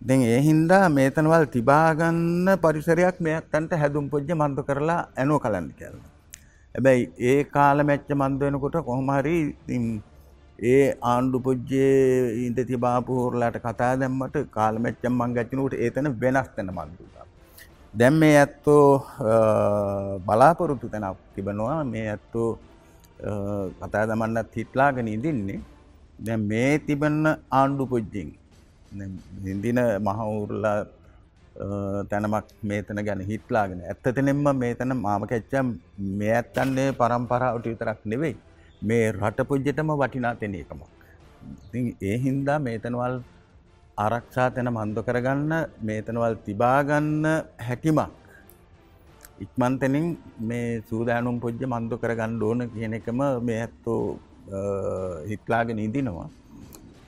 දැන් 0.00 0.22
ඒ 0.24 0.40
හින්දා 0.40 0.86
මේතනවල් 0.90 1.44
තිබාගන්න 1.48 2.48
පරිසරයක් 2.62 3.20
මේ 3.20 3.36
ඇත්තන්ට 3.36 3.78
හැදුම් 3.82 4.08
පුජ්ජ 4.08 4.32
මන්දු 4.34 4.62
කරලා 4.62 5.00
ඇනෝ 5.16 5.38
කලන්න 5.38 5.68
කියලා. 5.78 6.08
හැබැයි 6.74 7.10
ඒ 7.22 7.40
කාල 7.46 7.78
මැච්ච 7.82 8.10
මන්ද 8.12 8.40
වෙනකොට 8.42 8.76
කොහොම 8.88 9.10
හරි 9.16 9.36
ඒ 10.58 10.94
ආණ්ඩු 11.02 11.38
පුජ්ජේ 11.46 12.46
ඉඳ 12.46 12.58
තිබාපු 12.70 13.12
හොරලාට 13.22 13.56
කතා 13.64 13.92
දැම්මට 14.00 14.36
කාල 14.56 14.76
මැච්චම් 14.84 15.14
මං 15.20 15.34
ගච්චනකට 15.36 15.74
ඒතන 15.84 16.08
වෙනස් 16.22 16.48
තැන 16.56 16.70
මන්දුවා. 16.78 17.26
දැම් 17.94 18.14
මේ 18.22 18.36
ඇත්තෝ 18.38 18.86
බලාපොරොත්තු 20.26 20.88
තැනක් 20.94 21.18
තිබනවා. 21.34 21.84
මේ 21.84 22.06
ඇත්තෝ 22.14 22.50
කතා 23.80 24.06
දමන්නත් 24.10 24.54
හිටලාගෙන 24.58 25.08
ඉදින්නේ 25.16 25.60
දැ 26.26 26.36
මේ 26.36 26.78
තිබන්න 26.86 27.26
ආණ්ඩු 27.60 27.86
පුජ්ජින් 27.92 28.30
ඉදින 29.52 29.80
මහවුරලා 30.06 30.78
තැනමක් 32.10 32.48
මේතන 32.70 33.04
ගැන 33.06 33.20
හිටලාගෙන 33.30 33.80
ඇත්තතනෙම්ම 33.90 34.46
මේතන 34.62 34.96
මාම 35.04 35.22
කැච්චම් 35.32 35.68
මේ 36.20 36.34
ඇත්තන්නේ 36.40 36.88
පරම්පරාවට 37.00 37.66
විතරක් 37.70 38.00
නෙවෙයි. 38.12 38.36
මේ 38.88 39.06
රට 39.12 39.48
පුජ්ජටම 39.50 39.90
වටිනා 40.00 40.34
තෙන 40.40 40.54
එකමක්. 40.62 40.82
ඉතින් 41.66 41.84
ඒ 42.08 42.16
හින්දා 42.24 42.58
මේතනවල් 42.66 43.16
ආරක්ෂා 44.04 44.48
තැන 44.54 44.70
මන්ද 44.74 44.98
කරගන්න 45.08 45.52
මේතනවල් 45.88 46.36
තිබාගන්න 46.46 47.24
හැකිමක්. 47.68 48.00
ඉක්මන්තනින් 49.44 50.06
මේ 50.48 50.68
සූදානුම් 50.88 51.36
පොජ්ජ 51.44 51.62
මන්දු 51.72 51.96
කරගන්න 52.02 52.42
ඕන 52.48 52.60
කියන 52.74 52.94
එකම 53.00 53.20
මේ 53.48 53.60
ඇත්තෝ 53.64 54.00
හිටලාගෙන 55.30 55.84
ඉදිනවා. 55.86 56.28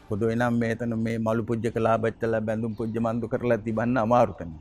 පොදුවේ 0.08 0.38
නම් 0.38 0.54
මේතන 0.62 0.94
මේ 1.04 1.18
මලු 1.26 1.42
පුජ්ජ 1.50 1.66
කලා 1.76 1.98
බච්චලා 2.04 2.42
බැඳුම් 2.48 2.72
පුජ්ජ 2.78 2.96
මන්දු 3.06 3.26
කරලා 3.32 3.62
තිබන්න 3.66 3.96
අමාරුතන. 4.04 4.52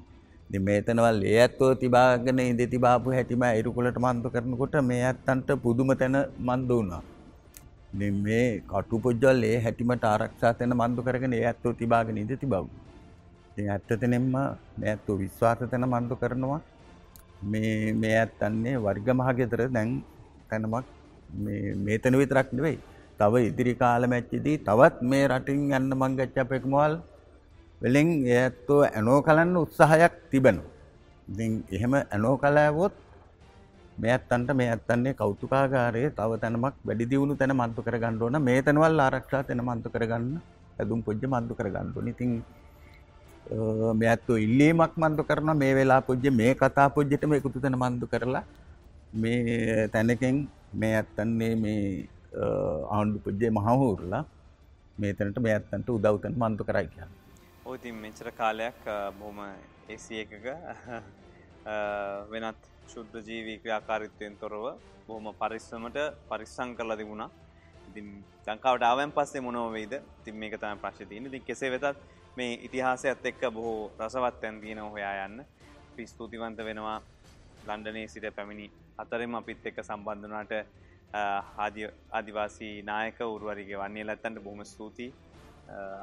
ඉතින් 0.48 0.64
මේතනවල් 0.68 1.20
ඒ 1.24 1.38
ඇත්තෝ 1.40 1.72
තිබාගෙන 1.76 2.40
ඉඳ 2.42 2.62
තිබාපු 2.74 3.16
හැටිම 3.16 3.44
ඉරුකුලට 3.60 3.98
මන්දු 3.98 4.30
කරනකොට 4.30 4.76
මේ 4.84 5.02
ඇත්තන්ට 5.04 5.50
පුදුම 5.64 5.90
තැන 6.02 6.18
මන්ද 6.40 6.70
වුණා. 6.70 7.02
ඉතින් 7.94 8.16
මේ 8.26 8.46
කටු 8.72 9.02
පුජ්ජල් 9.06 9.44
ඒ 9.44 9.58
හැටිමට 9.66 10.06
ආරක්ෂා 10.06 10.54
තැන 10.60 10.76
මන්දු 10.82 11.06
කරගෙන 11.08 11.34
ඒ 11.34 11.44
ඇත්තෝ 11.46 11.74
තිබාගෙන 11.82 12.22
ඉඳ 12.24 12.34
තිබවු. 12.44 12.68
ඉතින් 13.52 13.70
ඇත්තතනෙන්ම 13.70 14.32
මේ 14.80 14.90
ඇත්තෝ 14.94 15.18
විශ්වාස 15.24 15.60
තැන 15.66 15.88
මන්දු 15.94 16.16
කරනවා. 16.24 16.62
මේ 17.44 17.94
මේ 17.94 18.16
ඇත්තන්නේ 18.20 18.76
වර්ග 18.78 19.08
මහගෙදර 19.20 19.62
දැන් 19.70 19.90
තැනමක් 20.50 20.86
මේතන 21.86 22.18
විතරක් 22.22 22.50
නෙවෙයි 22.58 22.78
තව 23.20 23.34
ඉදිරි 23.50 23.74
කාල 23.82 24.04
මැච්චිදී 24.14 24.58
තවත් 24.68 24.96
මේ 25.12 25.26
රටින් 25.32 25.62
යන්න 25.78 25.92
මංගච්ච 26.02 26.38
අපෙක්මවල් 26.44 26.94
වෙලෙන් 27.86 28.08
ඇත්තෝ 28.36 28.82
ඇනෝ 28.90 29.18
කලන්න 29.26 29.58
උත්සාහයක් 29.64 30.14
තිබෙනවා. 30.32 30.72
ඉතින් 31.32 31.52
එහෙම 31.76 31.94
ඇනෝ 32.02 32.36
කලෑවොත් 32.44 32.96
මේ 34.02 34.12
ඇත්තන්ට 34.14 34.50
මේ 34.60 34.70
ඇත්තන්නේ 34.74 35.14
කෞතුකාගාරයේ 35.20 36.10
තව 36.18 36.32
තැනමක් 36.44 36.76
වැඩි 36.88 37.06
දියුණු 37.12 37.36
තැන 37.42 37.54
මන්තු 37.60 37.86
කරගන්න 37.88 38.22
ඕන 38.26 38.38
මේ 38.48 38.60
තැනවල් 38.68 39.02
ආරක්ෂා 39.06 39.42
තැන 39.50 39.62
මන්තු 39.68 39.90
කරගන්න 39.96 40.32
ඇදුම් 40.80 41.02
පුජ්‍ය 41.08 41.28
මන්තු 41.34 41.58
කරගන්න 41.60 41.92
ඕන. 41.98 42.08
ඉතින් 42.14 42.32
මේ 44.00 44.10
ඇත්තෝ 44.14 44.38
ඉල්ලීමක් 44.46 44.96
මන්තු 45.04 45.24
කරන 45.30 45.52
මේ 45.62 45.74
වෙලා 45.80 46.02
පුජ්‍ය 46.08 46.32
මේ 46.40 46.54
කතා 46.62 46.88
පුජ්‍යටම 46.96 47.36
එකතු 47.38 47.62
තැන 47.66 47.78
මන්තු 47.84 48.08
කරලා 48.14 48.44
මේ 49.22 49.90
තැනකින් 49.94 50.40
මේ 50.82 50.94
ඇත්තන්නේ 51.02 51.54
මේ 51.66 51.84
ආණ්ඩු 52.96 53.20
පුජ්ජය 53.28 53.54
මහහූරලා 53.60 54.24
මේතනට 55.04 55.40
මේ 55.46 55.54
ඇත්තන්ට 55.58 55.94
උදව්තන 55.98 56.36
මන්තු 56.44 56.68
කරයි 56.72 56.90
කියන්න. 56.96 57.14
ඔය 57.66 57.78
ඉතින් 57.80 57.96
මෙච්චර 57.98 58.28
කාලයක් 58.32 58.76
බොහොම 59.18 59.40
ඒසි 59.90 60.20
එකක 60.24 60.34
වෙනත් 62.32 62.68
ශුද්ධ 62.92 63.16
ජීවී 63.28 63.56
ක්‍රියාකාරීත්වයෙන් 63.62 64.36
තොරව 64.38 64.66
බොහොම 65.08 65.28
පරිස්සමට 65.34 65.98
පරිස්සම් 66.30 66.76
කරලා 66.78 66.98
තිබුණා. 66.98 67.30
ඉතින් 67.90 68.08
ලංකාවට 68.48 68.84
ආවෙන් 68.84 69.12
පස්සේ 69.12 69.42
මොනව 69.42 69.72
වෙයිද? 69.72 69.94
ඉතින් 70.20 70.36
මේක 70.36 70.54
තමයි 70.56 70.78
ප්‍රශ්නේ 70.78 71.10
තියෙන්නේ. 71.10 71.32
ඉතින් 71.32 71.44
කෙසේ 71.44 71.72
වෙතත් 71.74 71.98
මේ 72.38 72.52
ඉතිහාසයත් 72.68 73.26
එක්ක 73.26 73.42
බොහෝ 73.52 73.82
රසවත් 74.00 74.36
තැන් 74.42 74.62
තියෙනවා 74.62 74.92
හොයා 74.92 75.26
යන්න. 75.26 75.42
අපි 75.88 76.04
ස්තුතිවන්ත 76.06 76.60
වෙනවා 76.60 77.00
ලන්ඩනයේ 77.68 78.08
සිට 78.08 78.30
පැමිණි 78.36 78.70
අතරෙම 78.98 79.36
අපිත් 79.36 79.66
එක්ක 79.66 79.80
සම්බන්ධ 79.82 80.24
වුණාට 80.24 80.54
ආදිවාසී 82.12 82.76
නායක 82.84 83.20
උරුවරිගේ 83.28 83.82
වන්නේ 83.82 84.06
ලැත්තන්ට 84.06 84.44
බොහොම 84.44 84.64
ස්තුතියි 84.66 85.10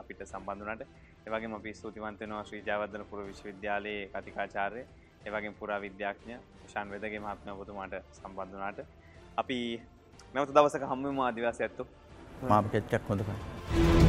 අපිට 0.01 0.27
සම්බන්ධනට 0.27 1.12
එවගේ 1.27 1.53
අපි 1.53 1.75
ස්තුතිවන්තනවා 1.75 2.45
ශ්‍රී 2.45 2.63
ජාවදන 2.67 3.05
පුර 3.07 3.25
විශ්වවිද්‍යාලයේ 3.25 4.11
කතිකාචාරය 4.15 4.85
එවගේ 5.27 5.55
පුරා 5.55 5.81
විද්‍යාඥ 5.81 6.39
ශාන් 6.69 6.91
වෙදගේ 6.91 7.21
මහත්ම 7.21 7.57
පුතුමාට 7.57 7.99
සම්බන්ධනාට 8.13 8.85
අපි 9.37 9.59
නැවත 10.35 10.55
දවසක 10.55 10.87
හම්ම 10.87 11.21
ආදිවාස 11.23 11.61
ඇත්තු 11.61 11.89
මාප 12.45 12.73
කෙච්චක් 12.73 13.09
හොඳක 13.09 13.35
Thank 13.73 13.97
you. 13.97 14.02